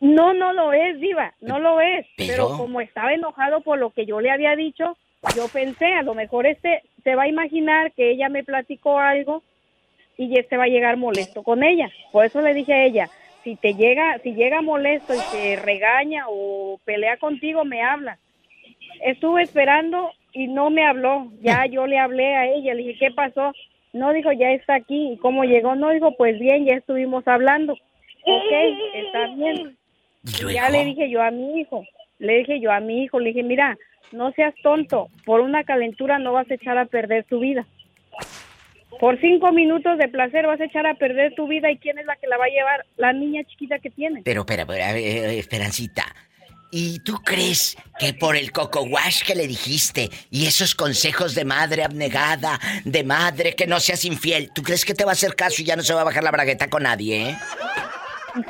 No, 0.00 0.32
no 0.32 0.54
lo 0.54 0.72
es, 0.72 0.98
Diva, 0.98 1.34
no 1.42 1.58
lo 1.58 1.80
es. 1.82 2.06
Pero- 2.16 2.28
Pero, 2.46 2.56
como 2.56 2.80
estaba 2.80 3.12
enojado 3.12 3.60
por 3.60 3.78
lo 3.78 3.90
que 3.90 4.06
yo 4.06 4.20
le 4.22 4.30
había 4.30 4.56
dicho, 4.56 4.96
yo 5.36 5.48
pensé, 5.48 5.86
a 5.92 6.02
lo 6.02 6.14
mejor 6.14 6.46
este 6.46 6.82
se 7.04 7.14
va 7.14 7.24
a 7.24 7.28
imaginar 7.28 7.92
que 7.92 8.10
ella 8.10 8.30
me 8.30 8.42
platicó 8.42 8.98
algo 8.98 9.42
y 10.16 10.38
este 10.38 10.56
va 10.56 10.64
a 10.64 10.68
llegar 10.68 10.96
molesto 10.96 11.42
con 11.42 11.62
ella. 11.62 11.90
Por 12.10 12.24
eso 12.24 12.40
le 12.40 12.54
dije 12.54 12.72
a 12.72 12.84
ella, 12.84 13.10
si 13.44 13.56
te 13.56 13.74
llega, 13.74 14.18
si 14.22 14.32
llega 14.32 14.62
molesto 14.62 15.12
y 15.14 15.18
te 15.32 15.56
regaña 15.56 16.24
o 16.28 16.80
pelea 16.86 17.18
contigo, 17.18 17.64
me 17.66 17.82
habla. 17.82 18.18
Estuve 19.04 19.42
esperando 19.42 20.10
y 20.32 20.48
no 20.48 20.70
me 20.70 20.84
habló. 20.84 21.30
Ya 21.40 21.66
yo 21.70 21.86
le 21.86 21.98
hablé 21.98 22.34
a 22.34 22.46
ella, 22.46 22.74
le 22.74 22.82
dije, 22.82 22.98
¿qué 23.06 23.10
pasó? 23.12 23.52
No 23.92 24.12
dijo, 24.12 24.32
ya 24.32 24.50
está 24.52 24.74
aquí. 24.74 25.12
¿Y 25.12 25.16
cómo 25.18 25.44
llegó? 25.44 25.74
No 25.74 25.90
dijo, 25.90 26.16
pues 26.16 26.38
bien, 26.38 26.66
ya 26.66 26.74
estuvimos 26.74 27.26
hablando. 27.26 27.72
Ok, 27.72 28.52
está 28.94 29.26
bien. 29.36 29.76
Y 30.24 30.52
ya 30.52 30.68
le 30.68 30.84
dije 30.84 31.08
yo 31.10 31.22
a 31.22 31.30
mi 31.30 31.60
hijo, 31.60 31.84
le 32.18 32.38
dije 32.38 32.60
yo 32.60 32.72
a 32.72 32.80
mi 32.80 33.04
hijo, 33.04 33.18
le 33.20 33.28
dije, 33.28 33.42
mira, 33.42 33.78
no 34.12 34.32
seas 34.32 34.54
tonto, 34.62 35.08
por 35.24 35.40
una 35.40 35.64
calentura 35.64 36.18
no 36.18 36.32
vas 36.32 36.50
a 36.50 36.54
echar 36.54 36.76
a 36.76 36.86
perder 36.86 37.24
tu 37.24 37.38
vida. 37.38 37.66
Por 39.00 39.20
cinco 39.20 39.52
minutos 39.52 39.96
de 39.96 40.08
placer 40.08 40.46
vas 40.46 40.60
a 40.60 40.64
echar 40.64 40.86
a 40.86 40.94
perder 40.94 41.34
tu 41.34 41.46
vida 41.46 41.70
y 41.70 41.78
quién 41.78 41.98
es 41.98 42.06
la 42.06 42.16
que 42.16 42.26
la 42.26 42.36
va 42.36 42.46
a 42.46 42.48
llevar, 42.48 42.84
la 42.96 43.12
niña 43.12 43.44
chiquita 43.44 43.78
que 43.78 43.90
tiene. 43.90 44.22
Pero, 44.24 44.44
pero, 44.44 44.66
pero, 44.66 44.84
a 44.84 44.92
ver, 44.92 45.02
eh, 45.02 45.38
Esperancita. 45.38 46.04
¿Y 46.70 46.98
tú 47.00 47.14
crees 47.24 47.76
que 47.98 48.12
por 48.12 48.36
el 48.36 48.52
coco 48.52 48.82
wash 48.82 49.22
que 49.24 49.34
le 49.34 49.46
dijiste 49.46 50.10
y 50.30 50.46
esos 50.46 50.74
consejos 50.74 51.34
de 51.34 51.44
madre 51.46 51.82
abnegada, 51.82 52.60
de 52.84 53.04
madre 53.04 53.54
que 53.56 53.66
no 53.66 53.80
seas 53.80 54.04
infiel, 54.04 54.50
¿tú 54.54 54.62
crees 54.62 54.84
que 54.84 54.94
te 54.94 55.04
va 55.04 55.12
a 55.12 55.14
hacer 55.14 55.34
caso 55.34 55.62
y 55.62 55.64
ya 55.64 55.76
no 55.76 55.82
se 55.82 55.94
va 55.94 56.02
a 56.02 56.04
bajar 56.04 56.22
la 56.22 56.30
bragueta 56.30 56.68
con 56.68 56.82
nadie, 56.82 57.30
eh? 57.30 57.36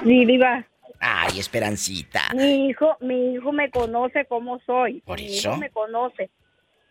Sí, 0.03 0.25
diva. 0.25 0.67
Ay, 1.01 1.39
Esperancita. 1.39 2.31
Mi 2.35 2.69
hijo, 2.69 2.97
mi 3.01 3.35
hijo 3.35 3.53
me 3.53 3.71
conoce 3.71 4.25
como 4.27 4.61
soy. 4.67 5.01
¿Por 5.03 5.21
mi 5.21 5.39
eso? 5.39 5.51
hijo 5.51 5.59
me 5.59 5.71
conoce. 5.71 6.31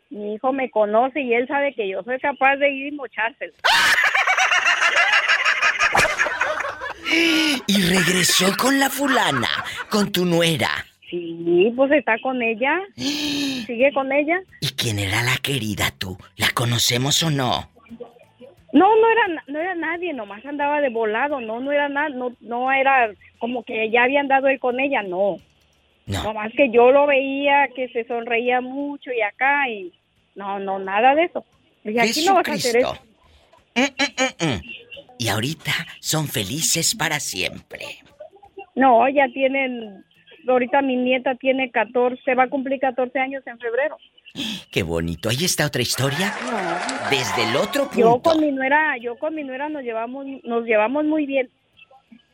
Mi 0.10 0.36
hijo 0.36 0.54
me 0.54 0.72
conoce 0.72 1.20
y 1.20 1.34
él 1.34 1.46
sabe 1.50 1.74
que 1.76 1.90
yo 1.90 2.02
soy 2.04 2.18
capaz 2.20 2.56
de 2.56 2.70
ir 2.72 2.94
y 2.94 2.96
mochárselo. 2.96 3.54
Y 7.68 7.82
regresó 7.84 8.56
con 8.58 8.80
la 8.80 8.90
fulana, 8.90 9.50
con 9.90 10.12
tu 10.12 10.26
nuera. 10.26 10.86
Sí, 11.10 11.72
pues 11.76 11.92
está 11.92 12.18
con 12.20 12.42
ella. 12.42 12.80
Sigue 12.96 13.92
con 13.94 14.12
ella. 14.12 14.40
¿Y 14.62 14.68
quién 14.70 15.00
era 15.00 15.24
la 15.24 15.38
querida 15.42 15.92
tú? 15.98 16.18
¿La 16.36 16.50
conocemos 16.54 17.22
o 17.24 17.32
no? 17.32 17.70
No, 18.74 18.96
no 18.96 19.10
era, 19.10 19.44
no 19.48 19.60
era 19.60 19.76
nadie, 19.76 20.14
nomás 20.14 20.46
andaba 20.46 20.82
de 20.82 20.90
volado, 20.90 21.40
no, 21.40 21.60
no 21.60 21.72
era 21.72 21.88
nada, 21.88 22.10
no, 22.10 22.36
no 22.42 22.72
era 22.72 23.12
como 23.40 23.64
que 23.64 23.90
ya 23.90 24.04
había 24.04 24.20
andado 24.20 24.48
él 24.48 24.60
con 24.60 24.80
ella, 24.80 25.02
no. 25.04 25.38
No. 26.06 26.24
Nomás 26.24 26.52
que 26.54 26.70
yo 26.70 26.92
lo 26.92 27.06
veía 27.06 27.68
que 27.76 27.90
se 27.90 28.06
sonreía 28.06 28.62
mucho 28.62 29.12
y 29.12 29.22
acá 29.22 29.70
y 29.70 29.94
no, 30.36 30.60
no, 30.60 30.80
nada 30.80 31.16
de 31.16 31.24
eso. 31.24 31.46
Dije, 31.84 32.02
aquí 32.02 32.26
no 32.26 32.36
vas 32.36 32.48
a 32.48 32.54
hacer 32.54 32.78
eso. 32.78 32.98
Jesucristo. 33.76 34.46
Mm. 34.46 34.62
Y 35.20 35.28
ahorita 35.30 35.72
son 36.00 36.28
felices 36.28 36.96
para 36.96 37.20
siempre. 37.20 37.86
No, 38.76 39.10
ya 39.10 39.28
tienen, 39.34 40.06
ahorita 40.54 40.82
mi 40.82 40.96
nieta 40.96 41.36
tiene 41.36 41.72
14, 41.72 42.36
va 42.36 42.44
a 42.44 42.50
cumplir 42.50 42.80
14 42.80 43.20
años 43.20 43.44
en 43.46 43.58
febrero. 43.60 43.98
Qué 44.72 44.84
bonito. 44.84 45.30
Ahí 45.30 45.44
está 45.46 45.66
otra 45.66 45.82
historia. 45.82 46.34
No. 46.44 47.10
Desde 47.10 47.50
el 47.50 47.56
otro 47.56 47.90
Yo 47.96 48.12
punto. 48.14 48.32
con 48.32 48.42
mi 48.42 48.52
nuera, 48.52 48.96
yo 49.02 49.16
con 49.18 49.34
mi 49.36 49.44
nuera 49.44 49.70
nos 49.70 49.84
llevamos, 49.84 50.26
nos 50.44 50.66
llevamos 50.66 51.06
muy 51.06 51.26
bien. 51.26 51.50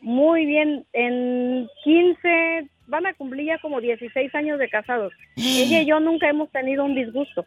Muy 0.02 0.46
bien. 0.46 0.86
En 0.94 1.68
15, 1.84 2.70
van 2.88 3.06
a 3.06 3.14
cumplir 3.14 3.48
ya 3.48 3.58
como 3.60 3.80
16 3.80 4.36
años 4.36 4.60
de 4.60 4.70
casados. 4.70 5.14
Ella 5.38 5.82
y 5.82 5.86
yo 5.86 6.00
nunca 6.00 6.30
hemos 6.30 6.52
tenido 6.52 6.84
un 6.84 6.96
disgusto. 6.96 7.46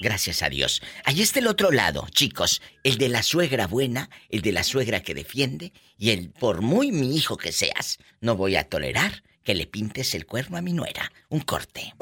Gracias 0.00 0.42
a 0.42 0.48
Dios. 0.48 0.80
Ahí 1.04 1.20
está 1.20 1.40
el 1.40 1.48
otro 1.48 1.70
lado, 1.72 2.06
chicos. 2.12 2.62
El 2.84 2.98
de 2.98 3.08
la 3.08 3.22
suegra 3.22 3.66
buena, 3.66 4.08
el 4.30 4.42
de 4.42 4.52
la 4.52 4.62
suegra 4.62 5.00
que 5.00 5.12
defiende 5.12 5.72
y 5.98 6.10
el 6.10 6.30
por 6.30 6.62
muy 6.62 6.92
mi 6.92 7.16
hijo 7.16 7.36
que 7.36 7.52
seas, 7.52 7.98
no 8.20 8.36
voy 8.36 8.56
a 8.56 8.64
tolerar 8.68 9.22
que 9.44 9.54
le 9.54 9.66
pintes 9.66 10.14
el 10.14 10.26
cuerno 10.26 10.56
a 10.56 10.62
mi 10.62 10.72
nuera. 10.72 11.10
Un 11.28 11.40
corte. 11.40 11.94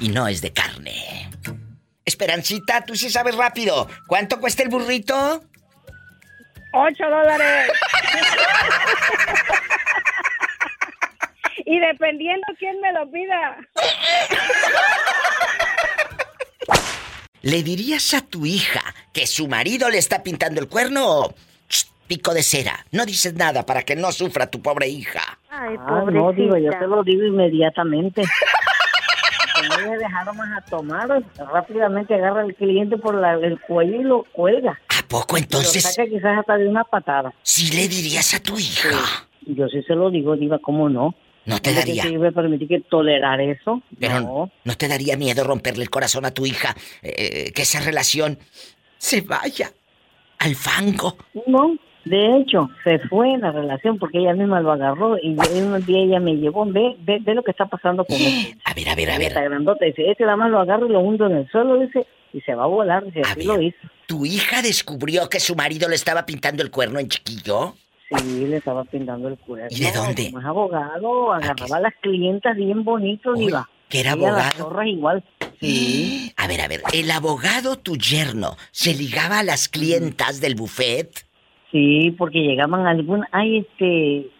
Y 0.00 0.08
no 0.08 0.26
es 0.28 0.40
de 0.40 0.52
carne. 0.52 1.30
Esperancita, 2.04 2.84
tú 2.84 2.94
sí 2.96 3.10
sabes 3.10 3.34
rápido. 3.34 3.88
¿Cuánto 4.06 4.40
cuesta 4.40 4.62
el 4.62 4.68
burrito? 4.68 5.42
¡Ocho 6.72 7.04
dólares! 7.04 7.70
y 11.66 11.78
dependiendo 11.78 12.46
quién 12.58 12.80
me 12.80 12.92
lo 12.92 13.10
pida. 13.10 13.58
¿Le 17.42 17.62
dirías 17.62 18.14
a 18.14 18.22
tu 18.22 18.46
hija 18.46 18.82
que 19.12 19.26
su 19.26 19.48
marido 19.48 19.90
le 19.90 19.98
está 19.98 20.22
pintando 20.22 20.60
el 20.60 20.68
cuerno 20.68 21.06
o 21.06 21.34
pico 22.06 22.34
de 22.34 22.42
cera? 22.42 22.86
No 22.90 23.04
dices 23.06 23.34
nada 23.34 23.66
para 23.66 23.82
que 23.82 23.96
no 23.96 24.12
sufra 24.12 24.50
tu 24.50 24.62
pobre 24.62 24.88
hija. 24.88 25.38
Ay, 25.56 25.76
Ah, 25.78 26.04
no, 26.10 26.32
digo, 26.32 26.56
yo 26.56 26.70
te 26.70 26.86
lo 26.86 27.02
digo 27.02 27.24
inmediatamente. 27.24 28.22
No 29.68 29.80
le 29.90 29.98
dejaron 29.98 30.36
más 30.36 30.58
a 30.58 30.64
tomar, 30.68 31.22
rápidamente 31.52 32.14
agarra 32.14 32.40
al 32.42 32.54
cliente 32.54 32.96
por 32.98 33.14
la- 33.14 33.34
el 33.34 33.58
cuello 33.60 34.00
y 34.00 34.04
lo 34.04 34.24
cuelga. 34.32 34.78
¿A 34.88 35.06
poco 35.08 35.36
entonces 35.36 35.84
Lo 35.84 35.90
saca 35.90 36.06
quizás 36.08 36.38
hasta 36.38 36.56
de 36.56 36.68
una 36.68 36.82
patada. 36.84 37.32
sí 37.42 37.70
le 37.74 37.88
dirías 37.88 38.34
a 38.34 38.40
tu 38.40 38.58
hija? 38.58 38.88
Yo 39.46 39.68
sí 39.68 39.82
se 39.86 39.94
lo 39.94 40.10
digo, 40.10 40.36
diva, 40.36 40.58
¿cómo 40.58 40.88
no? 40.88 41.14
No 41.46 41.60
te 41.60 41.70
¿Cómo 41.70 41.82
que 41.84 41.94
daría. 41.94 42.08
iba 42.08 42.28
a 42.28 42.32
permitir 42.32 42.66
que 42.68 42.80
tolerar 42.80 43.40
eso? 43.40 43.80
Pero 44.00 44.20
no. 44.20 44.50
no. 44.64 44.74
te 44.76 44.88
daría 44.88 45.16
miedo 45.16 45.44
romperle 45.44 45.84
el 45.84 45.90
corazón 45.90 46.24
a 46.24 46.30
tu 46.32 46.46
hija? 46.46 46.74
Eh, 47.02 47.52
que 47.54 47.62
esa 47.62 47.80
relación 47.80 48.38
se 48.98 49.20
vaya 49.20 49.70
al 50.38 50.56
fango. 50.56 51.16
No, 51.46 51.76
de 52.04 52.36
hecho, 52.36 52.70
se 52.84 52.98
fue 53.00 53.36
la 53.38 53.50
relación 53.52 53.98
porque 53.98 54.18
ella 54.18 54.34
misma 54.34 54.60
lo 54.60 54.72
agarró 54.72 55.16
y 55.22 55.36
un 55.60 55.84
día 55.86 56.00
ella 56.02 56.20
me 56.20 56.36
llevó, 56.36 56.64
ve, 56.66 56.96
ve, 57.00 57.18
ve 57.20 57.34
lo 57.34 57.42
que 57.42 57.50
está 57.52 57.66
pasando 57.66 58.04
con 58.04 58.16
él. 58.16 58.54
A 58.64 58.74
ver, 58.74 58.88
a 58.88 58.94
ver, 58.94 59.10
a 59.10 59.16
Está 59.16 59.40
ver. 59.40 59.50
grandota, 59.50 59.84
dice, 59.84 60.10
este 60.10 60.24
nada 60.24 60.36
más 60.36 60.50
lo 60.50 60.60
agarro 60.60 60.86
y 60.86 60.90
lo 60.92 61.00
hundo 61.00 61.26
en 61.26 61.36
el 61.38 61.48
suelo, 61.50 61.78
dice, 61.78 62.06
y 62.32 62.40
se 62.40 62.54
va 62.54 62.64
a 62.64 62.66
volar, 62.66 63.04
dice, 63.04 63.22
así 63.22 63.44
lo 63.44 63.60
hizo. 63.60 63.78
¿Tu 64.06 64.26
hija 64.26 64.60
descubrió 64.62 65.28
que 65.28 65.40
su 65.40 65.54
marido 65.54 65.88
le 65.88 65.94
estaba 65.94 66.26
pintando 66.26 66.62
el 66.62 66.70
cuerno 66.70 66.98
en 66.98 67.08
chiquillo? 67.08 67.74
Sí, 68.18 68.46
le 68.46 68.58
estaba 68.58 68.84
pintando 68.84 69.28
el 69.28 69.38
cuerno. 69.38 69.68
¿Y 69.70 69.80
de 69.80 69.92
dónde? 69.92 70.26
Como 70.26 70.40
es 70.40 70.44
abogado, 70.46 71.32
agarraba 71.32 71.76
a 71.78 71.80
las 71.80 71.94
clientas 72.02 72.54
bien 72.56 72.84
bonito, 72.84 73.32
diva. 73.34 73.68
que 73.88 74.00
era 74.00 74.12
a 74.12 74.16
las 74.16 74.26
abogado. 74.26 74.58
zorras 74.58 74.86
igual. 74.88 75.24
Sí. 75.60 76.32
A 76.36 76.46
ver, 76.48 76.60
a 76.60 76.68
ver, 76.68 76.82
¿el 76.92 77.10
abogado 77.10 77.76
tu 77.76 77.96
yerno 77.96 78.56
se 78.72 78.92
ligaba 78.92 79.38
a 79.38 79.42
las 79.44 79.68
clientas 79.68 80.40
del 80.42 80.56
buffet? 80.56 81.24
Sí, 81.74 82.14
porque 82.16 82.38
llegaban 82.38 82.86
algún, 82.86 83.24
ay, 83.32 83.58
este, 83.58 84.30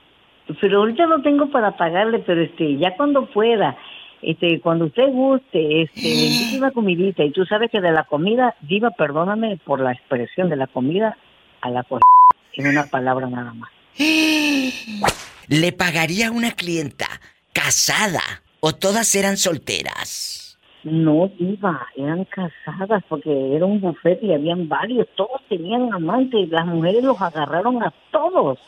pero 0.61 0.79
ahorita 0.79 1.07
no 1.07 1.21
tengo 1.21 1.51
para 1.51 1.77
pagarle, 1.77 2.21
pero 2.21 2.43
este, 2.43 2.77
ya 2.77 2.95
cuando 2.97 3.27
pueda, 3.27 3.77
este, 4.23 4.61
cuando 4.61 4.85
usted 4.85 5.09
guste, 5.09 5.83
este, 5.83 6.57
una 6.57 6.71
comidita 6.71 7.25
y 7.25 7.33
tú 7.33 7.45
sabes 7.45 7.73
que 7.73 7.81
de 7.81 7.91
la 7.91 8.05
comida, 8.05 8.55
diva, 8.61 8.93
perdóname 8.93 9.59
por 9.65 9.81
la 9.81 9.91
expresión 9.91 10.49
de 10.49 10.55
la 10.55 10.69
comida 10.69 11.19
a 11.61 11.71
la 11.71 11.83
cosa, 11.83 12.05
en 12.53 12.69
una 12.69 12.85
palabra 12.85 13.27
nada 13.27 13.53
más. 13.53 13.71
¿Le 15.49 15.73
pagaría 15.73 16.29
a 16.29 16.31
una 16.31 16.53
clienta 16.53 17.09
casada 17.53 18.23
o 18.61 18.77
todas 18.77 19.13
eran 19.17 19.39
solteras? 19.39 20.44
No, 20.85 21.31
diva, 21.39 21.87
eran 21.97 22.25
casadas 22.27 23.03
porque 23.09 23.57
era 23.57 23.65
un 23.65 23.81
buffet 23.81 24.23
y 24.23 24.33
habían 24.35 24.69
varios, 24.69 25.09
todos 25.17 25.41
tenían 25.49 25.93
amantes, 25.95 26.49
las 26.51 26.67
mujeres 26.67 27.03
los 27.03 27.21
agarraron 27.21 27.83
a 27.83 27.93
todos. 28.13 28.59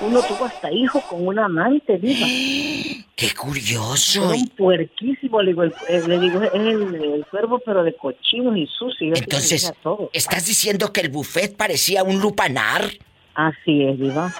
Uno 0.00 0.20
tuvo 0.22 0.44
hasta 0.46 0.70
hijo 0.72 1.00
con 1.10 1.26
una 1.26 1.46
amante, 1.46 1.98
diva. 1.98 2.26
¡Qué 3.16 3.28
curioso! 3.34 4.24
Era 4.26 4.34
un 4.34 4.48
puerquísimo, 4.48 5.42
le 5.42 5.48
digo, 5.50 5.62
el, 5.64 5.74
el- 5.88 6.08
le 6.08 6.18
digo, 6.20 6.42
es 6.42 6.54
el, 6.54 6.94
el 6.94 7.26
cuervo 7.30 7.58
pero 7.64 7.82
de 7.82 7.94
cochinos 7.96 8.56
y 8.56 8.66
sucio. 8.66 9.08
yo 9.08 9.14
Entonces. 9.16 9.72
¿estás 10.12 10.46
diciendo 10.46 10.92
que 10.92 11.00
el 11.00 11.08
buffet 11.08 11.56
parecía 11.56 12.04
un 12.04 12.20
lupanar? 12.20 12.82
Así 13.34 13.82
es, 13.84 13.98
diva. 13.98 14.32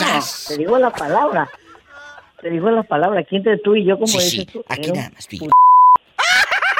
No, 0.00 0.20
te 0.48 0.56
digo 0.56 0.78
la 0.78 0.90
palabra. 0.90 1.48
Te 2.40 2.48
digo 2.50 2.70
la 2.70 2.82
palabra, 2.84 3.20
aquí 3.20 3.36
entre 3.36 3.58
tú 3.58 3.76
y 3.76 3.84
yo, 3.84 3.96
como 3.96 4.06
Sí, 4.06 4.16
dices 4.16 4.30
sí, 4.30 4.46
tú. 4.46 4.64
aquí 4.66 4.90
un 4.90 4.96
nada 4.96 5.10
más 5.10 5.26
tú 5.28 5.36
y 5.36 5.38
yo. 5.40 5.44
put- 5.46 5.52
Aquí 5.52 5.58
era 5.58 5.58
un 5.58 5.58
put- 5.58 6.79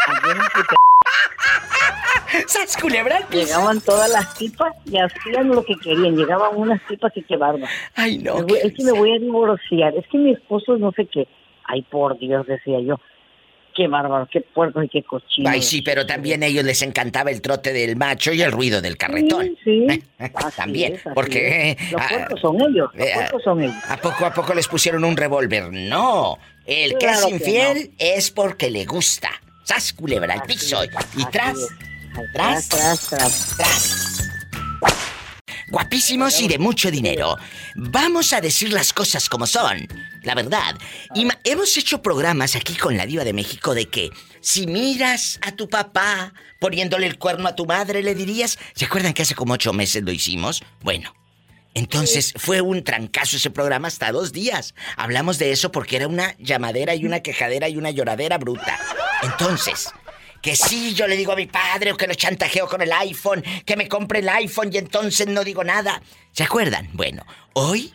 ¡Sas, 2.46 2.76
culebra 2.76 3.20
piso! 3.28 3.42
Llegaban 3.44 3.80
todas 3.80 4.10
las 4.10 4.34
tipas 4.34 4.74
y 4.84 4.98
hacían 4.98 5.48
lo 5.48 5.64
que 5.64 5.74
querían. 5.76 6.16
Llegaban 6.16 6.56
unas 6.56 6.80
tipas 6.86 7.12
y 7.16 7.22
qué 7.22 7.36
bárbaro. 7.36 7.66
Ay, 7.94 8.18
no. 8.18 8.42
Voy- 8.42 8.58
es 8.62 8.72
que 8.72 8.84
me 8.84 8.92
voy 8.92 9.12
a 9.12 9.18
divorciar. 9.18 9.94
Es 9.96 10.06
que 10.08 10.18
mi 10.18 10.32
esposo 10.32 10.76
no 10.76 10.92
sé 10.92 11.06
qué. 11.06 11.26
Ay, 11.64 11.82
por 11.82 12.18
Dios, 12.18 12.46
decía 12.46 12.80
yo. 12.80 12.96
Qué 13.74 13.86
bárbaro, 13.86 14.28
qué 14.30 14.40
puerco 14.40 14.82
y 14.82 14.88
qué 14.88 15.02
cochino. 15.04 15.48
Ay, 15.48 15.62
sí, 15.62 15.80
pero 15.80 16.04
también 16.04 16.42
a 16.42 16.46
ellos 16.46 16.64
les 16.64 16.82
encantaba 16.82 17.30
el 17.30 17.40
trote 17.40 17.72
del 17.72 17.94
macho 17.96 18.32
y 18.32 18.42
el 18.42 18.50
ruido 18.50 18.82
del 18.82 18.96
carretón. 18.96 19.56
Sí, 19.62 19.86
también, 20.56 20.94
es, 20.94 21.02
porque... 21.14 21.70
es. 21.78 21.92
Los 21.92 22.02
ah, 22.02 22.08
puercos 22.10 22.40
son 22.40 22.56
ellos, 22.56 22.90
los 22.92 23.06
eh, 23.06 23.12
puercos 23.14 23.42
son 23.44 23.62
ellos. 23.62 23.76
¿A 23.88 23.96
poco 23.96 24.26
a 24.26 24.34
poco 24.34 24.54
les 24.54 24.66
pusieron 24.66 25.04
un 25.04 25.16
revólver? 25.16 25.72
No. 25.72 26.36
El 26.66 26.98
que 26.98 27.06
es 27.06 27.24
que 27.24 27.30
infiel 27.30 27.90
es 27.96 28.32
porque 28.32 28.70
le 28.70 28.84
gusta. 28.84 29.30
¡Sas, 29.70 29.92
culebra 29.92 30.34
al 30.34 30.42
piso! 30.42 30.82
Y 31.16 31.24
tras, 31.26 31.56
tras, 32.32 32.68
tras, 32.68 33.08
tras, 33.08 33.56
tras. 33.56 34.30
Guapísimos 35.68 36.40
y 36.40 36.48
de 36.48 36.58
mucho 36.58 36.90
dinero. 36.90 37.36
Vamos 37.76 38.32
a 38.32 38.40
decir 38.40 38.72
las 38.72 38.92
cosas 38.92 39.28
como 39.28 39.46
son. 39.46 39.86
La 40.24 40.34
verdad. 40.34 40.76
Y 41.14 41.28
hemos 41.44 41.76
hecho 41.76 42.02
programas 42.02 42.56
aquí 42.56 42.74
con 42.74 42.96
la 42.96 43.06
Diva 43.06 43.22
de 43.22 43.32
México 43.32 43.72
de 43.72 43.86
que 43.86 44.10
si 44.40 44.66
miras 44.66 45.38
a 45.40 45.52
tu 45.52 45.68
papá 45.68 46.34
poniéndole 46.58 47.06
el 47.06 47.16
cuerno 47.16 47.46
a 47.46 47.54
tu 47.54 47.64
madre, 47.64 48.02
le 48.02 48.16
dirías. 48.16 48.58
¿Se 48.74 48.86
acuerdan 48.86 49.12
que 49.12 49.22
hace 49.22 49.36
como 49.36 49.54
ocho 49.54 49.72
meses 49.72 50.02
lo 50.02 50.10
hicimos? 50.10 50.64
Bueno. 50.82 51.14
Entonces 51.74 52.34
fue 52.36 52.60
un 52.60 52.82
trancazo 52.82 53.36
ese 53.36 53.50
programa 53.50 53.88
hasta 53.88 54.10
dos 54.12 54.32
días. 54.32 54.74
Hablamos 54.96 55.38
de 55.38 55.52
eso 55.52 55.70
porque 55.70 55.96
era 55.96 56.08
una 56.08 56.36
llamadera 56.38 56.94
y 56.94 57.04
una 57.04 57.20
quejadera 57.20 57.68
y 57.68 57.76
una 57.76 57.90
lloradera 57.90 58.38
bruta. 58.38 58.78
Entonces, 59.22 59.92
que 60.42 60.56
sí, 60.56 60.94
yo 60.94 61.06
le 61.06 61.16
digo 61.16 61.32
a 61.32 61.36
mi 61.36 61.46
padre 61.46 61.92
o 61.92 61.96
que 61.96 62.06
lo 62.06 62.14
chantajeo 62.14 62.66
con 62.66 62.82
el 62.82 62.92
iPhone, 62.92 63.42
que 63.64 63.76
me 63.76 63.88
compre 63.88 64.20
el 64.20 64.28
iPhone 64.28 64.70
y 64.72 64.78
entonces 64.78 65.26
no 65.28 65.44
digo 65.44 65.62
nada. 65.62 66.02
¿Se 66.32 66.42
acuerdan? 66.42 66.88
Bueno, 66.92 67.24
hoy... 67.54 67.92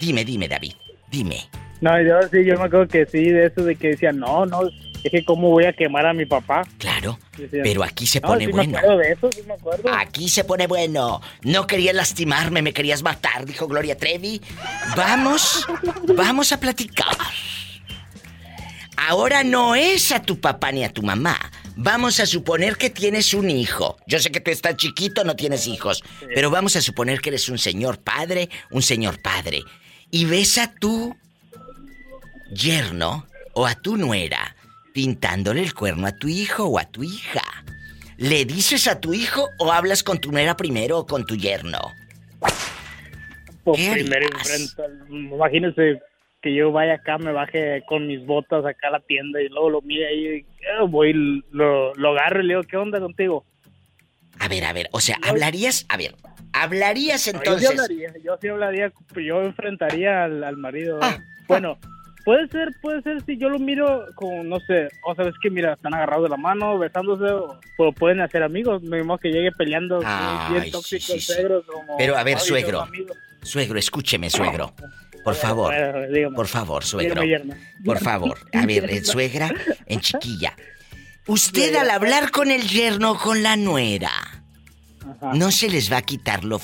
Dime, 0.00 0.24
dime, 0.24 0.48
David, 0.48 0.72
dime. 1.10 1.48
No, 1.80 2.00
yo 2.02 2.20
sí, 2.30 2.44
yo 2.44 2.58
me 2.58 2.64
acuerdo 2.64 2.88
que 2.88 3.06
sí, 3.06 3.30
de 3.30 3.46
eso 3.46 3.62
de 3.62 3.76
que 3.76 3.88
decían, 3.88 4.18
no, 4.18 4.46
no, 4.46 4.62
que 5.10 5.24
cómo 5.24 5.50
voy 5.50 5.64
a 5.64 5.72
quemar 5.72 6.06
a 6.06 6.12
mi 6.12 6.26
papá. 6.26 6.62
Claro, 6.78 7.18
Decían, 7.36 7.62
pero 7.62 7.82
aquí 7.84 8.06
se 8.06 8.20
"No, 8.20 8.28
pone 8.28 8.46
sí 8.46 8.52
bueno. 8.52 8.72
Me 8.72 8.78
acuerdo 8.78 8.98
de 8.98 9.12
eso, 9.12 9.30
sí 9.32 9.42
me 9.46 9.54
acuerdo. 9.54 9.94
Aquí 9.94 10.28
se 10.28 10.44
pone 10.44 10.66
bueno. 10.66 11.20
No 11.42 11.66
querías 11.66 11.94
lastimarme, 11.94 12.62
me 12.62 12.72
querías 12.72 13.02
matar, 13.02 13.44
dijo 13.46 13.66
Gloria 13.66 13.96
Trevi. 13.96 14.40
Vamos, 14.96 15.66
vamos 16.16 16.52
a 16.52 16.60
platicar. 16.60 17.16
Ahora 18.96 19.44
no 19.44 19.74
es 19.74 20.10
a 20.10 20.22
tu 20.22 20.40
papá 20.40 20.72
ni 20.72 20.82
a 20.82 20.92
tu 20.92 21.02
mamá. 21.02 21.38
Vamos 21.76 22.18
a 22.20 22.26
suponer 22.26 22.76
que 22.76 22.88
tienes 22.88 23.34
un 23.34 23.50
hijo. 23.50 23.98
Yo 24.06 24.18
sé 24.18 24.30
que 24.30 24.40
tú 24.40 24.50
estás 24.50 24.76
chiquito, 24.76 25.22
no 25.24 25.36
tienes 25.36 25.66
hijos. 25.66 26.02
Pero 26.34 26.50
vamos 26.50 26.74
a 26.76 26.80
suponer 26.80 27.20
que 27.20 27.28
eres 27.28 27.50
un 27.50 27.58
señor 27.58 27.98
padre, 27.98 28.48
un 28.70 28.80
señor 28.82 29.20
padre. 29.20 29.60
Y 30.10 30.24
ves 30.24 30.56
a 30.56 30.72
tu 30.72 31.14
yerno 32.50 33.26
o 33.52 33.66
a 33.66 33.74
tu 33.74 33.96
nuera 33.98 34.55
pintándole 34.96 35.60
el 35.60 35.74
cuerno 35.74 36.06
a 36.06 36.12
tu 36.12 36.26
hijo 36.26 36.64
o 36.64 36.78
a 36.78 36.86
tu 36.86 37.02
hija. 37.02 37.42
¿Le 38.16 38.46
dices 38.46 38.88
a 38.88 38.98
tu 38.98 39.12
hijo 39.12 39.50
o 39.58 39.70
hablas 39.70 40.02
con 40.02 40.18
tu 40.18 40.32
nuera 40.32 40.56
primero 40.56 41.00
o 41.00 41.06
con 41.06 41.26
tu 41.26 41.36
yerno? 41.36 41.78
Pues 43.62 43.76
¿Qué 43.78 43.92
primero 43.92 44.26
harías? 44.26 44.58
enfrenta, 44.58 44.84
imagínese 45.10 46.00
que 46.40 46.54
yo 46.54 46.72
vaya 46.72 46.94
acá, 46.94 47.18
me 47.18 47.30
baje 47.30 47.82
con 47.86 48.06
mis 48.06 48.24
botas 48.24 48.64
acá 48.64 48.88
a 48.88 48.92
la 48.92 49.00
tienda 49.00 49.42
y 49.42 49.50
luego 49.50 49.68
lo 49.68 49.82
mire 49.82 50.06
ahí, 50.06 50.26
y, 50.28 50.38
eh, 50.38 50.86
voy, 50.88 51.44
lo, 51.50 51.92
lo 51.92 52.10
agarro 52.12 52.40
y 52.40 52.46
le 52.46 52.54
digo, 52.54 52.62
¿qué 52.62 52.78
onda 52.78 52.98
contigo? 52.98 53.44
A 54.38 54.48
ver, 54.48 54.64
a 54.64 54.72
ver, 54.72 54.88
o 54.92 55.00
sea, 55.00 55.18
hablarías, 55.22 55.84
a 55.90 55.98
ver, 55.98 56.14
hablarías 56.54 57.26
No, 57.26 57.32
yo 57.34 57.38
sí 57.40 57.66
entonces. 57.66 57.70
hablaría, 57.70 58.14
yo 58.24 58.38
sí 58.40 58.48
hablaría, 58.48 58.92
yo 59.14 59.42
enfrentaría 59.42 60.24
al, 60.24 60.42
al 60.42 60.56
marido. 60.56 61.00
Ah, 61.02 61.18
bueno, 61.48 61.78
puede 62.26 62.46
ser, 62.48 62.68
puede 62.82 63.00
ser 63.02 63.24
si 63.24 63.38
yo 63.38 63.48
lo 63.48 63.58
miro 63.58 64.04
como, 64.16 64.42
no 64.44 64.58
sé, 64.66 64.88
o 65.04 65.14
sabes 65.14 65.32
que 65.40 65.48
mira, 65.48 65.72
están 65.74 65.94
agarrados 65.94 66.24
de 66.24 66.28
la 66.30 66.36
mano, 66.36 66.76
besándose, 66.78 67.24
o, 67.32 67.58
o 67.78 67.92
pueden 67.92 68.20
hacer 68.20 68.42
amigos, 68.42 68.82
mismo 68.82 69.16
que 69.16 69.28
llegue 69.30 69.52
peleando, 69.52 70.00
Ay, 70.04 70.50
bien 70.52 70.64
sí, 70.64 70.70
tóxico 70.72 71.02
sí, 71.06 71.12
el 71.14 71.20
sí. 71.20 71.32
suegro, 71.32 71.62
como, 71.64 71.96
Pero 71.96 72.16
a 72.18 72.22
ver, 72.24 72.36
"Ay, 72.38 72.44
suegro, 72.44 72.78
son 72.80 72.88
amigos". 72.88 73.16
suegro, 73.42 73.78
escúcheme, 73.78 74.28
suegro. 74.28 74.74
Por 75.24 75.34
favor, 75.34 75.72
por 76.34 76.46
favor, 76.46 76.84
suegro. 76.84 77.22
Por 77.84 77.98
favor, 77.98 78.38
a 78.52 78.66
ver, 78.66 78.90
eh, 78.90 79.02
suegra 79.04 79.52
en 79.86 80.00
chiquilla. 80.00 80.54
Usted 81.26 81.74
al 81.74 81.90
hablar 81.90 82.30
con 82.30 82.50
el 82.52 82.62
yerno 82.68 83.16
con 83.18 83.42
la 83.42 83.56
nuera, 83.56 84.10
no 85.34 85.50
se 85.50 85.68
les 85.68 85.90
va 85.92 85.96
a 85.98 86.02
quitar 86.02 86.44
lo 86.44 86.60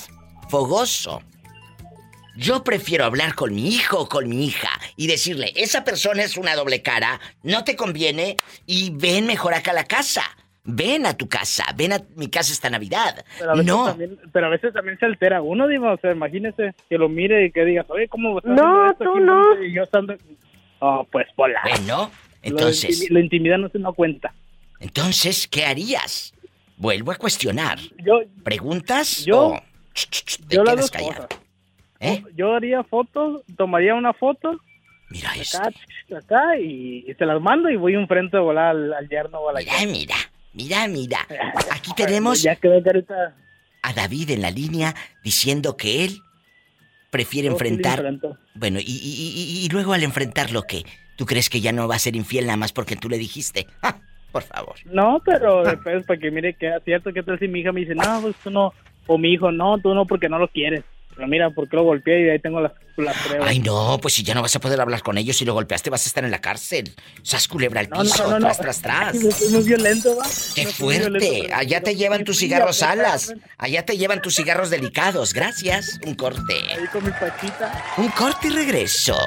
fogoso. 0.49 1.21
Yo 2.35 2.63
prefiero 2.63 3.05
hablar 3.05 3.35
con 3.35 3.53
mi 3.53 3.67
hijo 3.69 3.99
o 4.01 4.09
con 4.09 4.27
mi 4.27 4.45
hija 4.45 4.69
y 4.95 5.07
decirle, 5.07 5.53
esa 5.55 5.83
persona 5.83 6.23
es 6.23 6.35
una 6.37 6.55
doble 6.55 6.81
cara, 6.81 7.19
no 7.43 7.63
te 7.63 7.75
conviene 7.75 8.37
y 8.65 8.89
ven 8.91 9.27
mejor 9.27 9.53
acá 9.53 9.71
a 9.71 9.75
la 9.75 9.83
casa. 9.85 10.23
Ven 10.65 11.05
a 11.05 11.15
tu 11.17 11.27
casa, 11.27 11.65
ven 11.75 11.91
a 11.91 12.01
mi 12.15 12.29
casa 12.29 12.53
esta 12.53 12.69
Navidad. 12.69 13.25
Pero 13.37 13.51
a 13.51 13.53
veces 13.53 13.67
No, 13.67 13.85
también, 13.85 14.17
pero 14.31 14.45
a 14.45 14.49
veces 14.49 14.73
también 14.73 14.97
se 14.97 15.05
altera 15.05 15.41
uno, 15.41 15.67
digo, 15.67 15.91
o 15.91 15.97
sea, 15.97 16.11
imagínese 16.13 16.73
que 16.89 16.97
lo 16.97 17.09
mire 17.09 17.45
y 17.45 17.51
que 17.51 17.65
digas, 17.65 17.85
oye, 17.89 18.07
¿cómo 18.07 18.37
estás 18.39 18.53
No, 18.55 18.89
esto 18.89 19.03
tú 19.03 19.09
aquí 19.11 19.19
no. 19.25 19.41
enfrente?" 19.51 19.67
Y 19.67 19.73
yo 19.75 19.83
estando, 19.83 20.15
Oh, 20.79 21.05
pues 21.11 21.27
pola. 21.35 21.59
Bueno, 21.63 22.11
entonces, 22.41 23.09
La 23.11 23.19
intimidad 23.19 23.57
no 23.57 23.67
se 23.69 23.77
da 23.79 23.91
cuenta. 23.91 24.33
entonces, 24.79 25.47
¿qué 25.49 25.65
harías? 25.65 26.33
Vuelvo 26.77 27.11
a 27.11 27.15
cuestionar. 27.15 27.77
Yo, 28.03 28.21
¿Preguntas 28.43 29.23
Yo- 29.25 29.47
o 29.49 29.59
ch, 29.93 30.07
ch, 30.09 30.23
ch, 30.25 30.37
te 30.47 30.55
yo 30.55 30.63
las 30.63 30.73
quedas 30.75 30.81
dos 30.81 30.91
callado? 30.91 31.27
cosas. 31.27 31.42
¿Eh? 32.03 32.23
Yo 32.35 32.53
haría 32.55 32.83
fotos, 32.83 33.41
tomaría 33.57 33.95
una 33.95 34.13
foto. 34.13 34.59
Mira 35.09 35.29
acá, 35.31 35.69
acá 36.17 36.57
y, 36.59 37.05
y 37.07 37.13
se 37.13 37.25
las 37.25 37.39
mando 37.41 37.69
y 37.69 37.75
voy 37.75 37.93
enfrente 37.93 38.37
a 38.37 38.39
volar 38.41 38.69
al, 38.71 38.93
al 38.93 39.07
yerno 39.09 39.39
o 39.39 39.49
a 39.49 39.53
la 39.53 39.59
Mira, 39.59 39.75
mira, 39.87 40.15
mira, 40.53 40.87
mira. 40.87 41.19
Aquí 41.71 41.91
tenemos 41.95 42.41
Ya 42.41 42.55
quedó 42.55 42.81
carita. 42.83 43.35
a 43.83 43.93
David 43.93 44.31
en 44.31 44.41
la 44.41 44.49
línea 44.51 44.95
diciendo 45.23 45.77
que 45.77 46.03
él 46.05 46.17
prefiere 47.11 47.47
Yo 47.47 47.53
enfrentar. 47.53 48.03
Bueno, 48.55 48.79
y, 48.79 48.83
y- 48.83 49.65
y- 49.65 49.69
luego 49.69 49.93
al 49.93 50.03
enfrentarlo, 50.03 50.63
¿qué? 50.63 50.83
¿Tú 51.15 51.25
crees 51.27 51.49
que 51.49 51.61
ya 51.61 51.71
no 51.71 51.87
va 51.87 51.95
a 51.95 51.99
ser 51.99 52.15
infiel 52.15 52.47
nada 52.47 52.57
más 52.57 52.73
porque 52.73 52.95
tú 52.95 53.07
le 53.07 53.19
dijiste? 53.19 53.67
Ah, 53.83 53.97
por 54.31 54.41
favor. 54.41 54.75
No, 54.85 55.21
pero 55.23 55.63
después 55.63 56.05
para 56.07 56.19
que 56.19 56.31
mire 56.31 56.55
que 56.55 56.69
es 56.75 56.83
cierto 56.83 57.13
que 57.13 57.21
tal 57.21 57.37
si 57.37 57.47
mi 57.47 57.59
hija 57.59 57.71
me 57.71 57.81
dice, 57.81 57.93
no, 57.93 58.19
pues 58.21 58.35
tú 58.43 58.49
no, 58.49 58.73
o 59.05 59.17
mi 59.19 59.31
hijo, 59.33 59.51
no, 59.51 59.77
tú 59.77 59.93
no 59.93 60.07
porque 60.07 60.27
no 60.27 60.39
lo 60.39 60.47
quieres. 60.47 60.83
Pero 61.15 61.27
mira, 61.27 61.49
porque 61.51 61.75
lo 61.75 61.83
golpeé 61.83 62.25
y 62.25 62.29
ahí 62.29 62.39
tengo 62.39 62.59
las, 62.59 62.71
las 62.97 63.15
pruebas. 63.17 63.47
Ay, 63.47 63.59
no, 63.59 63.99
pues 64.01 64.13
si 64.15 64.23
ya 64.23 64.33
no 64.33 64.41
vas 64.41 64.55
a 64.55 64.59
poder 64.59 64.81
hablar 64.81 65.01
con 65.03 65.17
ellos 65.17 65.41
y 65.41 65.45
lo 65.45 65.53
golpeaste, 65.53 65.89
vas 65.89 66.05
a 66.05 66.07
estar 66.07 66.23
en 66.23 66.31
la 66.31 66.41
cárcel. 66.41 66.93
Sas 67.21 67.47
culebra 67.47 67.81
al 67.81 67.89
No, 67.89 68.01
piso, 68.01 68.23
no, 68.29 68.39
no. 68.39 68.45
tras, 68.45 68.57
tras, 68.59 68.81
tras. 68.81 69.15
Ay, 69.41 69.49
muy 69.51 69.63
violento, 69.63 70.15
va. 70.17 70.25
¡Qué 70.55 70.61
violento, 70.65 70.73
fuerte! 70.77 71.49
Allá 71.53 71.81
te 71.81 71.95
llevan 71.95 72.23
tus 72.23 72.39
cigarros 72.39 72.81
alas. 72.83 73.33
Allá 73.57 73.85
te 73.85 73.97
llevan 73.97 74.21
tus 74.21 74.35
cigarros 74.35 74.69
delicados. 74.69 75.33
Gracias. 75.33 75.99
Un 76.05 76.15
corte. 76.15 76.53
Ahí 76.71 76.87
con 76.91 77.03
mi 77.05 77.11
pachita. 77.11 77.83
Un 77.97 78.09
corte 78.09 78.47
y 78.47 78.51
regreso. 78.51 79.17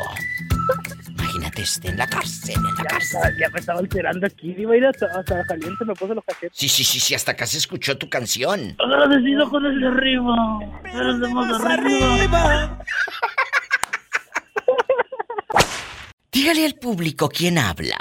Imagínate 1.36 1.62
este 1.62 1.88
en 1.88 1.98
la 1.98 2.06
cárcel, 2.06 2.54
en 2.56 2.62
la 2.62 2.70
Ya, 2.78 2.84
cárcel. 2.88 3.16
estaba- 3.18 3.38
ya 3.38 3.48
me 3.50 3.60
estaba 3.60 3.78
alterando 3.80 4.26
aquí, 4.26 4.54
iba 4.56 4.72
a 4.72 4.76
ir 4.78 4.86
hasta, 4.86 5.06
hasta 5.06 5.44
caliente, 5.44 5.84
me 5.84 5.92
puse 5.94 6.14
los 6.14 6.24
cachetes. 6.24 6.52
Sí, 6.54 6.66
sí, 6.68 6.82
sí, 6.82 6.98
sí, 6.98 7.14
hasta 7.14 7.32
acá 7.32 7.46
se 7.46 7.58
escuchó 7.58 7.98
tu 7.98 8.08
canción. 8.08 8.74
Agradecido 8.78 9.50
con 9.50 9.66
el 9.66 9.78
de 9.78 9.86
arriba. 9.86 10.34
El 10.94 11.20
de 11.20 11.28
más 11.28 11.62
arriba. 11.62 12.78
Dígale 16.32 16.64
al 16.66 16.74
público 16.74 17.28
quién 17.28 17.58
habla. 17.58 17.98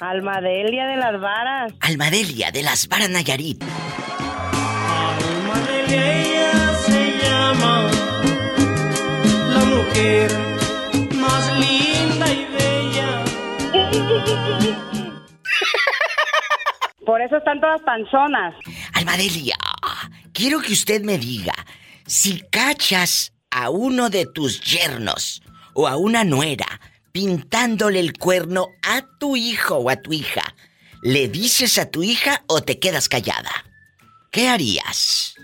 Almadelia 0.00 0.86
de 0.86 0.96
las 0.96 1.18
varas. 1.20 1.72
Almadelia 1.80 2.50
de 2.50 2.62
las 2.62 2.86
Varas 2.88 3.08
Nayarit. 3.10 3.62
Ella 5.88 6.74
se 6.84 7.18
llama 7.22 7.88
la 9.48 9.64
mujer 9.64 10.30
más 11.14 11.52
linda. 11.60 11.93
Por 17.06 17.20
eso 17.20 17.36
están 17.36 17.60
todas 17.60 17.82
panzonas. 17.82 18.54
Almadelia, 18.94 19.56
quiero 20.32 20.60
que 20.60 20.72
usted 20.72 21.02
me 21.02 21.18
diga 21.18 21.54
si 22.06 22.40
cachas 22.50 23.32
a 23.50 23.70
uno 23.70 24.10
de 24.10 24.26
tus 24.26 24.60
yernos 24.60 25.42
o 25.74 25.86
a 25.86 25.96
una 25.96 26.24
nuera 26.24 26.80
pintándole 27.12 28.00
el 28.00 28.18
cuerno 28.18 28.68
a 28.82 29.02
tu 29.18 29.36
hijo 29.36 29.76
o 29.76 29.90
a 29.90 29.96
tu 29.96 30.12
hija, 30.12 30.42
¿le 31.02 31.28
dices 31.28 31.78
a 31.78 31.88
tu 31.88 32.02
hija 32.02 32.42
o 32.48 32.62
te 32.62 32.80
quedas 32.80 33.08
callada? 33.08 33.50
¿Qué 34.32 34.48
harías? 34.48 35.36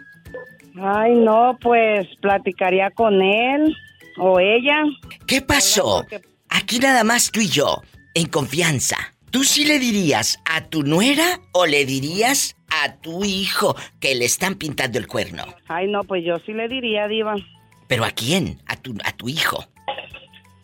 Ay, 0.82 1.12
no, 1.14 1.56
pues 1.62 2.08
platicaría 2.20 2.90
con 2.90 3.22
él 3.22 3.76
o 4.18 4.40
ella. 4.40 4.82
¿Qué 5.26 5.42
pasó? 5.42 6.04
Aquí 6.48 6.80
nada 6.80 7.04
más 7.04 7.30
tú 7.30 7.40
y 7.40 7.48
yo, 7.48 7.82
en 8.14 8.26
confianza. 8.26 8.96
¿Tú 9.30 9.44
sí 9.44 9.64
le 9.64 9.78
dirías 9.78 10.40
a 10.44 10.62
tu 10.64 10.82
nuera 10.82 11.40
o 11.52 11.66
le 11.66 11.84
dirías 11.84 12.56
a 12.68 12.96
tu 12.96 13.24
hijo 13.24 13.76
que 14.00 14.14
le 14.14 14.24
están 14.24 14.56
pintando 14.56 14.98
el 14.98 15.06
cuerno? 15.06 15.44
Ay, 15.68 15.86
no, 15.86 16.02
pues 16.02 16.24
yo 16.24 16.38
sí 16.44 16.52
le 16.52 16.68
diría, 16.68 17.06
Diva. 17.06 17.36
¿Pero 17.86 18.04
a 18.04 18.10
quién? 18.10 18.58
A 18.66 18.76
tu, 18.76 18.96
a 19.04 19.12
tu 19.12 19.28
hijo. 19.28 19.64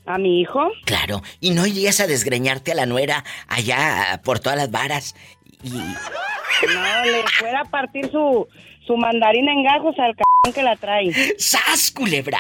¿A 0.07 0.19
mi 0.19 0.41
hijo? 0.41 0.71
Claro. 0.85 1.23
Y 1.41 1.51
no 1.51 1.67
irías 1.67 2.01
a 2.01 2.07
desgreñarte 2.07 2.73
a 2.73 2.77
la 2.77 2.87
nuera 2.87 3.25
allá 3.49 4.21
por 4.25 4.39
todas 4.39 4.59
las 4.59 4.71
varas. 4.71 5.15
Y. 5.63 5.71
No, 5.71 7.05
le 7.05 7.23
fuera 7.39 7.61
a 7.61 7.65
partir 7.65 8.11
su, 8.11 8.49
su 8.87 8.97
mandarina 8.97 9.53
en 9.53 9.65
gajos 9.65 9.97
al 9.99 10.15
c 10.15 10.53
que 10.53 10.63
la 10.63 10.77
trae. 10.77 11.13
¡Sas, 11.39 11.91
culebra! 11.91 12.39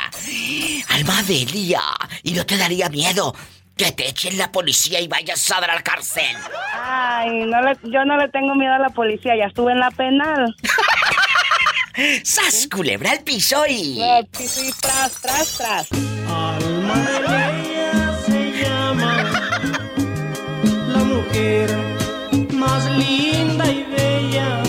Almadelia. 0.90 1.82
Y 2.22 2.32
no 2.32 2.46
te 2.46 2.56
daría 2.56 2.88
miedo 2.88 3.34
que 3.76 3.92
te 3.92 4.08
echen 4.08 4.38
la 4.38 4.50
policía 4.50 5.00
y 5.00 5.08
vayas 5.08 5.50
a 5.50 5.60
dar 5.60 5.70
a 5.70 5.74
la 5.74 5.82
cárcel. 5.82 6.34
Ay, 6.72 7.44
no 7.44 7.60
le, 7.60 7.76
yo 7.84 8.04
no 8.04 8.16
le 8.16 8.28
tengo 8.28 8.54
miedo 8.54 8.72
a 8.72 8.78
la 8.78 8.88
policía, 8.88 9.36
ya 9.36 9.46
estuve 9.46 9.72
en 9.72 9.80
la 9.80 9.90
penal. 9.90 10.56
¡Sas, 12.24 12.68
culebra 12.70 13.12
al 13.12 13.20
piso 13.20 13.64
y. 13.68 13.98
No, 13.98 14.20
sí, 14.32 14.48
sí, 14.48 14.70
tras, 14.80 15.20
tras, 15.20 15.58
tras. 15.58 15.88
Ella 15.92 16.58
se 18.26 18.62
llama 18.62 19.30
la 20.88 21.04
mujer 21.04 21.70
más 22.52 22.90
linda 22.92 23.70
y 23.70 23.84
bella. 23.84 24.62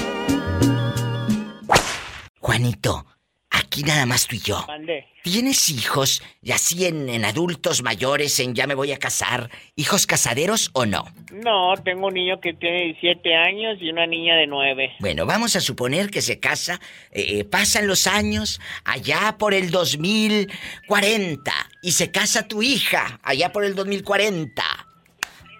Juanito, 2.40 3.06
aquí 3.50 3.84
nada 3.84 4.06
más 4.06 4.28
tú 4.28 4.36
y 4.36 4.40
yo. 4.40 4.66
Mande. 4.68 5.06
¿Tienes 5.30 5.70
hijos, 5.70 6.24
y 6.42 6.54
así 6.54 6.86
en, 6.86 7.10
en 7.10 7.26
adultos 7.26 7.84
mayores, 7.84 8.40
en 8.40 8.56
ya 8.56 8.66
me 8.66 8.76
voy 8.76 8.94
a 8.94 8.98
casar, 8.98 9.50
hijos 9.76 10.08
casaderos 10.08 10.70
o 10.72 10.86
no? 10.86 11.04
No, 11.34 11.74
tengo 11.84 12.08
un 12.08 12.14
niño 12.14 12.40
que 12.40 12.54
tiene 12.54 12.94
17 12.94 13.36
años 13.36 13.78
y 13.82 13.90
una 13.90 14.08
niña 14.08 14.38
de 14.38 14.48
9. 14.48 14.94
Bueno, 15.02 15.26
vamos 15.26 15.58
a 15.58 15.60
suponer 15.60 16.10
que 16.10 16.22
se 16.22 16.40
casa, 16.40 16.80
eh, 17.12 17.40
eh, 17.40 17.44
pasan 17.44 17.88
los 17.88 18.08
años, 18.08 18.62
allá 18.86 19.36
por 19.38 19.54
el 19.54 19.70
2040, 19.70 21.52
y 21.82 21.92
se 21.92 22.10
casa 22.10 22.48
tu 22.48 22.64
hija, 22.64 23.20
allá 23.22 23.52
por 23.52 23.66
el 23.66 23.76
2040. 23.76 24.64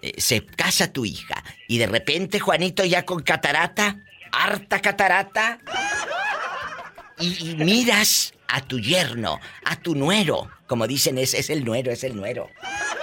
Eh, 0.02 0.14
se 0.16 0.46
casa 0.46 0.94
tu 0.94 1.04
hija, 1.04 1.44
y 1.68 1.78
de 1.78 1.88
repente 1.88 2.40
Juanito 2.40 2.86
ya 2.86 3.04
con 3.04 3.22
catarata, 3.22 3.98
harta 4.32 4.80
catarata, 4.80 5.60
y, 7.20 7.50
y 7.50 7.56
miras 7.56 8.34
a 8.48 8.62
tu 8.62 8.80
yerno, 8.80 9.40
a 9.66 9.76
tu 9.78 9.96
nuero, 9.96 10.50
como 10.68 10.88
dicen, 10.88 11.18
es, 11.18 11.34
es 11.34 11.50
el 11.50 11.66
nuero, 11.66 11.92
es 11.92 12.04
el 12.04 12.16
nuero. 12.16 12.50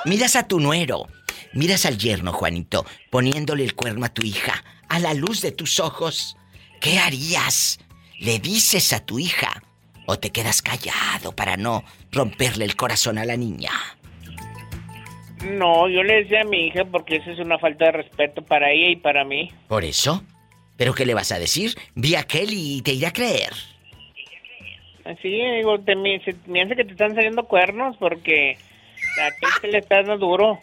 Miras 0.04 0.36
a 0.36 0.46
tu 0.46 0.60
nuero, 0.60 1.06
miras 1.52 1.86
al 1.86 1.98
yerno, 1.98 2.32
Juanito, 2.32 2.84
poniéndole 3.10 3.64
el 3.64 3.74
cuerno 3.74 4.04
a 4.04 4.12
tu 4.12 4.24
hija, 4.24 4.64
a 4.88 4.98
la 4.98 5.14
luz 5.14 5.40
de 5.40 5.52
tus 5.52 5.80
ojos. 5.80 6.36
¿Qué 6.80 6.98
harías? 6.98 7.78
¿Le 8.18 8.38
dices 8.38 8.92
a 8.92 9.00
tu 9.00 9.18
hija? 9.18 9.62
¿O 10.06 10.18
te 10.18 10.30
quedas 10.30 10.60
callado 10.60 11.32
para 11.34 11.56
no 11.56 11.84
romperle 12.12 12.64
el 12.64 12.76
corazón 12.76 13.18
a 13.18 13.24
la 13.24 13.36
niña? 13.36 13.70
No, 15.44 15.88
yo 15.88 16.02
le 16.02 16.22
decía 16.22 16.42
a 16.42 16.44
mi 16.44 16.66
hija 16.66 16.84
porque 16.84 17.16
eso 17.16 17.30
es 17.30 17.38
una 17.38 17.58
falta 17.58 17.86
de 17.86 17.92
respeto 17.92 18.42
para 18.42 18.70
ella 18.70 18.90
y 18.90 18.96
para 18.96 19.24
mí. 19.24 19.50
¿Por 19.68 19.84
eso? 19.84 20.22
¿Pero 20.76 20.94
qué 20.94 21.06
le 21.06 21.14
vas 21.14 21.32
a 21.32 21.38
decir? 21.38 21.74
Vi 21.94 22.14
a 22.14 22.20
aquel 22.20 22.48
y 22.52 22.82
te 22.82 22.92
irá 22.92 23.08
a 23.08 23.12
creer. 23.12 23.52
Así, 25.04 25.28
digo, 25.28 25.78
te, 25.80 25.96
me, 25.96 26.18
se, 26.24 26.34
me 26.46 26.62
hace 26.62 26.76
que 26.76 26.84
te 26.84 26.92
están 26.92 27.14
saliendo 27.14 27.44
cuernos 27.44 27.96
porque 27.98 28.56
a 29.20 29.30
ti 29.30 29.46
te 29.60 29.68
le 29.68 29.78
estás 29.78 30.06
dando 30.06 30.26
duro. 30.26 30.60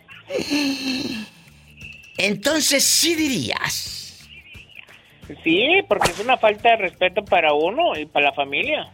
Entonces 2.17 2.83
sí 2.83 3.15
dirías. 3.15 4.27
Sí, 5.43 5.81
porque 5.87 6.11
es 6.11 6.19
una 6.19 6.37
falta 6.37 6.69
de 6.69 6.77
respeto 6.77 7.23
para 7.23 7.53
uno 7.53 7.97
y 7.97 8.05
para 8.05 8.27
la 8.27 8.33
familia. 8.33 8.89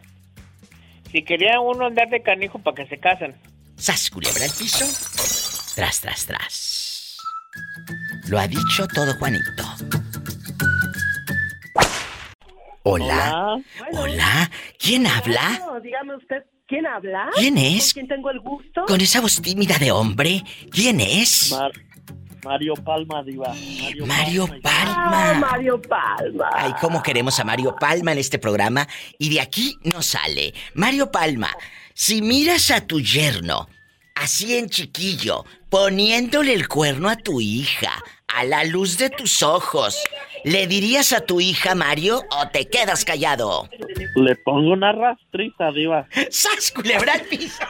Si 1.12 1.24
quería 1.24 1.60
uno 1.60 1.88
andar 1.88 2.10
de 2.10 2.22
canijo 2.22 2.60
para 2.60 2.76
que 2.76 2.86
se 2.88 2.98
casen. 2.98 3.34
¿Sas 3.78 4.10
culebra 4.10 4.46
el 4.46 4.52
piso? 4.52 4.86
Tras, 5.76 6.02
tras, 6.02 6.26
tras. 6.26 7.18
Lo 8.30 8.40
ha 8.40 8.48
dicho 8.48 8.86
todo 8.94 9.14
Juanito. 9.18 9.64
Hola. 12.90 13.58
Hola. 13.92 14.50
¿Quién 14.80 15.06
habla? 15.08 15.60
Dígame 15.84 16.16
usted, 16.16 16.38
¿quién 16.68 16.88
habla? 16.88 17.30
¿Quién 17.36 17.58
es? 17.58 17.94
¿Con 17.94 18.06
quién 18.06 18.08
tengo 18.08 18.32
el 18.32 18.40
gusto? 18.40 18.86
Con 18.88 19.02
esa 19.02 19.20
voz 19.20 19.42
tímida 19.42 19.78
de 19.78 19.92
hombre. 19.92 20.42
¿Quién 20.72 21.02
es? 21.02 21.54
Mario 22.46 22.76
Palma, 22.76 23.22
Diva. 23.24 23.50
Mario, 23.50 24.06
Mario 24.06 24.48
Ah, 24.64 25.34
Palma. 25.34 25.34
Mario 25.52 25.82
Palma. 25.82 26.50
Ay, 26.54 26.72
cómo 26.80 27.04
queremos 27.04 27.38
a 27.42 27.44
Mario 27.44 27.76
Palma 27.78 28.14
en 28.14 28.20
este 28.20 28.40
programa. 28.40 28.88
Y 29.20 29.32
de 29.32 29.42
aquí 29.42 29.78
no 29.84 30.02
sale. 30.02 30.54
Mario 30.74 31.12
Palma, 31.12 31.50
si 31.94 32.22
miras 32.22 32.72
a 32.72 32.88
tu 32.88 33.02
yerno, 33.02 33.68
así 34.16 34.56
en 34.56 34.70
chiquillo, 34.70 35.44
poniéndole 35.70 36.54
el 36.54 36.70
cuerno 36.70 37.10
a 37.10 37.18
tu 37.18 37.42
hija, 37.42 37.92
a 38.28 38.44
la 38.44 38.64
luz 38.64 38.98
de 38.98 39.10
tus 39.10 39.42
ojos, 39.42 40.04
¿le 40.44 40.68
dirías 40.68 41.14
a 41.14 41.22
tu 41.22 41.40
hija 41.42 41.76
Mario 41.76 42.24
o 42.32 42.50
te 42.50 42.68
quedas 42.68 43.06
callado? 43.06 43.70
Le 44.16 44.36
pongo 44.36 44.74
una 44.74 44.92
rastriza, 44.92 45.72
diva. 45.72 46.08
¡Sas, 46.30 46.72
culebra 46.72 47.14
al 47.14 47.22
piso! 47.22 47.64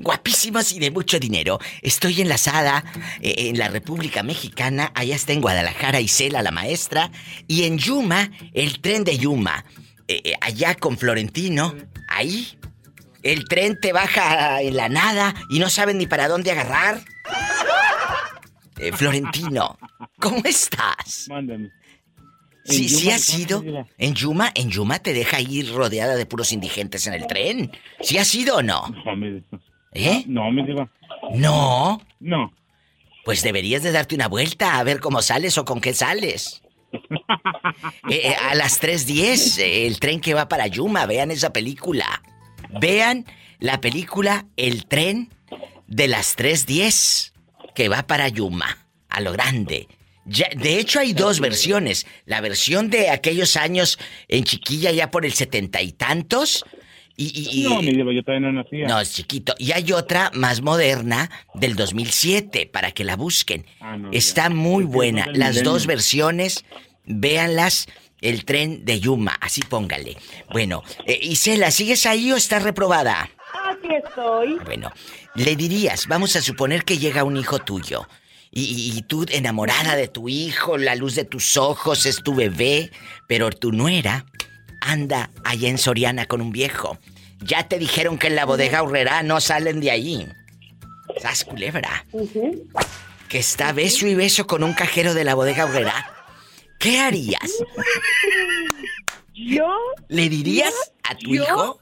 Guapísimos 0.00 0.72
y 0.72 0.78
de 0.78 0.90
mucho 0.90 1.18
dinero. 1.18 1.58
Estoy 1.80 2.20
enlazada 2.20 2.84
eh, 3.20 3.48
en 3.48 3.58
la 3.58 3.68
República 3.68 4.22
Mexicana. 4.22 4.92
Allá 4.94 5.16
está 5.16 5.32
en 5.32 5.40
Guadalajara 5.40 6.00
Isela, 6.00 6.42
la 6.42 6.50
maestra. 6.50 7.10
Y 7.48 7.64
en 7.64 7.78
Yuma, 7.78 8.30
el 8.52 8.80
tren 8.80 9.04
de 9.04 9.16
Yuma. 9.16 9.64
Eh, 10.06 10.20
eh, 10.24 10.34
allá 10.40 10.74
con 10.74 10.98
Florentino. 10.98 11.74
Ahí. 12.08 12.58
El 13.22 13.44
tren 13.46 13.78
te 13.80 13.92
baja 13.92 14.62
en 14.62 14.76
la 14.76 14.88
nada 14.88 15.34
y 15.50 15.58
no 15.58 15.68
saben 15.68 15.98
ni 15.98 16.06
para 16.06 16.28
dónde 16.28 16.50
agarrar. 16.50 17.00
Eh, 18.78 18.92
Florentino, 18.92 19.78
¿cómo 20.18 20.40
estás? 20.44 21.26
Mándame. 21.28 21.70
Sí, 22.64 22.84
En 22.84 22.88
sí 22.88 23.04
Yuma, 23.04 23.14
ha 23.14 23.18
sido. 23.18 23.64
En 23.98 24.14
Yuma, 24.14 24.52
en 24.54 24.70
Yuma 24.70 24.98
te 25.00 25.12
deja 25.12 25.40
ir 25.40 25.72
rodeada 25.72 26.16
de 26.16 26.26
puros 26.26 26.52
indigentes 26.52 27.06
en 27.06 27.14
el 27.14 27.26
tren. 27.26 27.72
¿Sí 28.00 28.18
ha 28.18 28.24
sido 28.24 28.56
o 28.56 28.62
no? 28.62 28.86
No, 29.04 29.16
mi, 29.16 29.42
¿Eh? 29.92 30.24
no, 30.26 30.44
diva. 30.64 30.88
No. 31.34 32.00
No. 32.20 32.52
Pues 33.24 33.42
deberías 33.42 33.82
de 33.82 33.92
darte 33.92 34.14
una 34.14 34.28
vuelta 34.28 34.78
a 34.78 34.84
ver 34.84 35.00
cómo 35.00 35.20
sales 35.22 35.58
o 35.58 35.64
con 35.64 35.80
qué 35.80 35.94
sales. 35.94 36.62
Eh, 38.08 38.30
eh, 38.30 38.34
a 38.34 38.54
las 38.56 38.82
3.10, 38.82 39.60
eh, 39.60 39.86
el 39.86 40.00
tren 40.00 40.20
que 40.20 40.34
va 40.34 40.48
para 40.48 40.66
Yuma, 40.66 41.06
vean 41.06 41.30
esa 41.30 41.52
película. 41.52 42.20
Vean 42.80 43.24
la 43.58 43.80
película 43.80 44.46
El 44.56 44.86
tren 44.86 45.30
de 45.86 46.08
las 46.08 46.36
3.10 46.36 47.32
que 47.74 47.88
va 47.88 48.06
para 48.06 48.28
Yuma, 48.28 48.86
a 49.08 49.20
lo 49.20 49.32
grande. 49.32 49.88
Ya- 50.26 50.50
de 50.54 50.78
hecho 50.78 51.00
hay 51.00 51.12
dos 51.14 51.40
versiones. 51.40 52.06
La 52.26 52.40
versión 52.40 52.90
de 52.90 53.10
aquellos 53.10 53.56
años 53.56 53.98
en 54.28 54.44
chiquilla 54.44 54.92
ya 54.92 55.10
por 55.10 55.24
el 55.24 55.32
setenta 55.32 55.82
y 55.82 55.92
tantos. 55.92 56.64
Y, 57.16 57.64
No, 57.68 57.82
mi 57.82 57.92
diva, 57.92 58.12
yo 58.14 58.22
todavía 58.22 58.48
no 58.50 58.62
nacía. 58.62 58.86
no, 58.86 58.98
es 59.00 59.12
chiquito. 59.12 59.54
Y 59.58 59.72
hay 59.72 59.92
otra 59.92 60.30
más 60.32 60.62
moderna 60.62 61.30
del 61.54 61.76
2007 61.76 62.66
para 62.66 62.92
que 62.92 63.04
la 63.04 63.16
busquen. 63.16 63.66
Ah, 63.80 63.96
no, 63.98 64.10
Está 64.10 64.44
ya. 64.44 64.50
muy 64.50 64.84
buena. 64.84 65.26
Las 65.34 65.62
dos 65.62 65.86
versiones, 65.86 66.64
véanlas. 67.04 67.86
El 68.20 68.44
tren 68.44 68.84
de 68.84 69.00
Yuma, 69.00 69.36
así 69.40 69.62
póngale. 69.62 70.16
Bueno, 70.52 70.82
eh, 71.06 71.18
Isela, 71.22 71.70
¿sigues 71.70 72.04
ahí 72.06 72.30
o 72.32 72.36
estás 72.36 72.62
reprobada? 72.62 73.30
Aquí 73.70 73.94
estoy. 73.94 74.58
Bueno, 74.64 74.92
le 75.34 75.56
dirías, 75.56 76.06
vamos 76.06 76.36
a 76.36 76.42
suponer 76.42 76.84
que 76.84 76.98
llega 76.98 77.24
un 77.24 77.36
hijo 77.36 77.58
tuyo. 77.60 78.06
Y, 78.52 78.62
y- 78.64 78.98
y 78.98 79.02
tú 79.02 79.24
enamorada 79.30 79.94
de 79.96 80.08
tu 80.08 80.28
hijo, 80.28 80.76
la 80.76 80.96
luz 80.96 81.14
de 81.14 81.24
tus 81.24 81.56
ojos 81.56 82.04
es 82.06 82.22
tu 82.22 82.34
bebé, 82.34 82.90
pero 83.28 83.50
tu 83.50 83.70
nuera 83.72 84.26
anda 84.80 85.30
allá 85.44 85.68
en 85.68 85.78
Soriana 85.78 86.26
con 86.26 86.40
un 86.40 86.50
viejo. 86.52 86.98
Ya 87.42 87.68
te 87.68 87.78
dijeron 87.78 88.18
que 88.18 88.26
en 88.26 88.34
la 88.36 88.44
bodega 88.44 88.82
horrera 88.82 89.22
no 89.22 89.40
salen 89.40 89.80
de 89.80 89.90
ahí. 89.92 90.26
¿Sas 91.22 91.44
culebra? 91.44 92.04
Que 93.28 93.38
está 93.38 93.72
beso 93.72 94.06
y 94.06 94.14
beso 94.14 94.46
con 94.46 94.62
un 94.64 94.74
cajero 94.74 95.14
de 95.14 95.24
la 95.24 95.34
bodega 95.34 95.64
horrera. 95.64 96.19
¿Qué 96.80 96.98
harías? 96.98 97.62
Yo. 99.34 99.68
¿Le 100.08 100.28
dirías 100.28 100.92
a 101.08 101.14
tu 101.14 101.30
yo- 101.34 101.44
hijo? 101.44 101.80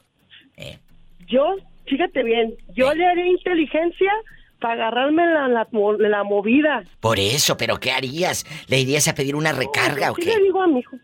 Yo, 1.27 1.55
fíjate 1.85 2.23
bien, 2.23 2.55
yo 2.75 2.91
le 2.95 3.05
haría 3.05 3.27
inteligencia 3.27 4.11
para 4.59 4.73
agarrarme 4.73 5.25
la, 5.27 5.47
la, 5.47 5.67
mo- 5.71 5.93
la 5.93 6.23
movida. 6.23 6.83
Por 6.99 7.19
eso, 7.19 7.55
pero 7.55 7.79
¿qué 7.79 7.91
harías? 7.91 8.45
¿Le 8.67 8.79
irías 8.79 9.07
a 9.07 9.13
pedir 9.13 9.35
una 9.35 9.51
recarga 9.51 10.11
o 10.11 10.15
Sí 10.15 10.23
qué? 10.23 10.35
le 10.35 10.43
digo 10.43 10.61
a 10.63 10.67
mi 10.67 10.79
hijo. 10.79 10.97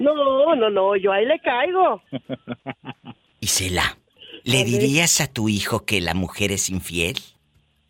No, 0.00 0.54
no, 0.56 0.68
no, 0.68 0.96
yo 0.96 1.12
ahí 1.12 1.26
le 1.26 1.38
caigo. 1.40 2.02
Isela, 3.40 3.96
¿le 4.44 4.64
dirías 4.64 5.20
a 5.20 5.32
tu 5.32 5.48
hijo 5.48 5.84
que 5.86 6.00
la 6.00 6.14
mujer 6.14 6.50
es 6.50 6.68
infiel? 6.70 7.16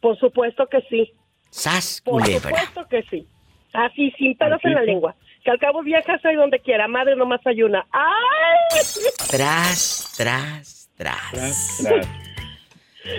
Por 0.03 0.19
supuesto 0.19 0.67
que 0.71 0.83
sí. 0.91 1.11
Sas, 1.51 2.03
Por 2.05 2.21
culebra. 2.23 2.51
supuesto 2.51 2.87
que 2.91 3.03
sí. 3.11 3.27
Así, 3.73 4.11
sin 4.19 4.37
pelos 4.37 4.61
en 4.63 4.75
la 4.75 4.83
lengua. 4.83 5.17
Que 5.49 5.53
al 5.53 5.59
cabo 5.61 5.83
viajas 5.83 6.23
ahí 6.27 6.37
donde 6.37 6.61
quiera. 6.61 6.87
Madre 6.89 7.17
nomás 7.17 7.41
hay 7.47 7.63
una. 7.63 7.87
¡Ay! 7.91 8.83
Tras, 9.31 10.13
tras, 10.15 10.91
tras. 10.95 11.89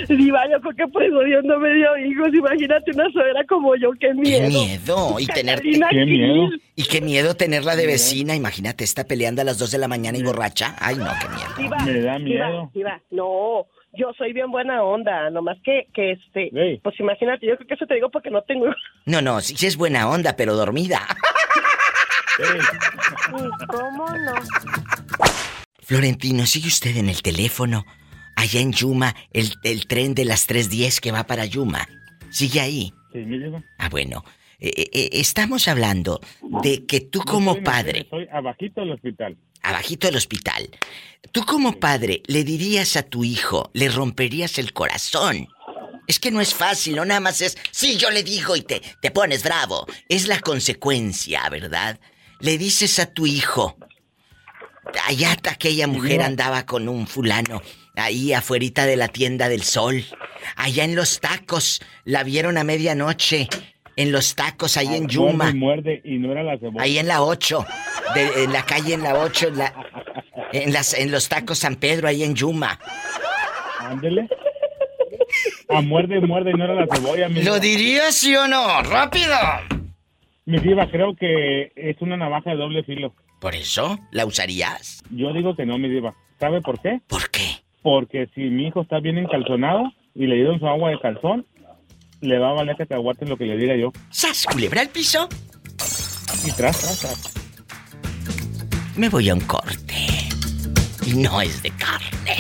Diva, 0.07 0.43
yo 0.51 0.61
creo 0.61 0.75
que 0.75 0.88
por 0.89 1.01
eso 1.01 1.21
Dios 1.21 1.43
no 1.43 1.57
me 1.57 1.73
dio 1.73 1.97
hijos. 1.97 2.30
Imagínate 2.32 2.91
una 2.91 3.09
suegra 3.09 3.43
como 3.45 3.75
yo, 3.77 3.89
qué 3.99 4.13
miedo. 4.13 4.41
Qué 4.43 4.47
miedo. 4.47 5.19
Y 5.19 5.25
tener... 5.25 5.59
Qué 5.59 6.05
miedo. 6.05 6.49
Y 6.75 6.84
qué 6.84 7.01
miedo 7.01 7.34
tenerla 7.34 7.75
de 7.75 7.88
vecina. 7.88 8.36
Imagínate, 8.36 8.84
está 8.84 9.05
peleando 9.05 9.41
a 9.41 9.45
las 9.45 9.57
2 9.57 9.71
de 9.71 9.77
la 9.80 9.88
mañana 9.88 10.15
y 10.19 10.21
borracha. 10.21 10.75
Ay, 10.80 10.97
no, 10.97 11.09
qué 11.19 11.30
miedo. 11.30 11.49
Diva, 11.57 11.77
Me 11.84 11.99
da 11.99 12.19
Diva, 12.19 12.19
miedo. 12.19 12.71
Diva, 12.75 13.01
no, 13.09 13.65
yo 13.93 14.13
soy 14.15 14.34
bien 14.34 14.51
buena 14.51 14.84
onda, 14.84 15.32
nomás 15.32 15.57
que, 15.63 15.88
que 15.95 16.11
este, 16.11 16.80
pues 16.84 16.99
imagínate, 16.99 17.47
yo 17.47 17.55
creo 17.55 17.67
que 17.67 17.73
eso 17.73 17.88
te 17.88 17.95
digo 17.95 18.11
porque 18.11 18.30
no 18.30 18.43
tengo 18.43 18.67
No, 19.07 19.19
no, 19.19 19.41
sí 19.41 19.65
es 19.65 19.77
buena 19.77 20.07
onda, 20.07 20.36
pero 20.36 20.53
dormida. 20.55 20.99
¿Cómo 23.68 24.08
no? 24.10 24.34
Florentino, 25.82 26.46
¿sigue 26.46 26.68
usted 26.68 26.96
en 26.98 27.10
el 27.10 27.22
teléfono? 27.22 27.86
Allá 28.36 28.60
en 28.62 28.72
Yuma, 28.72 29.16
el, 29.32 29.54
el 29.64 29.88
tren 29.88 30.14
de 30.16 30.26
las 30.26 30.48
3.10 30.48 31.00
que 31.00 31.12
va 31.12 31.26
para 31.26 31.46
Yuma. 31.46 31.88
¿Sigue 32.32 32.62
ahí? 32.62 32.94
Sí, 33.12 33.20
mi 33.20 33.40
diva. 33.40 33.62
Ah, 33.78 33.90
bueno. 33.90 34.24
Eh, 34.60 34.72
eh, 34.76 34.90
eh, 34.92 35.10
estamos 35.14 35.68
hablando 35.68 36.20
de 36.62 36.86
que 36.86 37.00
tú 37.00 37.22
como 37.22 37.64
padre, 37.64 38.02
Estoy 38.02 38.28
abajito 38.32 38.82
del 38.82 38.92
hospital. 38.92 39.38
abajito 39.64 40.08
del 40.08 40.18
hospital, 40.18 40.70
tú 41.32 41.46
como 41.46 41.80
padre 41.80 42.22
le 42.28 42.44
dirías 42.44 42.98
a 42.98 43.04
tu 43.04 43.24
hijo, 43.24 43.72
le 43.74 43.88
romperías 43.90 44.58
el 44.58 44.74
corazón. 44.74 45.48
Es 46.08 46.20
que 46.20 46.32
no 46.32 46.42
es 46.42 46.54
fácil, 46.54 46.96
no 46.98 47.06
nada 47.06 47.20
más 47.22 47.40
es, 47.42 47.58
sí, 47.72 47.96
yo 47.98 48.10
le 48.10 48.24
digo 48.24 48.56
y 48.58 48.62
te, 48.62 48.82
te 49.02 49.12
pones 49.12 49.44
bravo. 49.44 49.86
Es 50.10 50.28
la 50.28 50.40
consecuencia, 50.42 51.48
¿verdad? 51.50 52.00
Le 52.40 52.58
dices 52.58 53.00
a 53.00 53.12
tu 53.14 53.26
hijo, 53.28 53.78
allá 55.08 55.36
ta- 55.36 55.52
aquella 55.52 55.88
mujer 55.88 56.22
andaba 56.22 56.66
con 56.66 56.88
un 56.88 57.06
fulano, 57.08 57.62
ahí 57.96 58.34
afuerita 58.34 58.86
de 58.86 58.96
la 58.96 59.08
tienda 59.10 59.50
del 59.50 59.64
sol. 59.64 60.04
Allá 60.56 60.84
en 60.86 60.96
los 60.96 61.20
tacos, 61.20 61.82
la 62.06 62.24
vieron 62.24 62.58
a 62.58 62.64
medianoche, 62.64 63.50
en 63.98 64.12
los 64.14 64.36
tacos, 64.36 64.78
ahí 64.78 64.96
en 64.96 65.08
Yuma. 65.10 65.52
Muerde 65.52 65.52
y 65.52 65.60
muerde 65.60 66.02
y 66.06 66.18
no 66.18 66.32
era 66.32 66.44
la 66.44 66.58
cebolla. 66.58 66.82
Ahí 66.82 66.98
en 66.98 67.08
la 67.10 67.22
8, 67.24 67.66
de- 68.16 68.44
en 68.46 68.54
la 68.54 68.66
calle 68.66 68.94
en 68.94 69.04
la 69.04 69.16
8, 69.20 69.50
en, 69.50 69.58
la, 69.58 69.74
en, 70.54 70.72
las, 70.74 70.94
en 70.94 71.12
los 71.12 71.28
tacos 71.28 71.60
San 71.60 71.76
Pedro, 71.76 72.08
ahí 72.08 72.24
en 72.24 72.36
Yuma. 72.36 72.80
Ándele. 73.80 74.30
A 75.68 75.82
muerde 75.82 76.18
y 76.18 76.22
muerde 76.22 76.52
y 76.52 76.54
no 76.54 76.64
era 76.64 76.74
la 76.74 76.88
cebolla, 76.88 77.28
mi 77.30 77.44
¿Lo 77.44 77.60
dirías 77.60 78.16
sí 78.16 78.34
o 78.36 78.48
no? 78.48 78.82
¡Rápido! 78.82 79.36
Mi 80.50 80.58
diva, 80.58 80.89
creo 80.89 81.16
que 81.16 81.72
es 81.76 82.02
una 82.02 82.18
navaja 82.18 82.50
de 82.50 82.56
doble 82.56 82.84
filo. 82.84 83.14
¿Por 83.39 83.54
eso? 83.54 84.00
¿La 84.10 84.26
usarías? 84.26 85.04
Yo 85.12 85.32
digo 85.32 85.56
que 85.56 85.64
no, 85.64 85.78
mi 85.78 85.88
diva. 85.88 86.16
¿Sabe 86.39 86.60
por 86.60 86.82
qué? 86.82 87.02
¿Por 87.08 87.30
qué? 87.30 87.45
Porque 87.84 88.28
si 88.34 88.41
mi 88.41 88.66
hijo 88.66 88.82
está 88.82 89.00
bien 89.00 89.20
encalzonado 89.20 89.84
y 90.16 90.26
le 90.26 90.38
dieron 90.38 90.60
su 90.60 90.68
agua 90.68 90.89
de 90.89 91.00
calzón, 91.00 91.45
le 92.22 92.39
va 92.39 92.50
a 92.50 92.54
valer 92.54 92.76
que 92.76 92.88
te 92.88 92.95
aguanten 92.95 93.30
lo 93.30 93.38
que 93.38 93.45
le 93.45 93.58
diga 93.58 93.76
yo. 93.76 93.91
¡Sas, 94.10 94.47
culebra 94.52 94.82
al 94.82 94.89
piso! 94.89 95.30
Y 96.43 96.52
tras, 96.54 96.80
tras, 96.82 97.00
tras. 97.00 98.97
Me 98.97 99.08
voy 99.08 99.30
a 99.30 99.36
un 99.36 99.41
corte. 99.41 100.08
Y 101.06 101.14
no 101.14 101.41
es 101.41 101.62
de 101.62 101.70
carne. 101.70 102.38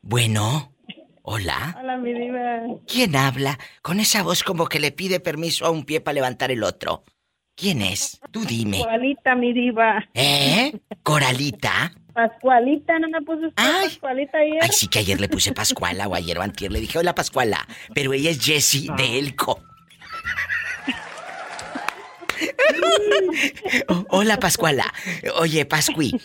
Bueno, 0.00 0.73
hola. 1.24 1.76
Hola, 1.80 1.96
mi 1.96 2.12
diva. 2.12 2.60
¿Quién 2.86 3.16
habla 3.16 3.58
con 3.82 3.98
esa 3.98 4.22
voz 4.22 4.44
como 4.44 4.66
que 4.66 4.78
le 4.78 4.92
pide 4.92 5.20
permiso 5.20 5.66
a 5.66 5.70
un 5.70 5.84
pie 5.84 6.00
para 6.00 6.14
levantar 6.14 6.50
el 6.50 6.62
otro? 6.62 7.04
¿Quién 7.56 7.82
es? 7.82 8.20
Tú 8.30 8.44
dime. 8.44 8.78
Pascualita, 8.78 9.34
mi 9.34 9.52
diva. 9.52 10.04
¿Eh? 10.14 10.72
¿Coralita? 11.02 11.92
Pascualita, 12.12 12.98
¿no 12.98 13.08
me 13.08 13.22
puso 13.22 13.48
usted 13.48 13.54
Pascualita 13.56 14.38
ayer? 14.38 14.58
Ay, 14.62 14.70
sí 14.72 14.88
que 14.88 15.00
ayer 15.00 15.20
le 15.20 15.28
puse 15.28 15.52
Pascuala 15.52 16.06
o 16.06 16.14
ayer 16.14 16.38
o 16.38 16.42
antier 16.42 16.70
le 16.70 16.80
dije, 16.80 16.98
hola 16.98 17.14
Pascuala. 17.14 17.66
Pero 17.94 18.12
ella 18.12 18.30
es 18.30 18.44
Jessie 18.44 18.88
de 18.96 19.18
Elco. 19.18 19.60
Hola 24.08 24.38
Pascuala. 24.38 24.92
Oye, 25.36 25.64
Pascui, 25.64 26.20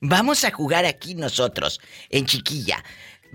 vamos 0.00 0.44
a 0.44 0.50
jugar 0.50 0.84
aquí 0.84 1.14
nosotros, 1.14 1.80
en 2.10 2.26
chiquilla. 2.26 2.82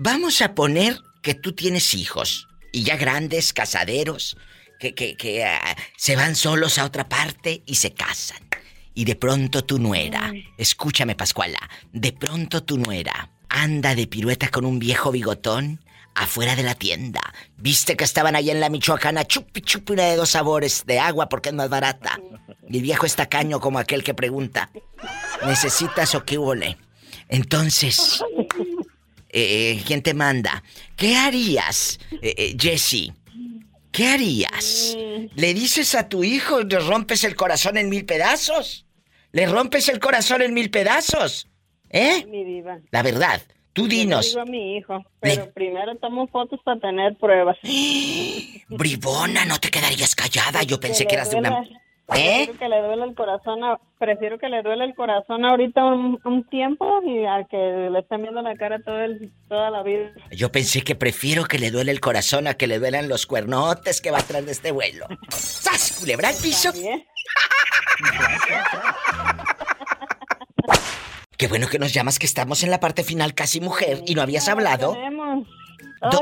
Vamos 0.02 0.40
a 0.40 0.54
poner 0.54 0.98
que 1.20 1.34
tú 1.34 1.52
tienes 1.52 1.92
hijos, 1.92 2.48
y 2.72 2.84
ya 2.84 2.96
grandes, 2.96 3.52
casaderos, 3.52 4.34
que, 4.78 4.94
que, 4.94 5.14
que 5.14 5.44
ah, 5.44 5.76
se 5.98 6.16
van 6.16 6.36
solos 6.36 6.78
a 6.78 6.86
otra 6.86 7.06
parte 7.06 7.62
y 7.66 7.74
se 7.74 7.92
casan. 7.92 8.42
Y 8.94 9.04
de 9.04 9.14
pronto 9.14 9.62
tu 9.62 9.78
nuera, 9.78 10.32
escúchame 10.56 11.16
Pascuala, 11.16 11.58
de 11.92 12.14
pronto 12.14 12.62
tu 12.62 12.78
nuera 12.78 13.30
anda 13.50 13.94
de 13.94 14.06
pirueta 14.06 14.48
con 14.48 14.64
un 14.64 14.78
viejo 14.78 15.12
bigotón 15.12 15.84
afuera 16.14 16.56
de 16.56 16.62
la 16.62 16.76
tienda. 16.76 17.20
Viste 17.58 17.94
que 17.94 18.04
estaban 18.04 18.36
allá 18.36 18.54
en 18.54 18.60
la 18.60 18.70
Michoacana, 18.70 19.26
chupi 19.26 19.60
chupi 19.60 19.92
una 19.92 20.04
de 20.04 20.16
dos 20.16 20.30
sabores 20.30 20.84
de 20.86 20.98
agua 20.98 21.28
porque 21.28 21.50
es 21.50 21.54
más 21.54 21.68
barata. 21.68 22.18
Y 22.70 22.78
el 22.78 22.82
viejo 22.82 23.04
está 23.04 23.28
caño 23.28 23.60
como 23.60 23.78
aquel 23.78 24.02
que 24.02 24.14
pregunta, 24.14 24.70
¿necesitas 25.44 26.14
o 26.14 26.24
qué 26.24 26.38
huele? 26.38 26.78
Entonces, 27.28 28.24
eh, 29.32 29.82
¿quién 29.86 30.02
te 30.02 30.14
manda? 30.14 30.62
¿Qué 30.96 31.16
harías, 31.16 31.98
eh, 32.22 32.34
eh, 32.36 32.56
Jesse? 32.58 33.12
¿Qué 33.92 34.06
harías? 34.06 34.96
¿Le 35.34 35.54
dices 35.54 35.94
a 35.94 36.08
tu 36.08 36.22
hijo 36.22 36.60
le 36.62 36.78
rompes 36.78 37.24
el 37.24 37.34
corazón 37.34 37.76
en 37.76 37.88
mil 37.88 38.04
pedazos? 38.04 38.86
¿Le 39.32 39.46
rompes 39.46 39.88
el 39.88 39.98
corazón 39.98 40.42
en 40.42 40.54
mil 40.54 40.70
pedazos? 40.70 41.48
¿Eh? 41.90 42.24
Mi 42.26 42.44
diva. 42.44 42.78
La 42.92 43.02
verdad, 43.02 43.42
tú 43.72 43.82
Yo 43.82 43.88
dinos. 43.88 44.28
digo 44.28 44.40
a 44.40 44.44
mi 44.44 44.76
hijo, 44.76 45.04
pero 45.20 45.50
primero 45.52 45.96
tomo 45.96 46.28
fotos 46.28 46.60
para 46.64 46.80
tener 46.80 47.16
pruebas. 47.16 47.56
Bribona, 48.68 49.44
no 49.44 49.58
te 49.58 49.70
quedarías 49.70 50.14
callada. 50.14 50.62
Yo 50.62 50.78
pensé 50.78 51.06
que 51.06 51.16
le 51.16 51.16
eras 51.16 51.30
de 51.30 51.36
una... 51.38 51.64
¿Eh? 52.16 52.46
Prefiero 52.46 52.58
que 52.58 52.68
le 52.68 52.82
duele 52.82 53.04
el 53.04 53.14
corazón, 53.14 53.62
a- 53.64 53.78
prefiero 53.98 54.38
que 54.38 54.48
le 54.48 54.62
duele 54.62 54.84
el 54.84 54.94
corazón 54.94 55.44
ahorita 55.44 55.84
un, 55.84 56.18
un 56.24 56.44
tiempo 56.48 57.00
y 57.04 57.24
a 57.24 57.44
que 57.48 57.56
le 57.90 57.98
estén 58.00 58.22
viendo 58.22 58.42
la 58.42 58.54
cara 58.56 58.80
todo 58.84 59.00
el, 59.00 59.32
toda 59.48 59.70
la 59.70 59.82
vida. 59.82 60.10
Yo 60.32 60.50
pensé 60.50 60.82
que 60.82 60.94
prefiero 60.94 61.44
que 61.44 61.58
le 61.58 61.70
duele 61.70 61.92
el 61.92 62.00
corazón 62.00 62.46
a 62.48 62.54
que 62.54 62.66
le 62.66 62.78
duelan 62.78 63.08
los 63.08 63.26
cuernotes 63.26 64.00
que 64.00 64.10
va 64.10 64.18
atrás 64.18 64.44
de 64.44 64.52
este 64.52 64.72
vuelo. 64.72 65.06
¡Sas, 65.28 65.96
culebra 66.00 66.28
al 66.28 66.34
piso! 66.36 66.70
Qué 71.36 71.48
bueno 71.48 71.68
que 71.68 71.78
nos 71.78 71.92
llamas 71.94 72.18
que 72.18 72.26
estamos 72.26 72.62
en 72.64 72.70
la 72.70 72.80
parte 72.80 73.02
final 73.02 73.34
casi 73.34 73.60
mujer 73.60 74.02
y 74.06 74.14
no 74.14 74.20
habías 74.22 74.48
hablado. 74.48 74.94
No, 74.94 75.42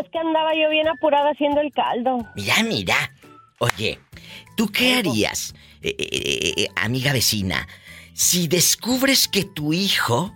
es 0.01 0.09
que 0.13 0.19
andaba 0.19 0.55
yo 0.55 0.71
bien 0.71 0.87
apurada 0.89 1.31
haciendo 1.31 1.61
el 1.61 1.73
caldo. 1.73 2.19
Mira, 2.37 2.63
mira. 2.63 2.95
Oye, 3.59 3.99
¿tú 4.57 4.69
qué 4.69 4.95
harías, 4.95 5.55
eh, 5.83 5.95
eh, 5.99 6.55
eh, 6.57 6.69
amiga 6.77 7.13
vecina, 7.13 7.67
si 8.15 8.49
descubres 8.49 9.29
que 9.29 9.45
tu 9.45 9.73
hijo, 9.73 10.35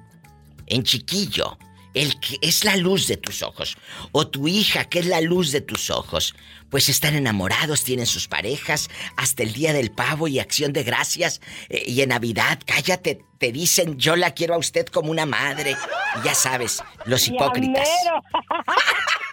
en 0.66 0.82
chiquillo, 0.84 1.58
el 1.94 2.18
que 2.20 2.38
es 2.40 2.64
la 2.64 2.76
luz 2.76 3.06
de 3.06 3.16
tus 3.16 3.42
ojos, 3.42 3.76
o 4.12 4.26
tu 4.26 4.48
hija, 4.48 4.84
que 4.84 5.00
es 5.00 5.06
la 5.06 5.20
luz 5.20 5.52
de 5.52 5.60
tus 5.60 5.90
ojos, 5.90 6.34
pues 6.70 6.88
están 6.88 7.14
enamorados, 7.14 7.84
tienen 7.84 8.06
sus 8.06 8.28
parejas, 8.28 8.88
hasta 9.16 9.42
el 9.42 9.52
día 9.52 9.72
del 9.72 9.90
pavo 9.90 10.28
y 10.28 10.38
acción 10.38 10.72
de 10.72 10.84
gracias, 10.84 11.40
eh, 11.68 11.84
y 11.86 12.00
en 12.00 12.10
Navidad, 12.10 12.60
cállate, 12.64 13.24
te 13.38 13.52
dicen, 13.52 13.98
yo 13.98 14.16
la 14.16 14.30
quiero 14.30 14.54
a 14.54 14.58
usted 14.58 14.86
como 14.86 15.10
una 15.10 15.26
madre, 15.26 15.76
y 16.20 16.24
ya 16.24 16.34
sabes, 16.34 16.82
los 17.04 17.28
hipócritas. 17.28 17.88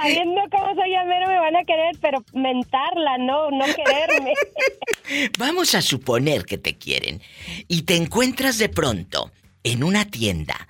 Sabiendo 0.00 0.40
cómo 0.50 0.74
soy 0.74 0.90
llamero 0.90 1.26
me 1.28 1.38
van 1.38 1.56
a 1.56 1.64
querer, 1.64 1.96
pero 2.00 2.24
mentarla, 2.34 3.18
no, 3.18 3.50
no 3.50 3.64
quererme. 3.64 4.34
Vamos 5.38 5.74
a 5.74 5.82
suponer 5.82 6.44
que 6.44 6.58
te 6.58 6.76
quieren 6.76 7.22
y 7.68 7.82
te 7.82 7.96
encuentras 7.96 8.58
de 8.58 8.68
pronto 8.68 9.30
en 9.62 9.82
una 9.82 10.04
tienda 10.04 10.68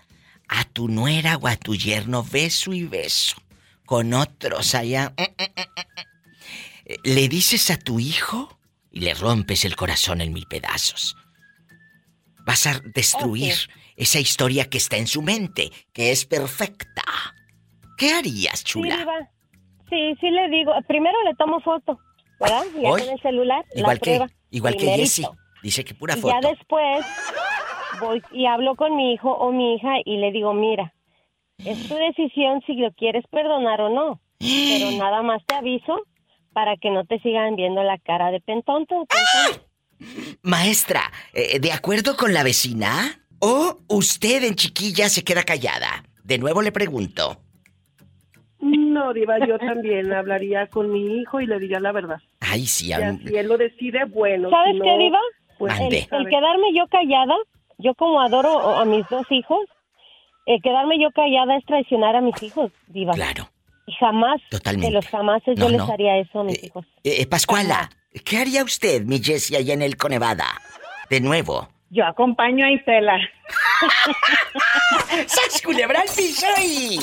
a 0.48 0.64
tu 0.64 0.88
nuera 0.88 1.36
o 1.38 1.48
a 1.48 1.56
tu 1.56 1.74
yerno 1.74 2.22
beso 2.22 2.72
y 2.72 2.84
beso 2.84 3.36
con 3.84 4.14
otros 4.14 4.74
allá. 4.74 5.14
Le 7.02 7.28
dices 7.28 7.70
a 7.70 7.78
tu 7.78 7.98
hijo 7.98 8.58
y 8.90 9.00
le 9.00 9.14
rompes 9.14 9.64
el 9.64 9.76
corazón 9.76 10.20
en 10.20 10.32
mil 10.32 10.46
pedazos. 10.46 11.16
Vas 12.44 12.66
a 12.66 12.80
destruir 12.94 13.54
esa 13.96 14.20
historia 14.20 14.68
que 14.70 14.78
está 14.78 14.96
en 14.98 15.08
su 15.08 15.20
mente, 15.20 15.72
que 15.92 16.12
es 16.12 16.24
perfecta. 16.26 17.02
¿Qué 17.96 18.12
harías, 18.12 18.60
Sí, 18.60 18.64
chula? 18.64 18.96
Diva. 18.98 19.30
Sí, 19.88 20.14
sí 20.20 20.30
le 20.30 20.48
digo. 20.48 20.72
Primero 20.86 21.16
le 21.24 21.34
tomo 21.34 21.60
foto, 21.60 21.98
¿verdad? 22.40 22.62
Ya 22.80 22.90
Hoy, 22.90 23.02
el 23.02 23.20
celular, 23.20 23.64
Igual 23.74 23.94
la 23.94 24.00
que, 24.00 24.10
prueba. 24.10 24.26
igual 24.50 24.76
que. 24.76 24.86
Jessie. 24.96 25.26
Dice 25.62 25.84
que 25.84 25.94
pura 25.94 26.16
Y 26.16 26.20
foto. 26.20 26.34
ya 26.40 26.48
después 26.48 27.06
voy 28.00 28.22
y 28.32 28.46
hablo 28.46 28.74
con 28.76 28.94
mi 28.96 29.12
hijo 29.14 29.30
o 29.32 29.52
mi 29.52 29.74
hija 29.74 29.94
y 30.04 30.18
le 30.18 30.30
digo, 30.32 30.52
mira, 30.52 30.92
es 31.58 31.88
tu 31.88 31.94
decisión 31.94 32.62
si 32.66 32.74
lo 32.74 32.92
quieres 32.92 33.24
perdonar 33.30 33.80
o 33.80 33.88
no. 33.88 34.20
Pero 34.38 34.90
nada 34.98 35.22
más 35.22 35.42
te 35.46 35.54
aviso 35.54 36.02
para 36.52 36.76
que 36.76 36.90
no 36.90 37.04
te 37.04 37.18
sigan 37.20 37.56
viendo 37.56 37.82
la 37.82 37.98
cara 37.98 38.30
de 38.30 38.40
pentonto. 38.40 39.06
pentonto. 39.06 39.66
Maestra, 40.42 41.10
eh, 41.32 41.58
¿de 41.58 41.72
acuerdo 41.72 42.16
con 42.16 42.32
la 42.34 42.42
vecina? 42.42 43.24
¿O 43.38 43.78
usted 43.88 44.44
en 44.44 44.54
chiquilla 44.54 45.08
se 45.08 45.24
queda 45.24 45.42
callada? 45.44 46.04
De 46.24 46.38
nuevo 46.38 46.62
le 46.62 46.72
pregunto. 46.72 47.40
No, 48.96 49.12
Diva, 49.12 49.38
yo 49.46 49.58
también 49.58 50.10
hablaría 50.12 50.66
con 50.68 50.90
mi 50.90 51.18
hijo 51.20 51.40
y 51.42 51.46
le 51.46 51.58
diría 51.58 51.80
la 51.80 51.92
verdad. 51.92 52.16
Ay, 52.40 52.64
sí, 52.66 52.88
Y 52.88 52.92
aún- 52.94 53.20
así 53.24 53.36
él 53.36 53.46
lo 53.46 53.58
decide, 53.58 54.04
bueno. 54.06 54.48
¿Sabes 54.48 54.72
si 54.74 54.80
qué, 54.80 54.96
Diva? 54.98 55.18
pues, 55.58 55.78
el, 55.80 56.28
quedarme 56.28 56.68
yo 56.74 56.86
callada, 56.88 57.34
yo 57.78 57.94
como 57.94 58.20
adoro 58.22 58.74
a 58.76 58.84
mis 58.86 59.06
dos 59.10 59.26
hijos, 59.30 59.60
el 60.46 60.62
quedarme 60.62 60.98
yo 60.98 61.10
callada 61.10 61.56
es 61.58 61.64
traicionar 61.66 62.16
a 62.16 62.22
mis 62.22 62.42
hijos, 62.42 62.72
Diva. 62.86 63.12
Claro. 63.12 63.48
Y 63.86 63.92
jamás, 63.92 64.40
Totalmente. 64.50 64.88
de 64.88 64.92
los 64.94 65.06
jamases 65.06 65.58
No, 65.58 65.66
yo 65.66 65.72
les 65.78 65.88
haría 65.88 66.16
eso 66.18 66.40
a 66.40 66.44
mis 66.44 66.62
hijos. 66.64 66.84
Eh, 67.04 67.20
eh, 67.20 67.26
Pascuala, 67.26 67.90
¿qué 68.24 68.38
haría 68.38 68.64
usted, 68.64 69.02
mi 69.02 69.22
Jessie, 69.22 69.58
allá 69.58 69.74
en 69.74 69.82
el 69.82 69.96
Conevada? 69.98 70.46
De 71.10 71.20
nuevo. 71.20 71.68
Yo 71.90 72.04
acompaño 72.04 72.64
a 72.64 72.70
Isela. 72.72 73.16
¡Sas, 75.26 75.62
culebra 75.62 76.00
al 76.00 76.08
piso 76.16 76.46
y... 76.64 76.98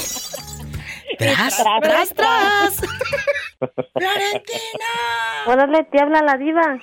¡Tras, 1.17 1.57
Tras, 1.57 1.81
tras, 1.81 2.13
tras! 2.13 2.81
Órale, 5.45 5.83
te 5.91 6.01
habla 6.01 6.21
la 6.21 6.37
diva. 6.37 6.79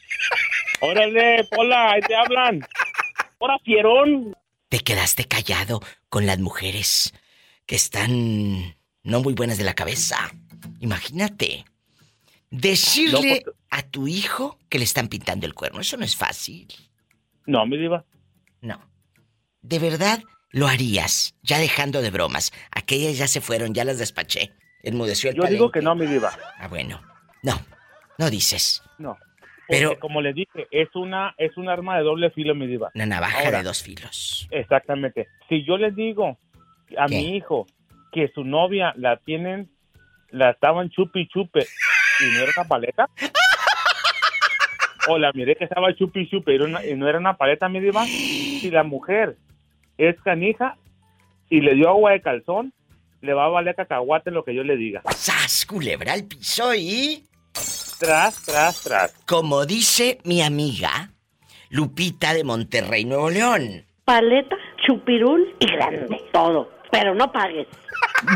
Órale, 0.80 1.44
Pola, 1.44 1.92
ahí 1.92 2.00
te 2.00 2.14
hablan. 2.14 2.66
Ahora, 3.40 3.58
fierón. 3.64 4.34
Te 4.68 4.80
quedaste 4.80 5.24
callado 5.24 5.80
con 6.08 6.26
las 6.26 6.38
mujeres 6.38 7.12
que 7.66 7.76
están 7.76 8.76
no 9.02 9.20
muy 9.20 9.34
buenas 9.34 9.58
de 9.58 9.64
la 9.64 9.74
cabeza. 9.74 10.30
Imagínate. 10.80 11.64
Decirle 12.50 13.42
No, 13.46 13.52
a 13.70 13.82
tu 13.82 14.08
hijo 14.08 14.58
que 14.68 14.78
le 14.78 14.84
están 14.84 15.08
pintando 15.08 15.46
el 15.46 15.54
cuerno, 15.54 15.80
eso 15.80 15.96
no 15.96 16.04
es 16.04 16.16
fácil. 16.16 16.66
No, 17.46 17.64
mi 17.66 17.78
diva. 17.78 18.04
No. 18.60 18.80
De 19.62 19.78
verdad 19.78 20.22
lo 20.52 20.66
harías, 20.66 21.34
ya 21.42 21.58
dejando 21.58 22.02
de 22.02 22.10
bromas. 22.10 22.52
Aquellas 22.70 23.16
ya 23.18 23.26
se 23.28 23.40
fueron, 23.40 23.74
ya 23.74 23.84
las 23.84 23.98
despaché. 23.98 24.52
Enmudeció 24.82 25.30
el 25.30 25.36
Yo 25.36 25.44
digo 25.44 25.70
que 25.70 25.80
no, 25.82 25.94
mi 25.94 26.06
diva. 26.06 26.32
Ah, 26.58 26.68
bueno. 26.68 27.00
No, 27.42 27.52
no 28.18 28.30
dices. 28.30 28.82
No. 28.98 29.16
Pero- 29.68 29.90
Pero 29.90 30.00
como 30.00 30.20
le 30.20 30.32
dije, 30.32 30.66
es 30.72 30.88
una 30.96 31.34
es 31.38 31.56
un 31.56 31.68
arma 31.68 31.96
de 31.98 32.02
doble 32.02 32.30
filo, 32.30 32.54
mi 32.56 32.66
diva. 32.66 32.90
Una 32.94 33.06
navaja 33.06 33.38
Ahora, 33.44 33.58
de 33.58 33.64
dos 33.64 33.82
filos. 33.82 34.48
Exactamente. 34.50 35.28
Si 35.48 35.64
yo 35.64 35.76
les 35.76 35.94
digo 35.94 36.38
a 36.98 37.06
¿Qué? 37.06 37.14
mi 37.14 37.36
hijo 37.36 37.66
que 38.12 38.28
su 38.34 38.42
novia 38.42 38.92
la 38.96 39.18
tienen, 39.18 39.70
la 40.30 40.50
estaban 40.50 40.90
chupi 40.90 41.28
chupe 41.28 41.60
y 42.20 42.24
no 42.34 42.40
era 42.42 42.52
una 42.56 42.66
paleta. 42.68 43.06
o 45.08 45.18
la 45.18 45.30
miré 45.32 45.54
que 45.56 45.64
estaba 45.64 45.94
chupi 45.94 46.28
chupe 46.28 46.54
y 46.56 46.94
no 46.96 47.08
era 47.08 47.18
una 47.18 47.36
paleta, 47.36 47.68
mi 47.68 47.80
diva. 47.80 48.04
Si 48.06 48.70
la 48.70 48.82
mujer 48.82 49.36
es 50.08 50.20
canija 50.22 50.76
y 51.48 51.60
le 51.60 51.74
dio 51.74 51.88
agua 51.88 52.12
de 52.12 52.20
calzón, 52.22 52.72
le 53.20 53.34
va 53.34 53.44
a 53.46 53.48
valer 53.48 53.74
cacahuate 53.74 54.30
lo 54.30 54.44
que 54.44 54.54
yo 54.54 54.64
le 54.64 54.76
diga. 54.76 55.02
¡Sas, 55.14 55.66
culebra 55.66 56.12
al 56.14 56.24
piso 56.24 56.74
y... 56.74 57.24
Tras, 57.98 58.42
tras, 58.44 58.80
tras. 58.82 59.12
Como 59.26 59.66
dice 59.66 60.18
mi 60.24 60.40
amiga 60.40 61.10
Lupita 61.68 62.32
de 62.32 62.44
Monterrey, 62.44 63.04
Nuevo 63.04 63.28
León. 63.28 63.84
Paleta, 64.04 64.56
chupirul 64.86 65.54
y 65.60 65.66
grande. 65.66 66.16
Todo. 66.32 66.70
Pero 66.90 67.14
no 67.14 67.30
pagues. 67.30 67.66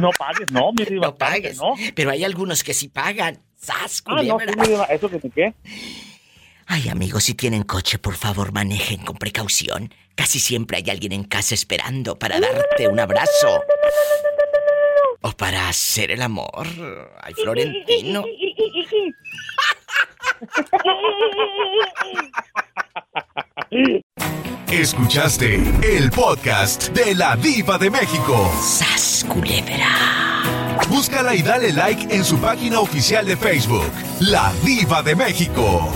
No 0.01 0.09
pagues, 0.19 0.51
no, 0.51 0.73
mi 0.73 0.85
diva. 0.85 1.07
No 1.09 1.15
pagues. 1.15 1.61
Pero 1.95 2.11
hay 2.11 2.25
algunos 2.25 2.65
que 2.65 2.73
sí 2.73 2.89
pagan. 2.89 3.39
¡Sas, 3.55 4.03
Ah, 4.07 4.23
no, 4.23 4.37
culebra! 4.39 4.53
sí, 4.53 4.61
mi 4.61 4.67
diva, 4.69 4.85
¿eso 4.85 5.09
que 5.11 5.31
qué? 5.31 5.55
Ay, 6.67 6.89
amigos, 6.89 7.25
si 7.25 7.35
tienen 7.35 7.63
coche, 7.63 7.99
por 7.99 8.15
favor, 8.15 8.53
manejen 8.53 9.05
con 9.05 9.17
precaución. 9.17 9.93
Casi 10.15 10.39
siempre 10.39 10.79
hay 10.79 10.91
alguien 10.91 11.13
en 11.13 11.25
casa 11.25 11.55
esperando 11.55 12.19
para 12.19 12.41
darte 12.41 12.89
un 12.89 12.99
abrazo. 12.99 13.61
O 15.21 15.33
para 15.33 15.69
hacer 15.69 16.11
el 16.11 16.23
amor. 16.23 16.67
Ay, 17.23 17.35
Florentino. 17.35 18.25
Escuchaste 24.71 25.55
el 25.83 26.11
podcast 26.11 26.89
de 26.89 27.15
la 27.15 27.37
Diva 27.37 27.79
de 27.79 27.91
México. 27.91 28.51
¡Sas, 28.61 29.25
culebra! 29.29 29.89
Búscala 30.89 31.35
y 31.35 31.43
dale 31.43 31.73
like 31.73 32.15
en 32.15 32.25
su 32.25 32.39
página 32.39 32.81
oficial 32.81 33.25
de 33.27 33.37
Facebook, 33.37 33.91
La 34.21 34.53
Diva 34.65 35.03
de 35.03 35.15
México. 35.17 35.93